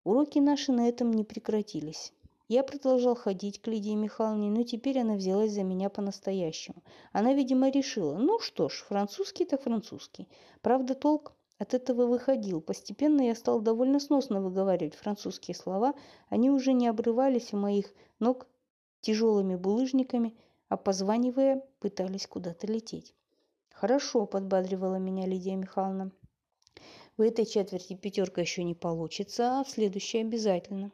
Уроки 0.05 0.39
наши 0.39 0.71
на 0.71 0.87
этом 0.87 1.11
не 1.13 1.25
прекратились. 1.25 2.13
Я 2.47 2.63
продолжал 2.63 3.15
ходить 3.15 3.63
к 3.63 3.67
Лидии 3.69 3.95
Михайловне, 3.95 4.51
но 4.51 4.63
теперь 4.65 4.99
она 4.99 5.15
взялась 5.15 5.53
за 5.53 5.63
меня 5.63 5.89
по-настоящему. 5.89 6.83
Она, 7.13 7.33
видимо, 7.33 7.71
решила, 7.71 8.19
ну 8.19 8.39
что 8.39 8.69
ж, 8.69 8.85
французский 8.87 9.47
так 9.47 9.63
французский. 9.63 10.29
Правда, 10.61 10.95
толк 10.95 11.33
от 11.57 11.73
этого 11.73 12.05
выходил. 12.07 12.61
Постепенно 12.61 13.23
я 13.23 13.35
стал 13.35 13.63
довольно 13.63 13.99
сносно 13.99 14.43
выговаривать 14.43 14.95
французские 14.95 15.55
слова. 15.55 15.95
Они 16.29 16.51
уже 16.51 16.75
не 16.75 16.87
обрывались 16.87 17.55
у 17.55 17.57
моих 17.57 17.91
ног 18.19 18.47
тяжелыми 19.01 19.57
булыжниками, 19.57 20.37
а 20.69 20.77
позванивая, 20.77 21.63
пытались 21.81 22.27
куда-то 22.27 22.67
лететь. 22.67 23.15
«Хорошо»,– 23.73 24.27
подбадривала 24.27 24.97
меня 24.97 25.27
Лидия 25.27 25.57
Михайловна. 25.57 26.11
«В 27.17 27.23
этой 27.23 27.47
четверти 27.47 27.95
пятерка 27.95 28.41
еще 28.41 28.65
не 28.65 28.75
получится, 28.75 29.61
а 29.61 29.65
в 29.65 29.71
следующей 29.71 30.19
обязательно». 30.19 30.93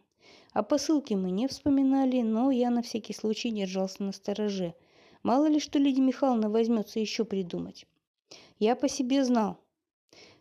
О 0.53 0.63
посылке 0.63 1.17
мы 1.17 1.31
не 1.31 1.47
вспоминали, 1.47 2.23
но 2.23 2.51
я 2.51 2.71
на 2.71 2.83
всякий 2.83 3.13
случай 3.13 3.51
держался 3.51 4.03
на 4.03 4.13
стороже. 4.13 4.75
Мало 5.23 5.47
ли, 5.47 5.61
что 5.61 5.79
Лидия 5.79 6.03
Михайловна 6.03 6.51
возьмется 6.51 6.99
еще 6.99 7.25
придумать. 7.25 7.87
Я 8.59 8.75
по 8.75 8.89
себе 8.89 9.25
знал. 9.25 9.59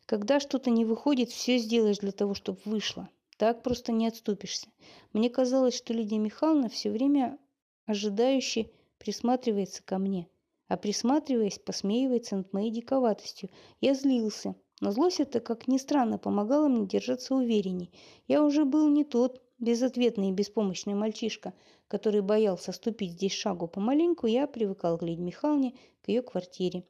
Когда 0.06 0.40
что-то 0.40 0.72
не 0.72 0.86
выходит, 0.86 1.30
все 1.30 1.60
сделаешь 1.60 2.00
для 2.00 2.12
того, 2.12 2.34
чтобы 2.34 2.60
вышло. 2.66 3.10
Так 3.38 3.62
просто 3.62 3.92
не 3.92 4.08
отступишься. 4.08 4.68
Мне 5.14 5.30
казалось, 5.30 5.76
что 5.78 5.94
Лидия 5.94 6.18
Михайловна 6.18 6.70
все 6.70 6.90
время 6.90 7.38
ожидающе 7.86 8.72
присматривается 8.98 9.84
ко 9.84 9.98
мне, 9.98 10.28
а 10.68 10.76
присматриваясь, 10.78 11.60
посмеивается 11.60 12.36
над 12.38 12.52
моей 12.52 12.72
диковатостью. 12.72 13.50
Я 13.80 13.94
злился, 13.94 14.56
но 14.80 14.92
злость 14.92 15.20
это, 15.20 15.40
как 15.40 15.68
ни 15.68 15.78
странно, 15.78 16.18
помогала 16.18 16.68
мне 16.68 16.88
держаться 16.88 17.36
уверенней. 17.36 17.92
Я 18.28 18.44
уже 18.44 18.66
был 18.66 18.88
не 18.88 19.04
тот 19.04 19.42
безответный 19.60 20.30
и 20.30 20.34
беспомощный 20.34 20.94
мальчишка, 20.94 21.54
который 21.88 22.22
боялся 22.22 22.72
ступить 22.72 23.12
здесь 23.12 23.34
шагу 23.34 23.68
помаленьку, 23.68 24.28
я 24.28 24.48
привыкал 24.48 24.98
к 24.98 25.04
Лидии 25.04 25.22
Михайловне, 25.22 25.74
к 26.02 26.08
ее 26.08 26.22
квартире. 26.22 26.86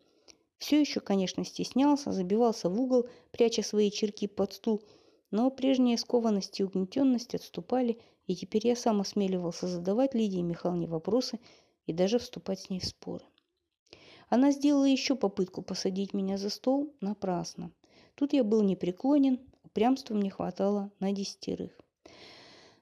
Все 0.60 0.80
еще, 0.80 1.00
конечно, 1.00 1.44
стеснялся, 1.46 2.12
забивался 2.12 2.70
в 2.70 2.80
угол, 2.80 3.08
пряча 3.32 3.64
свои 3.64 3.90
черки 3.90 4.28
под 4.28 4.54
стул, 4.54 4.84
но 5.32 5.50
прежняя 5.50 5.98
скованность 5.98 6.60
и 6.60 6.64
угнетенность 6.64 7.34
отступали, 7.34 8.00
и 8.28 8.36
теперь 8.36 8.68
я 8.68 8.76
сам 8.76 9.02
осмеливался 9.02 9.68
задавать 9.68 10.14
Лидии 10.14 10.42
Михайловне 10.42 10.88
вопросы 10.88 11.40
и 11.88 11.94
даже 11.94 12.20
вступать 12.20 12.60
с 12.60 12.70
ней 12.70 12.80
в 12.80 12.86
споры. 12.86 13.26
Она 14.28 14.52
сделала 14.52 14.86
еще 14.86 15.16
попытку 15.16 15.64
посадить 15.64 16.14
меня 16.14 16.38
за 16.38 16.50
стол 16.50 16.94
напрасно. 17.02 17.72
Тут 18.20 18.34
я 18.34 18.44
был 18.44 18.64
непреклонен, 18.64 19.40
упрямства 19.64 20.14
мне 20.14 20.30
хватало 20.30 20.92
на 21.00 21.14
десятерых. 21.14 21.72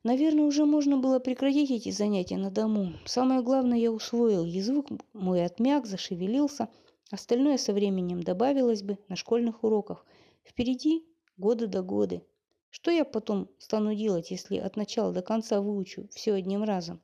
Наверное, 0.01 0.45
уже 0.45 0.65
можно 0.65 0.97
было 0.97 1.19
прекратить 1.19 1.69
эти 1.69 1.91
занятия 1.91 2.37
на 2.37 2.49
дому. 2.49 2.93
Самое 3.05 3.43
главное, 3.43 3.77
я 3.77 3.91
усвоил. 3.91 4.45
Язык 4.45 4.87
мой 5.13 5.45
отмяк, 5.45 5.85
зашевелился. 5.85 6.69
Остальное 7.11 7.59
со 7.59 7.71
временем 7.71 8.23
добавилось 8.23 8.81
бы 8.81 8.97
на 9.09 9.15
школьных 9.15 9.63
уроках. 9.63 10.07
Впереди 10.43 11.05
годы 11.37 11.67
до 11.67 11.83
годы. 11.83 12.23
Что 12.71 12.89
я 12.89 13.05
потом 13.05 13.47
стану 13.59 13.93
делать, 13.93 14.31
если 14.31 14.57
от 14.57 14.75
начала 14.75 15.13
до 15.13 15.21
конца 15.21 15.61
выучу 15.61 16.07
все 16.09 16.33
одним 16.33 16.63
разом? 16.63 16.99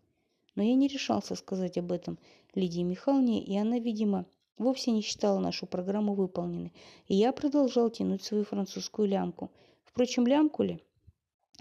Но 0.56 0.64
я 0.64 0.74
не 0.74 0.88
решался 0.88 1.36
сказать 1.36 1.78
об 1.78 1.92
этом 1.92 2.18
Лидии 2.56 2.82
Михайловне, 2.82 3.44
и 3.44 3.56
она, 3.56 3.78
видимо, 3.78 4.26
вовсе 4.58 4.92
не 4.92 5.02
считала 5.02 5.40
нашу 5.40 5.66
программу 5.66 6.14
выполненной. 6.14 6.74
И 7.08 7.16
я 7.16 7.32
продолжал 7.32 7.90
тянуть 7.90 8.24
свою 8.24 8.44
французскую 8.44 9.08
лямку. 9.08 9.52
Впрочем, 9.84 10.28
лямку 10.28 10.64
ли? 10.64 10.80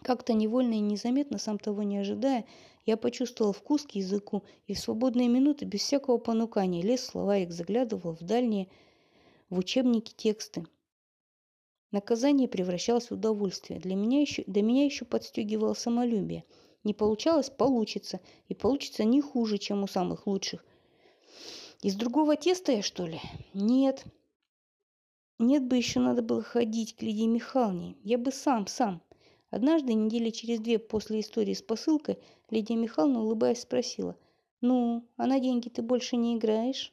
Как-то 0.02 0.32
невольно 0.32 0.74
и 0.74 0.80
незаметно, 0.80 1.38
сам 1.38 1.58
того 1.58 1.82
не 1.82 1.98
ожидая, 1.98 2.44
я 2.84 2.96
почувствовал 2.96 3.52
вкус 3.52 3.84
к 3.84 3.92
языку 3.92 4.42
и 4.66 4.74
в 4.74 4.78
свободные 4.78 5.28
минуты 5.28 5.64
без 5.64 5.82
всякого 5.82 6.18
понукания 6.18 6.82
лез 6.82 7.02
в 7.02 7.10
словарик, 7.10 7.52
заглядывал 7.52 8.14
в 8.14 8.22
дальние, 8.22 8.68
в 9.50 9.58
учебники 9.58 10.12
тексты. 10.12 10.66
Наказание 11.92 12.48
превращалось 12.48 13.10
в 13.10 13.14
удовольствие. 13.14 13.78
Для 13.78 13.94
меня 13.94 14.20
еще, 14.20 14.42
до 14.46 14.62
меня 14.62 14.84
еще 14.84 15.04
подстегивало 15.04 15.74
самолюбие. 15.74 16.44
Не 16.84 16.94
получалось– 16.94 17.50
получится. 17.56 18.20
И 18.48 18.54
получится 18.54 19.04
не 19.04 19.20
хуже, 19.20 19.58
чем 19.58 19.84
у 19.84 19.86
самых 19.86 20.26
лучших. 20.26 20.64
Из 21.82 21.96
другого 21.96 22.36
теста 22.36 22.70
я, 22.70 22.80
что 22.80 23.06
ли? 23.06 23.20
Нет. 23.54 24.04
Нет 25.40 25.64
бы 25.66 25.76
еще 25.76 25.98
надо 25.98 26.22
было 26.22 26.40
ходить 26.40 26.94
к 26.94 27.02
Лидии 27.02 27.26
Михайловне. 27.26 27.96
Я 28.04 28.18
бы 28.18 28.30
сам, 28.30 28.68
сам. 28.68 29.02
Однажды, 29.50 29.92
недели 29.92 30.30
через 30.30 30.60
две 30.60 30.78
после 30.78 31.18
истории 31.18 31.54
с 31.54 31.60
посылкой, 31.60 32.20
Лидия 32.50 32.76
Михайловна, 32.76 33.22
улыбаясь, 33.22 33.62
спросила, 33.62 34.16
«Ну, 34.60 35.04
а 35.16 35.26
на 35.26 35.40
деньги 35.40 35.70
ты 35.70 35.82
больше 35.82 36.16
не 36.16 36.36
играешь? 36.36 36.92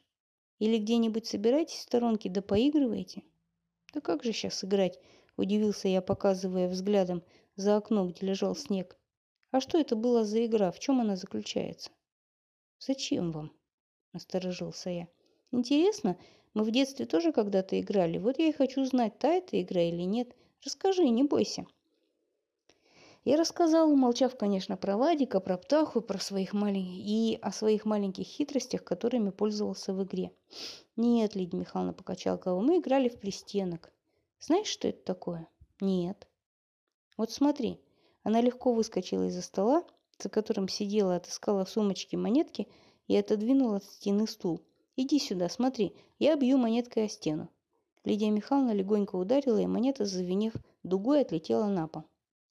Или 0.58 0.78
где-нибудь 0.78 1.24
собираетесь 1.24 1.78
в 1.78 1.82
сторонке 1.82 2.28
да 2.28 2.42
поигрываете?» 2.42 3.22
«Да 3.94 4.00
как 4.00 4.24
же 4.24 4.32
сейчас 4.32 4.64
играть?»– 4.64 4.98
удивился 5.36 5.86
я, 5.86 6.02
показывая 6.02 6.68
взглядом 6.68 7.22
за 7.54 7.76
окно, 7.76 8.08
где 8.08 8.26
лежал 8.26 8.56
снег. 8.56 8.98
«А 9.52 9.60
что 9.60 9.78
это 9.78 9.94
была 9.94 10.24
за 10.24 10.44
игра? 10.44 10.72
В 10.72 10.80
чем 10.80 11.00
она 11.00 11.14
заключается?» 11.14 11.90
«Зачем 12.80 13.30
вам?»– 13.30 13.52
насторожился 14.12 14.90
я. 14.90 15.08
«Интересно, 15.52 16.16
мы 16.54 16.64
в 16.64 16.70
детстве 16.70 17.06
тоже 17.06 17.32
когда-то 17.32 17.78
играли. 17.80 18.18
Вот 18.18 18.38
я 18.38 18.48
и 18.48 18.52
хочу 18.52 18.84
знать, 18.84 19.18
та 19.18 19.28
это 19.28 19.60
игра 19.60 19.82
или 19.82 20.02
нет. 20.02 20.34
Расскажи, 20.64 21.08
не 21.08 21.24
бойся». 21.24 21.66
Я 23.24 23.36
рассказал, 23.36 23.90
умолчав, 23.90 24.36
конечно, 24.36 24.78
про 24.78 24.96
Вадика, 24.96 25.40
про 25.40 25.58
Птаху, 25.58 26.00
про 26.00 26.18
своих 26.18 26.54
маленьких 26.54 26.94
и 26.94 27.38
о 27.42 27.52
своих 27.52 27.84
маленьких 27.84 28.26
хитростях, 28.26 28.82
которыми 28.82 29.28
пользовался 29.28 29.92
в 29.92 30.02
игре. 30.04 30.32
Нет, 30.96 31.34
Лидия 31.34 31.58
Михайловна 31.58 31.92
покачал 31.92 32.38
головой, 32.38 32.66
мы 32.66 32.78
играли 32.78 33.10
в 33.10 33.20
пристенок. 33.20 33.92
Знаешь, 34.38 34.68
что 34.68 34.88
это 34.88 35.04
такое? 35.04 35.48
Нет. 35.82 36.26
Вот 37.18 37.30
смотри, 37.30 37.78
она 38.22 38.40
легко 38.40 38.72
выскочила 38.72 39.26
из-за 39.26 39.42
стола, 39.42 39.84
за 40.18 40.30
которым 40.30 40.68
сидела, 40.68 41.16
отыскала 41.16 41.66
в 41.66 41.70
сумочке 41.70 42.16
монетки 42.16 42.68
и 43.10 43.16
отодвинула 43.16 43.78
от 43.78 43.84
стены 43.84 44.28
стул. 44.28 44.60
Иди 44.94 45.18
сюда, 45.18 45.48
смотри, 45.48 45.96
я 46.20 46.36
бью 46.36 46.58
монеткой 46.58 47.06
о 47.06 47.08
стену. 47.08 47.48
Лидия 48.04 48.30
Михайловна 48.30 48.70
легонько 48.70 49.16
ударила, 49.16 49.58
и 49.58 49.66
монета, 49.66 50.04
завинев 50.04 50.52
дугой, 50.84 51.22
отлетела 51.22 51.66
на 51.66 51.88
пол. 51.88 52.04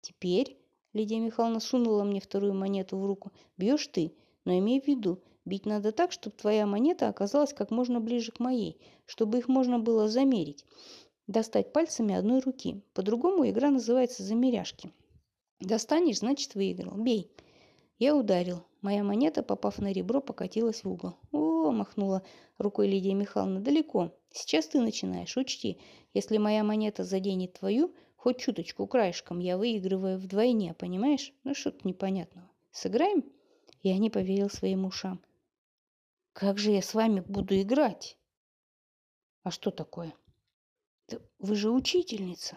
Теперь 0.01 0.57
Лидия 0.95 1.19
Михайловна 1.21 1.61
сунула 1.61 2.05
мне 2.05 2.23
вторую 2.23 2.55
монету 2.55 2.97
в 2.97 3.05
руку. 3.05 3.33
Бьешь 3.59 3.87
ты, 3.89 4.15
но 4.47 4.57
имей 4.57 4.81
в 4.81 4.87
виду, 4.87 5.21
бить 5.45 5.67
надо 5.67 5.93
так, 5.93 6.11
чтобы 6.11 6.35
твоя 6.35 6.65
монета 6.65 7.09
оказалась 7.09 7.53
как 7.53 7.71
можно 7.71 8.01
ближе 8.01 8.33
к 8.33 8.41
моей, 8.41 8.81
чтобы 9.05 9.37
их 9.37 9.49
можно 9.49 9.79
было 9.79 10.09
замерить. 10.09 10.65
Достать 11.27 11.75
пальцами 11.75 12.15
одной 12.15 12.41
руки. 12.41 12.81
По-другому 12.95 13.47
игра 13.47 13.69
называется 13.69 14.23
замеряшки. 14.23 14.91
Достанешь, 15.61 16.21
значит 16.21 16.55
выиграл. 16.55 16.97
Бей. 16.97 17.31
Я 17.99 18.17
ударил. 18.17 18.63
Моя 18.87 19.03
монета, 19.03 19.43
попав 19.43 19.81
на 19.81 19.93
ребро, 19.93 20.21
покатилась 20.21 20.85
в 20.85 20.89
угол. 20.89 21.17
О, 21.33 21.73
махнула 21.73 22.23
рукой 22.57 22.87
Лидия 22.87 23.15
Михайловна, 23.15 23.61
далеко. 23.61 24.13
Сейчас 24.31 24.69
ты 24.69 24.81
начинаешь. 24.81 25.37
Учти, 25.37 25.81
если 26.15 26.39
моя 26.39 26.63
монета 26.63 27.03
заденет 27.03 27.55
твою, 27.55 27.93
Хоть 28.15 28.39
чуточку 28.39 28.87
краешком 28.87 29.41
я 29.41 29.59
выигрываю 29.59 30.19
вдвойне, 30.19 30.73
понимаешь? 30.75 31.33
Ну 31.43 31.53
что-то 31.53 31.81
непонятного. 31.83 32.49
Сыграем? 32.71 33.25
Я 33.83 33.99
не 33.99 34.09
поверил 34.09 34.51
своим 34.51 34.85
ушам. 34.85 35.21
Как 36.33 36.57
же 36.57 36.71
я 36.71 36.81
с 36.81 36.95
вами 36.95 37.25
буду 37.27 37.61
играть? 37.61 38.17
А 39.43 39.51
что 39.51 39.73
такое? 39.73 40.15
Да 41.09 41.19
вы 41.41 41.57
же 41.57 41.73
учительница. 41.73 42.57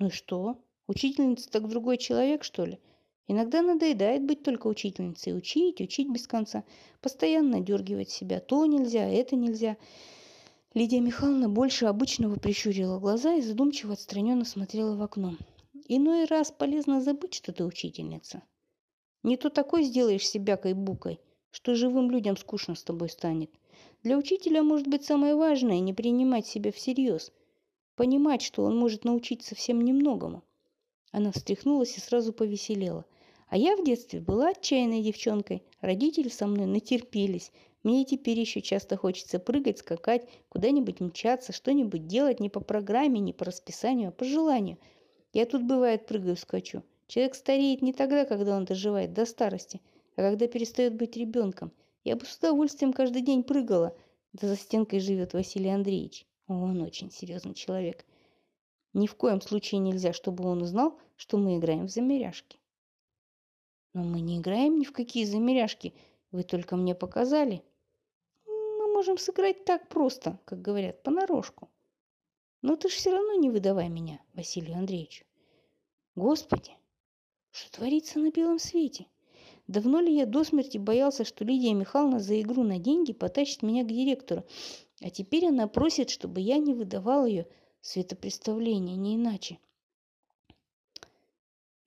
Ну 0.00 0.08
и 0.08 0.10
что? 0.10 0.60
Учительница 0.88 1.48
так 1.50 1.68
другой 1.68 1.98
человек, 1.98 2.42
что 2.42 2.64
ли? 2.64 2.80
Иногда 3.26 3.62
надоедает 3.62 4.22
быть 4.22 4.42
только 4.42 4.66
учительницей. 4.66 5.36
Учить, 5.36 5.80
учить 5.80 6.10
без 6.10 6.26
конца. 6.26 6.64
Постоянно 7.00 7.60
дергивать 7.60 8.10
себя. 8.10 8.40
То 8.40 8.66
нельзя, 8.66 9.08
это 9.08 9.34
нельзя. 9.34 9.76
Лидия 10.74 11.00
Михайловна 11.00 11.48
больше 11.48 11.86
обычного 11.86 12.36
прищурила 12.36 12.98
глаза 12.98 13.34
и 13.34 13.40
задумчиво 13.40 13.94
отстраненно 13.94 14.44
смотрела 14.44 14.94
в 14.94 15.02
окно. 15.02 15.36
Иной 15.86 16.24
раз 16.24 16.50
полезно 16.50 17.00
забыть, 17.00 17.34
что 17.34 17.52
ты 17.52 17.64
учительница. 17.64 18.42
Не 19.22 19.36
то 19.36 19.48
такой 19.48 19.84
сделаешь 19.84 20.28
себя 20.28 20.56
кайбукой, 20.56 21.20
что 21.50 21.74
живым 21.74 22.10
людям 22.10 22.36
скучно 22.36 22.74
с 22.74 22.82
тобой 22.82 23.08
станет. 23.08 23.50
Для 24.02 24.18
учителя 24.18 24.62
может 24.62 24.86
быть 24.86 25.04
самое 25.04 25.34
важное– 25.34 25.78
не 25.80 25.94
принимать 25.94 26.46
себя 26.46 26.72
всерьез, 26.72 27.32
понимать, 27.96 28.42
что 28.42 28.64
он 28.64 28.76
может 28.76 29.04
научить 29.04 29.42
совсем 29.42 29.80
немногому. 29.80 30.42
Она 31.10 31.32
встряхнулась 31.32 31.96
и 31.96 32.00
сразу 32.00 32.32
повеселела. 32.32 33.06
А 33.54 33.56
я 33.56 33.76
в 33.76 33.84
детстве 33.84 34.20
была 34.20 34.48
отчаянной 34.48 35.00
девчонкой, 35.00 35.62
родители 35.80 36.28
со 36.28 36.48
мной 36.48 36.66
натерпелись, 36.66 37.52
мне 37.84 38.04
теперь 38.04 38.40
еще 38.40 38.60
часто 38.60 38.96
хочется 38.96 39.38
прыгать, 39.38 39.78
скакать, 39.78 40.28
куда-нибудь 40.48 40.98
мчаться, 40.98 41.52
что-нибудь 41.52 42.08
делать 42.08 42.40
не 42.40 42.50
по 42.50 42.58
программе, 42.58 43.20
не 43.20 43.32
по 43.32 43.44
расписанию, 43.44 44.08
а 44.08 44.10
по 44.10 44.24
желанию. 44.24 44.76
Я 45.32 45.46
тут, 45.46 45.62
бывает, 45.62 46.04
прыгаю, 46.04 46.36
скачу. 46.36 46.82
Человек 47.06 47.36
стареет 47.36 47.80
не 47.80 47.92
тогда, 47.92 48.24
когда 48.24 48.56
он 48.56 48.64
доживает 48.64 49.12
до 49.12 49.24
старости, 49.24 49.80
а 50.16 50.22
когда 50.22 50.48
перестает 50.48 50.96
быть 50.96 51.16
ребенком. 51.16 51.70
Я 52.02 52.16
бы 52.16 52.26
с 52.26 52.36
удовольствием 52.36 52.92
каждый 52.92 53.22
день 53.22 53.44
прыгала. 53.44 53.96
Да 54.32 54.48
за 54.48 54.56
стенкой 54.56 54.98
живет 54.98 55.32
Василий 55.32 55.70
Андреевич. 55.70 56.26
Он 56.48 56.82
очень 56.82 57.12
серьезный 57.12 57.54
человек. 57.54 58.04
Ни 58.94 59.06
в 59.06 59.14
коем 59.14 59.40
случае 59.40 59.78
нельзя, 59.78 60.12
чтобы 60.12 60.42
он 60.44 60.60
узнал, 60.60 60.98
что 61.14 61.36
мы 61.36 61.56
играем 61.56 61.86
в 61.86 61.90
замеряшки. 61.90 62.58
Но 63.94 64.04
мы 64.04 64.20
не 64.20 64.38
играем 64.38 64.78
ни 64.78 64.84
в 64.84 64.92
какие 64.92 65.24
замеряшки. 65.24 65.94
Вы 66.30 66.42
только 66.42 66.76
мне 66.76 66.94
показали 66.94 67.64
можем 69.04 69.18
сыграть 69.18 69.64
так 69.64 69.88
просто, 69.88 70.38
как 70.46 70.62
говорят, 70.62 71.02
понарошку. 71.02 71.68
Но 72.62 72.76
ты 72.76 72.88
ж 72.88 72.92
все 72.92 73.10
равно 73.10 73.34
не 73.34 73.50
выдавай 73.50 73.88
меня, 73.88 74.18
Василию 74.32 74.78
Андреевичу. 74.78 75.24
Господи, 76.14 76.70
что 77.50 77.70
творится 77.70 78.18
на 78.18 78.30
белом 78.30 78.58
свете? 78.58 79.06
Давно 79.66 80.00
ли 80.00 80.14
я 80.14 80.24
до 80.24 80.44
смерти 80.44 80.78
боялся, 80.78 81.24
что 81.24 81.44
Лидия 81.44 81.74
Михайловна 81.74 82.20
за 82.20 82.40
игру 82.40 82.62
на 82.62 82.78
деньги 82.78 83.12
потащит 83.12 83.62
меня 83.62 83.82
к 83.82 83.88
директору, 83.88 84.44
а 85.02 85.10
теперь 85.10 85.48
она 85.48 85.66
просит, 85.66 86.08
чтобы 86.08 86.40
я 86.40 86.58
не 86.58 86.72
выдавал 86.72 87.26
ее 87.26 87.46
светопредставление, 87.82 88.96
не 88.96 89.16
иначе. 89.16 89.58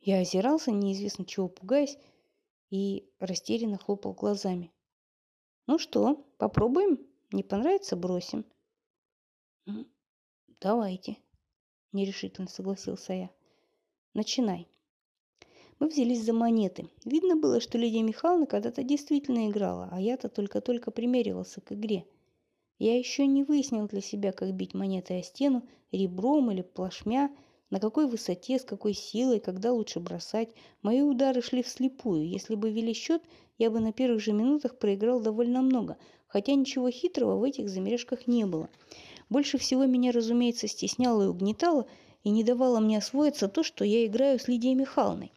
Я 0.08 0.20
озирался, 0.20 0.72
неизвестно 0.72 1.26
чего 1.26 1.50
пугаясь, 1.50 1.98
и 2.70 3.12
растерянно 3.20 3.78
хлопал 3.78 4.14
глазами. 4.14 4.72
Ну 5.66 5.78
что, 5.78 6.26
попробуем? 6.38 7.06
Не 7.34 7.44
понравится, 7.44 7.98
бросим. 7.98 8.46
Давайте, 10.62 11.18
нерешительно 11.92 12.48
согласился 12.48 13.12
я. 13.12 13.30
Начинай. 14.14 14.70
Мы 15.78 15.90
взялись 15.90 16.24
за 16.24 16.32
монеты. 16.32 16.90
Видно 17.04 17.36
было, 17.36 17.60
что 17.60 17.78
Лидия 17.78 18.02
Михайловна 18.02 18.46
когда-то 18.46 18.84
действительно 18.84 19.50
играла, 19.50 19.90
а 19.92 20.00
я-то 20.00 20.30
только-только 20.30 20.90
примеривался 20.90 21.60
к 21.60 21.74
игре. 21.74 22.06
Я 22.80 22.98
еще 22.98 23.28
не 23.28 23.44
выяснил 23.44 23.90
для 23.90 24.00
себя, 24.00 24.32
как 24.32 24.54
бить 24.54 24.74
монетой 24.74 25.20
о 25.20 25.24
стену, 25.24 25.68
ребром 25.92 26.50
или 26.50 26.62
плашмя, 26.62 27.30
на 27.70 27.80
какой 27.80 28.08
высоте, 28.08 28.60
с 28.60 28.64
какой 28.64 28.94
силой, 28.94 29.40
когда 29.40 29.72
лучше 29.72 30.00
бросать. 30.00 30.50
Мои 30.82 31.02
удары 31.02 31.42
шли 31.42 31.64
вслепую. 31.64 32.28
Если 32.28 32.56
бы 32.56 32.72
вели 32.72 32.94
счет, 32.94 33.22
я 33.58 33.70
бы 33.70 33.80
на 33.80 33.92
первых 33.92 34.22
же 34.22 34.34
минутах 34.34 34.78
проиграл 34.78 35.20
довольно 35.20 35.62
много, 35.62 35.98
хотя 36.28 36.54
ничего 36.54 36.90
хитрого 36.90 37.38
в 37.38 37.44
этих 37.44 37.70
замережках 37.70 38.28
не 38.28 38.46
было. 38.46 38.70
Больше 39.30 39.58
всего 39.58 39.86
меня, 39.86 40.12
разумеется, 40.12 40.68
стесняло 40.68 41.24
и 41.24 41.28
угнетало, 41.28 41.88
и 42.24 42.30
не 42.30 42.44
давало 42.44 42.80
мне 42.80 42.98
освоиться 42.98 43.48
то, 43.48 43.64
что 43.64 43.84
я 43.84 44.06
играю 44.06 44.40
с 44.40 44.48
Лидией 44.48 44.76
Михайловной. 44.76 45.32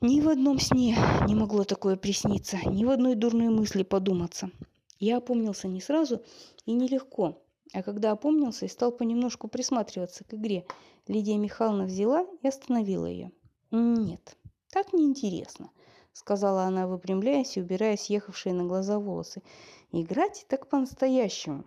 Ни 0.00 0.20
в 0.20 0.28
одном 0.28 0.58
сне 0.58 0.96
не 1.28 1.36
могло 1.36 1.62
такое 1.62 1.96
присниться, 1.96 2.58
ни 2.66 2.84
в 2.84 2.90
одной 2.90 3.14
дурной 3.14 3.50
мысли 3.50 3.84
подуматься. 3.84 4.50
Я 4.98 5.18
опомнился 5.18 5.68
не 5.68 5.80
сразу 5.80 6.22
и 6.66 6.72
нелегко, 6.72 7.40
а 7.72 7.82
когда 7.82 8.12
опомнился 8.12 8.66
и 8.66 8.68
стал 8.68 8.92
понемножку 8.92 9.48
присматриваться 9.48 10.24
к 10.24 10.34
игре, 10.34 10.66
Лидия 11.06 11.38
Михайловна 11.38 11.84
взяла 11.84 12.26
и 12.42 12.48
остановила 12.48 13.06
ее. 13.06 13.32
«Нет, 13.70 14.36
так 14.70 14.92
неинтересно»,— 14.92 15.70
сказала 16.12 16.64
она, 16.64 16.86
выпрямляясь 16.86 17.56
и 17.56 17.62
убирая 17.62 17.96
съехавшие 17.96 18.54
на 18.54 18.64
глаза 18.64 18.98
волосы. 18.98 19.42
«Играть 19.90 20.44
так 20.48 20.68
по-настоящему. 20.68 21.64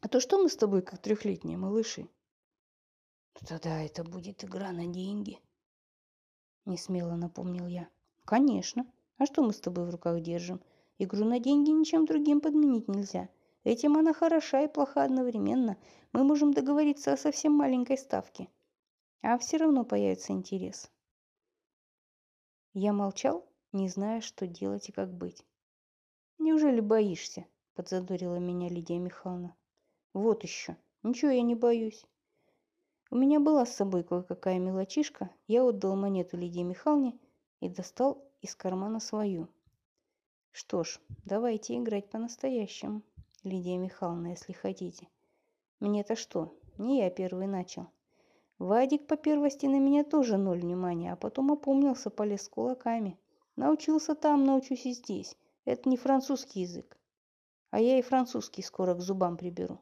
А 0.00 0.08
то 0.08 0.20
что 0.20 0.38
мы 0.38 0.48
с 0.48 0.56
тобой, 0.56 0.82
как 0.82 1.00
трехлетние 1.00 1.56
малыши?» 1.56 2.08
«Тогда 3.32 3.80
это 3.80 4.04
будет 4.04 4.44
игра 4.44 4.72
на 4.72 4.86
деньги»,— 4.86 5.38
несмело 6.66 7.16
напомнил 7.16 7.66
я. 7.66 7.88
«Конечно. 8.24 8.86
А 9.16 9.26
что 9.26 9.42
мы 9.42 9.52
с 9.52 9.60
тобой 9.60 9.86
в 9.86 9.90
руках 9.90 10.20
держим? 10.20 10.60
Игру 10.98 11.24
на 11.24 11.40
деньги 11.40 11.70
ничем 11.70 12.06
другим 12.06 12.40
подменить 12.40 12.88
нельзя. 12.88 13.28
Этим 13.68 13.98
она 13.98 14.14
хороша 14.14 14.62
и 14.62 14.66
плоха 14.66 15.04
одновременно. 15.04 15.76
Мы 16.12 16.24
можем 16.24 16.54
договориться 16.54 17.12
о 17.12 17.18
совсем 17.18 17.52
маленькой 17.52 17.98
ставке. 17.98 18.48
А 19.20 19.36
все 19.36 19.58
равно 19.58 19.84
появится 19.84 20.32
интерес. 20.32 20.90
Я 22.72 22.94
молчал, 22.94 23.46
не 23.72 23.90
зная, 23.90 24.22
что 24.22 24.46
делать 24.46 24.88
и 24.88 24.92
как 24.92 25.12
быть. 25.12 25.44
«Неужели 26.38 26.80
боишься?»– 26.80 27.44
подзадорила 27.74 28.36
меня 28.36 28.70
Лидия 28.70 28.98
Михайловна. 28.98 29.54
Вот 30.14 30.44
еще. 30.44 30.78
Ничего 31.02 31.30
я 31.30 31.42
не 31.42 31.54
боюсь. 31.54 32.06
У 33.10 33.16
меня 33.16 33.38
была 33.38 33.66
с 33.66 33.76
собой 33.76 34.02
кое-какая 34.02 34.58
мелочишка. 34.58 35.28
Я 35.46 35.62
отдал 35.62 35.94
монету 35.94 36.38
Лидии 36.38 36.62
Михайловне 36.62 37.18
и 37.60 37.68
достал 37.68 38.32
из 38.40 38.54
кармана 38.54 38.98
свою. 38.98 39.46
Что 40.52 40.84
ж, 40.84 41.00
давайте 41.26 41.76
играть 41.76 42.08
по-настоящему, 42.08 43.02
Лидия 43.48 43.78
Михайловна, 43.78 44.28
если 44.28 44.52
хотите. 44.52 45.08
Мне-то 45.80 46.16
что, 46.16 46.54
не 46.76 46.98
я 46.98 47.10
первый 47.10 47.46
начал. 47.46 47.88
Вадик 48.58 49.06
по 49.06 49.16
первости 49.16 49.66
на 49.66 49.78
меня 49.78 50.04
тоже 50.04 50.36
ноль 50.36 50.60
внимания, 50.60 51.12
а 51.12 51.16
потом 51.16 51.52
опомнился, 51.52 52.10
полез 52.10 52.48
кулаками. 52.48 53.18
Научился 53.56 54.14
там, 54.14 54.44
научусь 54.44 54.86
и 54.86 54.92
здесь. 54.92 55.36
Это 55.64 55.88
не 55.88 55.96
французский 55.96 56.60
язык. 56.60 56.98
А 57.70 57.80
я 57.80 57.98
и 57.98 58.02
французский 58.02 58.62
скоро 58.62 58.94
к 58.94 59.00
зубам 59.00 59.36
приберу. 59.36 59.80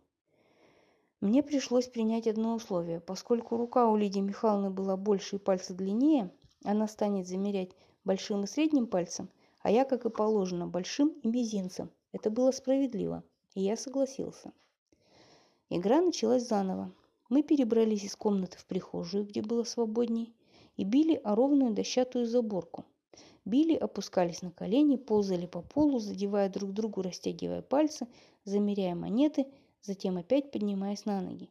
Мне 1.21 1.43
пришлось 1.43 1.89
принять 1.89 2.27
одно 2.27 2.55
условие. 2.55 3.01
Поскольку 3.01 3.57
рука 3.57 3.89
у 3.89 3.97
Лидии 3.97 4.21
Михайловны 4.21 4.71
была 4.71 4.97
больше 4.97 5.37
и 5.37 5.39
пальцы 5.39 5.75
длиннее, 5.75 6.31
она 6.65 6.87
станет 6.89 7.27
замерять 7.27 7.71
большим 8.05 8.45
и 8.45 8.47
средним 8.47 8.87
пальцем, 8.87 9.31
а 9.61 9.71
я, 9.71 9.85
как 9.85 10.05
и 10.05 10.11
положено, 10.11 10.67
большим 10.67 11.09
и 11.23 11.29
мизинцем. 11.29 11.91
Это 12.13 12.31
было 12.31 12.51
справедливо, 12.51 13.25
и 13.57 13.63
я 13.63 13.77
согласился. 13.77 14.53
Игра 15.71 16.01
началась 16.03 16.47
заново. 16.47 16.93
Мы 17.31 17.43
перебрались 17.43 18.05
из 18.05 18.15
комнаты 18.15 18.59
в 18.59 18.67
прихожую, 18.67 19.25
где 19.25 19.41
было 19.41 19.65
свободней, 19.65 20.35
и 20.77 20.85
били 20.85 21.19
о 21.25 21.35
ровную 21.35 21.73
дощатую 21.73 22.27
заборку. 22.27 22.85
Били, 23.47 23.75
опускались 23.75 24.43
на 24.43 24.51
колени, 24.51 24.97
ползали 24.97 25.47
по 25.47 25.63
полу, 25.63 25.99
задевая 25.99 26.51
друг 26.51 26.73
другу, 26.73 27.01
растягивая 27.01 27.63
пальцы, 27.63 28.07
замеряя 28.45 28.95
монеты, 28.95 29.47
затем 29.81 30.19
опять 30.19 30.53
поднимаясь 30.53 31.07
на 31.07 31.23
ноги. 31.23 31.51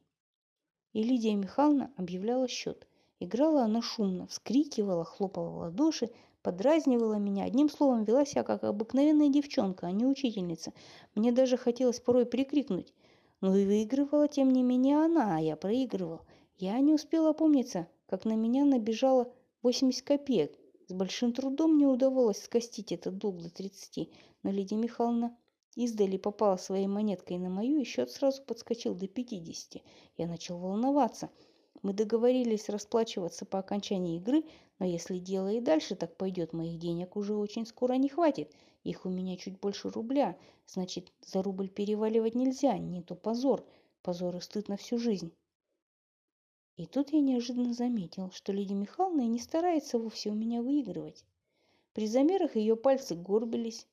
И 0.94 1.02
Лидия 1.02 1.34
Михайловна 1.34 1.92
объявляла 1.98 2.48
счет. 2.48 2.88
Играла 3.20 3.64
она 3.64 3.82
шумно, 3.82 4.28
вскрикивала, 4.28 5.06
хлопала 5.06 5.50
в 5.50 5.58
ладоши, 5.58 6.12
подразнивала 6.46 7.16
меня. 7.16 7.44
Одним 7.44 7.70
словом, 7.70 8.06
вела 8.06 8.26
себя 8.26 8.44
как 8.44 8.64
обыкновенная 8.64 9.28
девчонка, 9.28 9.88
а 9.88 9.92
не 9.92 10.06
учительница. 10.06 10.72
Мне 11.16 11.34
даже 11.34 11.58
хотелось 11.58 12.00
порой 12.00 12.26
прикрикнуть– 12.26 12.94
но 13.42 13.56
и 13.56 13.66
выигрывала, 13.66 14.28
тем 14.28 14.52
не 14.52 14.64
менее, 14.64 14.98
она, 14.98 15.38
а 15.38 15.40
я 15.40 15.56
проигрывал. 15.56 16.22
Я 16.58 16.80
не 16.80 16.94
успела 16.94 17.30
опомниться, 17.30 17.88
как 18.08 18.26
на 18.26 18.34
меня 18.34 18.66
набежало 18.66 19.32
80 19.62 20.02
копеек. 20.04 20.58
С 20.88 20.94
большим 20.94 21.34
трудом 21.34 21.76
мне 21.76 21.86
удавалось 21.86 22.42
скостить 22.42 22.92
этот 22.92 23.18
долг 23.18 23.42
до 23.42 23.50
30, 23.50 24.10
но 24.44 24.52
Лидия 24.52 24.78
Михайловна 24.78 25.36
издали 25.76 26.18
попала 26.18 26.58
своей 26.58 26.88
монеткой 26.88 27.38
на 27.38 27.50
мою, 27.50 27.80
и 27.80 27.84
счет 27.84 28.10
сразу 28.10 28.42
подскочил 28.44 28.96
до 28.96 29.08
50. 29.08 29.84
Я 30.18 30.28
начал 30.28 30.58
волноваться. 30.58 31.30
Мы 31.82 31.94
договорились 31.94 32.70
расплачиваться 32.70 33.46
по 33.46 33.60
окончании 33.60 34.18
игры, 34.18 34.44
но 34.80 34.86
если 34.86 35.20
дело 35.20 35.52
и 35.52 35.62
дальше 35.62 35.96
так 35.96 36.18
пойдет, 36.18 36.54
моих 36.54 36.80
денег 36.80 37.16
уже 37.16 37.36
очень 37.36 37.66
скоро 37.66 37.94
не 37.94 38.10
хватит. 38.10 38.52
Их 38.84 39.06
у 39.06 39.10
меня 39.10 39.38
чуть 39.38 39.60
больше 39.60 39.90
рубля. 39.90 40.38
Значит, 40.68 41.12
за 41.26 41.42
рубль 41.42 41.70
переваливать 41.70 42.36
нельзя. 42.36 42.78
Не 42.78 43.02
то 43.02 43.16
позор. 43.16 43.66
Позор 44.02 44.36
и 44.36 44.42
стыд 44.42 44.68
на 44.68 44.78
всю 44.78 44.98
жизнь. 44.98 45.32
И 46.78 46.86
тут 46.86 47.14
я 47.14 47.22
неожиданно 47.22 47.74
заметил, 47.74 48.32
что 48.32 48.52
Лидия 48.52 48.76
Михайловна 48.76 49.22
не 49.22 49.40
старается 49.40 49.98
вовсе 49.98 50.30
у 50.30 50.34
меня 50.34 50.62
выигрывать. 50.62 51.24
При 51.94 52.06
замерах 52.06 52.58
ее 52.58 52.76
пальцы 52.76 53.16
горбились, 53.16 53.88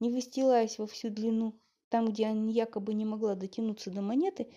не 0.00 0.10
выстилаясь 0.10 0.78
во 0.78 0.88
всю 0.88 1.10
длину. 1.10 1.54
Там, 1.88 2.08
где 2.08 2.26
она 2.26 2.50
якобы 2.50 2.94
не 2.94 3.04
могла 3.04 3.36
дотянуться 3.36 3.92
до 3.92 4.02
монеты, 4.02 4.48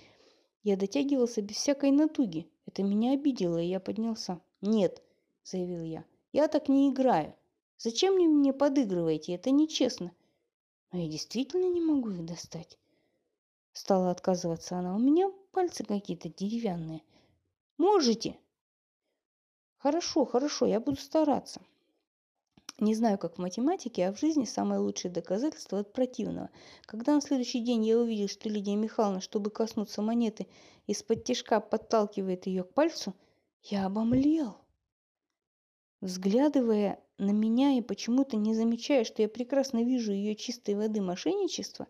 я 0.63 0.75
дотягивался 0.75 1.43
без 1.43 1.57
всякой 1.57 1.91
натуги. 1.91 2.49
Это 2.65 2.81
меня 2.81 3.11
обидело, 3.11 3.61
и 3.61 3.67
я 3.67 3.79
поднялся. 3.79 4.41
«Нет»,— 4.61 5.03
заявил 5.45 5.83
я,— 5.83 6.03
«я 6.33 6.49
так 6.49 6.67
не 6.67 6.89
играю. 6.89 7.33
Зачем 7.77 8.15
вы 8.15 8.27
мне 8.27 8.53
подыгрываете? 8.53 9.33
Это 9.35 9.51
нечестно. 9.51 10.11
Но 10.91 10.99
я 10.99 11.09
действительно 11.09 11.69
не 11.69 11.81
могу 11.81 12.09
их 12.09 12.25
достать. 12.25 12.77
Стала 13.73 14.11
отказываться 14.11 14.77
она. 14.77 14.95
У 14.95 14.99
меня 14.99 15.29
пальцы 15.51 15.83
какие-то 15.83 16.29
деревянные. 16.29 17.01
Можете? 17.77 18.37
Хорошо, 19.77 20.25
хорошо, 20.25 20.65
я 20.65 20.79
буду 20.79 20.97
стараться. 20.97 21.61
Не 22.79 22.95
знаю, 22.95 23.17
как 23.17 23.35
в 23.35 23.41
математике, 23.41 24.07
а 24.07 24.13
в 24.13 24.19
жизни 24.19 24.45
самое 24.45 24.79
лучшее 24.79 25.11
доказательство 25.11 25.79
от 25.79 25.93
противного. 25.93 26.49
Когда 26.85 27.13
на 27.13 27.21
следующий 27.21 27.59
день 27.59 27.85
я 27.85 27.99
увидел, 27.99 28.27
что 28.27 28.49
Лидия 28.49 28.75
Михайловна, 28.75 29.21
чтобы 29.21 29.49
коснуться 29.49 30.01
монеты, 30.01 30.47
из-под 30.87 31.23
тяжка 31.23 31.59
подталкивает 31.59 32.47
ее 32.47 32.63
к 32.63 32.73
пальцу, 32.73 33.13
я 33.63 33.85
обомлел. 33.85 34.57
Взглядывая 36.01 37.01
на 37.17 37.31
меня 37.31 37.77
и 37.77 37.81
почему-то 37.81 38.37
не 38.37 38.53
замечая, 38.53 39.03
что 39.03 39.21
я 39.21 39.29
прекрасно 39.29 39.83
вижу 39.83 40.11
ее 40.11 40.35
чистой 40.35 40.75
воды 40.75 41.01
мошенничество, 41.01 41.87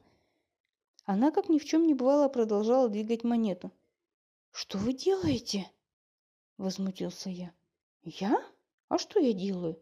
она, 1.06 1.32
как 1.32 1.50
ни 1.50 1.60
в 1.60 1.66
чем 1.66 1.86
не 1.86 1.94
бывало, 1.94 2.30
продолжала 2.30 2.90
двигать 2.90 3.24
монету. 3.24 3.72
«Что 4.52 4.78
вы 4.78 4.94
делаете?»– 4.94 5.70
возмутился 6.58 7.30
я. 7.30 7.54
«Я? 8.04 8.44
А 8.88 8.98
что 8.98 9.20
я 9.20 9.34
делаю? 9.34 9.80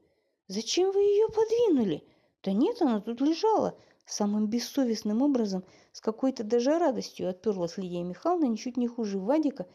Зачем 0.48 0.92
вы 0.92 1.00
ее 1.00 1.28
подвинули? 1.28 2.04
Да 2.42 2.52
нет, 2.52 2.82
она 2.82 3.00
тут 3.00 3.22
лежала. 3.22 3.78
Самым 4.06 4.48
бессовестным 4.48 5.22
образом, 5.22 5.64
с 5.94 6.02
какой-то 6.02 6.44
даже 6.44 6.78
радостью 6.78 7.30
отперлась 7.30 7.78
Лидия 7.78 8.04
Михайловна, 8.04 8.46
ничуть 8.46 8.76
не 8.76 8.88
хуже 8.88 9.18
Вадика 9.18 9.68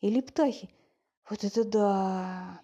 или 0.00 0.20
Птахи. 0.20 0.70
Вот 1.28 1.44
это 1.44 1.64
да! 1.64 2.60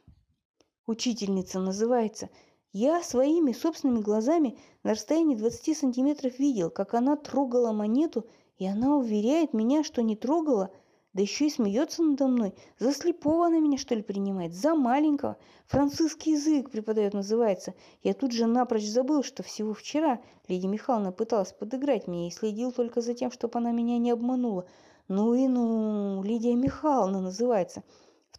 Учительница 0.93 1.59
называется. 1.59 2.29
Я 2.73 3.03
своими 3.03 3.53
собственными 3.53 4.01
глазами 4.01 4.57
на 4.83 4.93
расстоянии 4.93 5.35
20 5.35 5.77
сантиметров 5.77 6.39
видел, 6.39 6.71
как 6.71 6.95
она 6.95 7.17
трогала 7.17 7.73
монету, 7.73 8.27
и 8.59 8.67
она 8.67 8.97
уверяет 8.97 9.53
меня, 9.53 9.83
что 9.83 10.03
не 10.03 10.17
трогала, 10.17 10.71
да 11.13 11.21
еще 11.21 11.47
и 11.47 11.51
смеется 11.51 12.03
надо 12.03 12.27
мной. 12.27 12.55
За 12.79 12.93
слепого 12.93 13.47
она 13.47 13.59
меня, 13.59 13.77
что 13.77 13.95
ли, 13.95 14.03
принимает? 14.03 14.55
За 14.55 14.75
маленького? 14.75 15.37
Французский 15.67 16.33
язык 16.33 16.71
преподает, 16.71 17.13
называется. 17.13 17.75
Я 18.03 18.15
тут 18.15 18.33
же 18.33 18.47
напрочь 18.47 18.87
забыл, 18.87 19.23
что 19.23 19.43
всего 19.43 19.75
вчера 19.75 20.21
Лидия 20.49 20.69
Михайловна 20.69 21.13
пыталась 21.13 21.53
подыграть 21.53 22.07
мне 22.07 22.29
и 22.29 22.31
следил 22.31 22.73
только 22.73 23.03
за 23.03 23.13
тем, 23.13 23.31
чтобы 23.31 23.59
она 23.59 23.73
меня 23.73 23.99
не 23.99 24.11
обманула. 24.11 24.67
Ну 25.09 25.35
и 25.35 25.49
ну, 25.49 26.23
Лидия 26.23 26.55
Михайловна 26.55 27.21
называется 27.21 27.83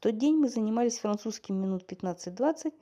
тот 0.03 0.17
день 0.17 0.35
мы 0.35 0.49
занимались 0.49 0.99
французским 0.99 1.55
минут 1.55 1.89
15-20, 1.89 2.73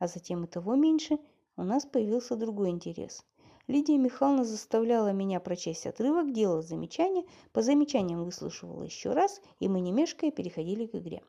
а 0.00 0.08
затем 0.08 0.42
и 0.42 0.48
того 0.48 0.74
меньше, 0.74 1.20
у 1.56 1.62
нас 1.62 1.86
появился 1.86 2.34
другой 2.34 2.70
интерес. 2.70 3.24
Лидия 3.68 3.96
Михайловна 3.96 4.44
заставляла 4.44 5.12
меня 5.12 5.38
прочесть 5.38 5.86
отрывок, 5.86 6.32
делала 6.32 6.62
замечания, 6.62 7.22
по 7.52 7.62
замечаниям 7.62 8.24
выслушивала 8.24 8.82
еще 8.82 9.12
раз, 9.12 9.40
и 9.60 9.68
мы, 9.68 9.78
не 9.78 9.92
мешкая, 9.92 10.32
переходили 10.32 10.86
к 10.86 10.96
игре. 10.96 11.22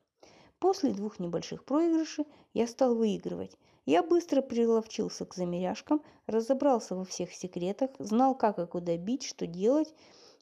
После 0.58 0.94
двух 0.94 1.20
небольших 1.20 1.64
проигрышей 1.64 2.26
я 2.56 2.66
стал 2.66 2.96
выигрывать. 2.96 3.56
Я 3.86 4.02
быстро 4.02 4.42
приловчился 4.42 5.28
к 5.28 5.36
замеряшкам, 5.36 6.02
разобрался 6.26 6.96
во 6.96 7.06
всех 7.06 7.32
секретах, 7.32 7.92
знал, 8.00 8.34
как 8.34 8.58
и 8.58 8.66
куда 8.66 8.98
бить, 8.98 9.22
что 9.22 9.46
делать 9.46 9.94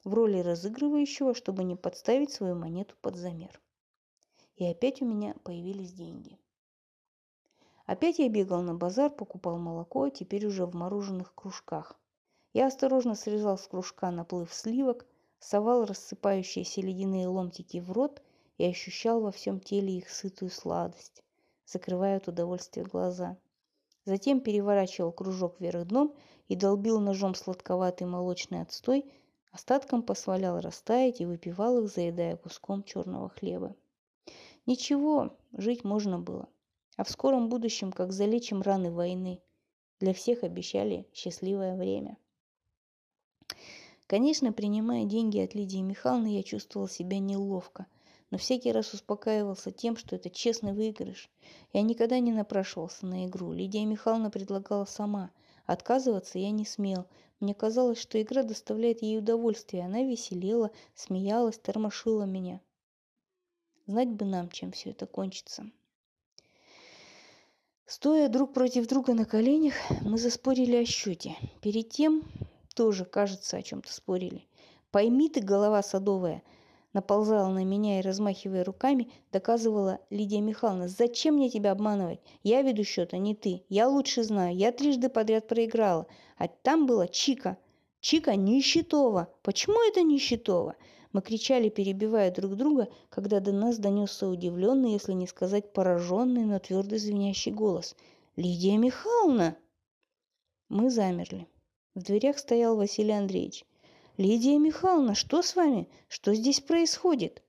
в 0.06 0.14
роли 0.14 0.40
разыгрывающего, 0.40 1.36
чтобы 1.36 1.66
не 1.66 1.76
подставить 1.76 2.32
свою 2.32 2.56
монету 2.56 2.96
под 3.02 3.18
замер. 3.18 3.60
И 4.56 4.66
опять 4.66 5.02
у 5.02 5.06
меня 5.06 5.36
появились 5.44 5.94
деньги. 5.94 6.38
Опять 7.86 8.20
я 8.20 8.30
бегал 8.30 8.62
на 8.62 8.76
базар, 8.76 9.10
покупал 9.10 9.58
молоко, 9.58 10.10
теперь 10.10 10.46
уже 10.46 10.66
в 10.66 10.74
мороженых 10.74 11.36
кружках. 11.36 12.00
Я 12.54 12.68
осторожно 12.68 13.16
срезал 13.16 13.58
с 13.58 13.68
кружка 13.68 14.12
наплыв 14.12 14.54
сливок, 14.54 15.06
совал 15.40 15.86
рассыпающиеся 15.86 16.82
ледяные 16.82 17.28
ломтики 17.28 17.80
в 17.80 17.92
рот 17.92 18.22
и 18.58 18.66
ощущал 18.66 19.22
во 19.22 19.32
всем 19.32 19.60
теле 19.60 19.98
их 19.98 20.10
сытую 20.10 20.52
сладость, 20.52 21.24
закрывая 21.66 22.18
от 22.18 22.28
удовольствия 22.28 22.84
глаза. 22.84 23.38
Затем 24.06 24.40
переворачивал 24.40 25.12
кружок 25.12 25.60
вверх 25.60 25.88
дном 25.88 26.16
и 26.48 26.56
долбил 26.56 27.00
ножом 27.00 27.36
сладковатый 27.36 28.06
молочный 28.06 28.62
отстой, 28.62 29.12
остатком 29.52 30.04
посвалял 30.04 30.60
растаять 30.60 31.22
и 31.22 31.26
выпивал 31.26 31.84
их, 31.84 31.90
заедая 31.90 32.38
куском 32.38 32.84
черного 32.84 33.30
хлеба. 33.30 33.76
Ничего, 34.66 35.38
жить 35.52 35.84
можно 35.84 36.20
было. 36.20 36.48
А 36.96 37.04
в 37.04 37.10
скором 37.10 37.50
будущем, 37.50 37.92
как 37.92 38.14
залечим 38.14 38.62
раны 38.62 38.92
войны, 38.92 39.42
для 40.00 40.14
всех 40.14 40.44
обещали 40.44 41.08
счастливое 41.14 41.76
время. 41.76 42.18
Конечно, 44.08 44.54
принимая 44.54 45.06
деньги 45.06 45.40
от 45.40 45.56
Лидии 45.56 45.82
Михайловны, 45.82 46.36
я 46.36 46.44
чувствовал 46.44 46.88
себя 46.88 47.20
неловко, 47.20 47.88
но 48.32 48.38
всякий 48.38 48.72
раз 48.72 48.94
успокаивался 48.94 49.72
тем, 49.72 49.98
что 49.98 50.16
это 50.16 50.30
честный 50.30 50.74
выигрыш. 50.74 51.30
Я 51.72 51.82
никогда 51.82 52.20
не 52.20 52.32
напрашивался 52.32 53.06
на 53.06 53.26
игру. 53.26 53.54
Лидия 53.54 53.86
Михайловна 53.86 54.30
предлагала 54.30 54.86
сама. 54.86 55.32
Отказываться 55.66 56.40
я 56.40 56.52
не 56.52 56.66
смел. 56.66 57.06
Мне 57.40 57.54
казалось, 57.54 57.98
что 57.98 58.22
игра 58.22 58.44
доставляет 58.44 59.02
ей 59.02 59.18
удовольствие. 59.18 59.86
Она 59.86 60.04
веселела, 60.04 60.72
смеялась, 60.96 61.58
тормошила 61.58 62.24
меня. 62.24 62.62
Знать 63.86 64.10
бы 64.10 64.26
нам, 64.26 64.50
чем 64.50 64.72
все 64.72 64.92
это 64.92 65.06
кончится. 65.06 65.70
Стоя 67.86 68.30
друг 68.30 68.54
против 68.54 68.88
друга 68.88 69.14
на 69.14 69.26
коленях, 69.26 69.74
мы 70.04 70.18
заспорили 70.18 70.78
о 70.78 70.86
счете. 70.86 71.36
Перед 71.62 71.90
тем 71.90 72.24
тоже, 72.76 73.04
кажется, 73.04 73.58
о 73.58 73.62
чем-то 73.62 73.92
спорили. 73.92 74.48
Пойми 74.92 75.28
ты, 75.28 75.42
голова 75.42 75.84
садовая, 75.84 76.44
наползала 76.94 77.52
на 77.52 77.66
меня 77.66 78.00
и, 78.00 78.02
размахивая 78.02 78.64
руками, 78.64 79.12
доказывала 79.34 80.00
Лидия 80.10 80.40
Михайловна, 80.40 80.88
зачем 80.88 81.36
мне 81.36 81.50
тебя 81.50 81.72
обманывать? 81.72 82.22
Я 82.42 82.62
веду 82.62 82.86
счет, 82.86 83.14
а 83.14 83.18
не 83.18 83.36
ты. 83.36 83.64
Я 83.68 83.90
лучше 83.90 84.24
знаю. 84.24 84.56
Я 84.56 84.72
трижды 84.72 85.10
подряд 85.10 85.48
проиграла. 85.48 86.08
А 86.38 86.48
там 86.48 86.86
была 86.86 87.08
Чика. 87.08 87.58
Чика 88.00 88.36
Нищетова. 88.36 89.28
Почему 89.42 89.78
это 89.90 90.04
Нищетова? 90.04 90.76
Мы 91.14 91.22
кричали, 91.22 91.70
перебивая 91.70 92.32
друг 92.32 92.56
друга, 92.56 92.90
когда 93.10 93.40
до 93.40 93.52
нас 93.52 93.78
донесся 93.78 94.28
удивленный, 94.28 94.94
если 94.94 95.14
не 95.14 95.28
сказать 95.28 95.72
пораженный, 95.72 96.44
но 96.44 96.58
твердо 96.58 96.98
звенящий 96.98 97.52
голос. 97.52 97.96
«Лидия 98.36 98.78
Михайловна!» 98.78 99.56
Мы 100.70 100.90
замерли. 100.90 101.48
В 101.94 102.02
дверях 102.02 102.40
стоял 102.40 102.76
Василий 102.76 103.12
Андреевич. 103.12 103.64
«Лидия 104.18 104.58
Михайловна, 104.58 105.14
что 105.14 105.44
с 105.44 105.56
вами? 105.56 105.88
Что 106.08 106.34
здесь 106.34 106.60
происходит?» 106.60 107.44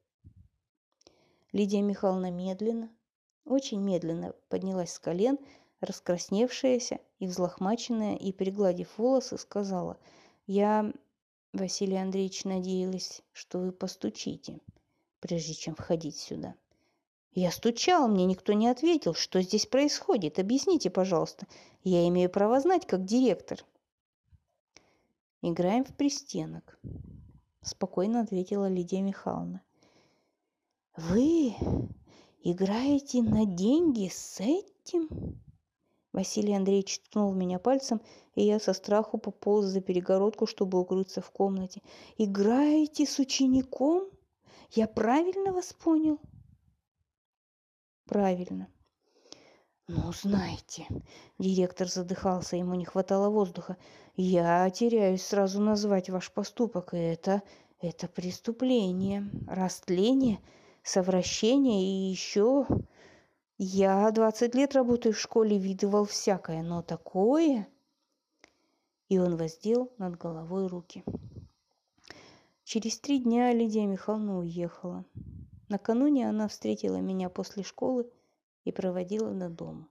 Лидия 1.52 1.80
Михайловна 1.80 2.30
медленно, 2.30 2.90
очень 3.46 3.80
медленно 3.80 4.34
поднялась 4.50 4.92
с 4.92 4.98
колен, 4.98 5.38
раскрасневшаяся 5.80 6.98
и 7.18 7.26
взлохмаченная, 7.26 8.16
и, 8.16 8.30
пригладив 8.32 8.98
волосы, 8.98 9.38
сказала, 9.38 9.96
«Я 10.46 10.92
Василий 11.54 11.96
Андреевич 11.96 12.44
надеялась, 12.44 13.22
что 13.32 13.60
вы 13.60 13.70
постучите, 13.70 14.58
прежде 15.20 15.54
чем 15.54 15.76
входить 15.76 16.16
сюда. 16.16 16.56
Я 17.32 17.52
стучал, 17.52 18.08
мне 18.08 18.26
никто 18.26 18.52
не 18.52 18.66
ответил. 18.66 19.14
Что 19.14 19.40
здесь 19.40 19.64
происходит? 19.64 20.40
Объясните, 20.40 20.90
пожалуйста. 20.90 21.46
Я 21.84 22.08
имею 22.08 22.28
право 22.28 22.60
знать, 22.60 22.88
как 22.88 23.04
директор. 23.04 23.64
Играем 25.42 25.84
в 25.84 25.94
пристенок, 25.94 26.76
спокойно 27.62 28.20
ответила 28.20 28.68
Лидия 28.68 29.02
Михайловна. 29.02 29.62
Вы 30.96 31.54
играете 32.42 33.22
на 33.22 33.46
деньги 33.46 34.08
с 34.08 34.40
этим? 34.40 35.40
Василий 36.14 36.54
Андреевич 36.54 37.00
ткнул 37.00 37.34
меня 37.34 37.58
пальцем, 37.58 38.00
и 38.36 38.44
я 38.44 38.60
со 38.60 38.72
страху 38.72 39.18
пополз 39.18 39.66
за 39.66 39.80
перегородку, 39.80 40.46
чтобы 40.46 40.78
укрыться 40.78 41.20
в 41.20 41.30
комнате. 41.32 41.82
«Играете 42.16 43.04
с 43.04 43.18
учеником? 43.18 44.08
Я 44.70 44.86
правильно 44.86 45.52
вас 45.52 45.72
понял?» 45.72 46.20
«Правильно». 48.06 48.68
«Ну, 49.88 50.12
знаете»,— 50.12 50.86
директор 51.40 51.88
задыхался, 51.88 52.56
ему 52.56 52.74
не 52.74 52.84
хватало 52.84 53.28
воздуха, 53.28 53.76
«я 54.14 54.70
теряюсь 54.70 55.26
сразу 55.26 55.60
назвать 55.60 56.10
ваш 56.10 56.30
поступок, 56.30 56.94
и 56.94 56.96
это, 56.96 57.42
это 57.80 58.06
преступление, 58.06 59.28
растление, 59.48 60.38
совращение 60.84 61.82
и 61.82 62.10
еще 62.12 62.68
я 63.56 64.10
двадцать 64.10 64.56
лет 64.56 64.74
работаю 64.74 65.14
в 65.14 65.20
школе, 65.20 65.58
видывал 65.58 66.06
всякое, 66.06 66.62
но 66.62 66.82
такое... 66.82 67.68
И 69.08 69.18
он 69.18 69.36
воздел 69.36 69.92
над 69.96 70.16
головой 70.16 70.66
руки. 70.66 71.04
Через 72.64 72.98
три 72.98 73.20
дня 73.20 73.52
Лидия 73.52 73.86
Михайловна 73.86 74.38
уехала. 74.38 75.04
Накануне 75.68 76.28
она 76.28 76.48
встретила 76.48 76.96
меня 76.96 77.28
после 77.28 77.62
школы 77.62 78.10
и 78.64 78.72
проводила 78.72 79.32
до 79.32 79.48
дома. 79.48 79.86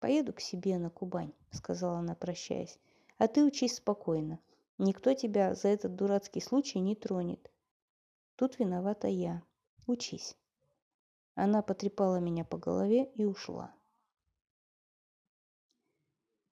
«Поеду 0.00 0.32
к 0.32 0.40
себе 0.40 0.78
на 0.78 0.90
Кубань»,— 0.90 1.32
сказала 1.52 1.98
она, 1.98 2.16
прощаясь. 2.16 2.78
«А 3.18 3.28
ты 3.28 3.44
учись 3.44 3.76
спокойно. 3.76 4.40
Никто 4.78 5.14
тебя 5.14 5.54
за 5.54 5.68
этот 5.68 5.94
дурацкий 5.94 6.40
случай 6.40 6.80
не 6.80 6.96
тронет. 6.96 7.50
Тут 8.34 8.58
виновата 8.58 9.06
я. 9.06 9.42
Учись». 9.86 10.34
Она 11.42 11.62
потрепала 11.62 12.20
меня 12.20 12.44
по 12.44 12.58
голове 12.58 13.06
и 13.14 13.24
ушла. 13.24 13.74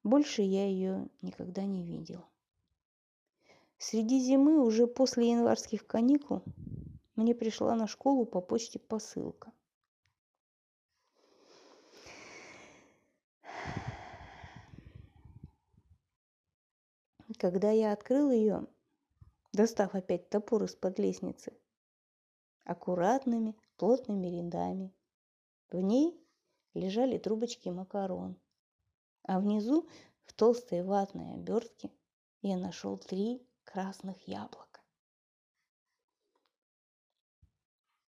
Больше 0.02 0.40
я 0.40 0.66
ее 0.66 1.10
никогда 1.20 1.66
не 1.66 1.84
видел. 1.84 2.24
Среди 3.76 4.18
зимы, 4.18 4.64
уже 4.64 4.86
после 4.86 5.30
январских 5.30 5.86
каникул, 5.86 6.42
мне 7.16 7.34
пришла 7.34 7.74
на 7.74 7.86
школу 7.86 8.24
по 8.24 8.40
почте 8.40 8.78
посылка. 8.78 9.52
Когда 17.36 17.70
я 17.72 17.92
открыл 17.92 18.30
ее, 18.30 18.66
достав 19.52 19.94
опять 19.94 20.30
топор 20.30 20.64
из-под 20.64 20.98
лестницы, 20.98 21.52
аккуратными, 22.64 23.54
плотными 23.78 24.26
рядами. 24.26 24.92
В 25.70 25.80
ней 25.80 26.20
лежали 26.74 27.16
трубочки 27.16 27.68
макарон, 27.68 28.36
а 29.22 29.40
внизу 29.40 29.88
в 30.24 30.32
толстой 30.34 30.82
ватной 30.82 31.34
обертке 31.34 31.90
я 32.42 32.58
нашел 32.58 32.98
три 32.98 33.46
красных 33.64 34.28
яблока. 34.28 34.82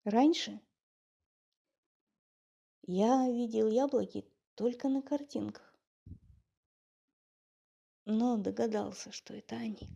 Раньше 0.05 0.59
я 2.83 3.29
видел 3.29 3.67
яблоки 3.67 4.25
только 4.55 4.87
на 4.87 5.01
картинках, 5.01 5.77
но 8.05 8.37
догадался, 8.37 9.11
что 9.11 9.35
это 9.35 9.55
они. 9.55 9.89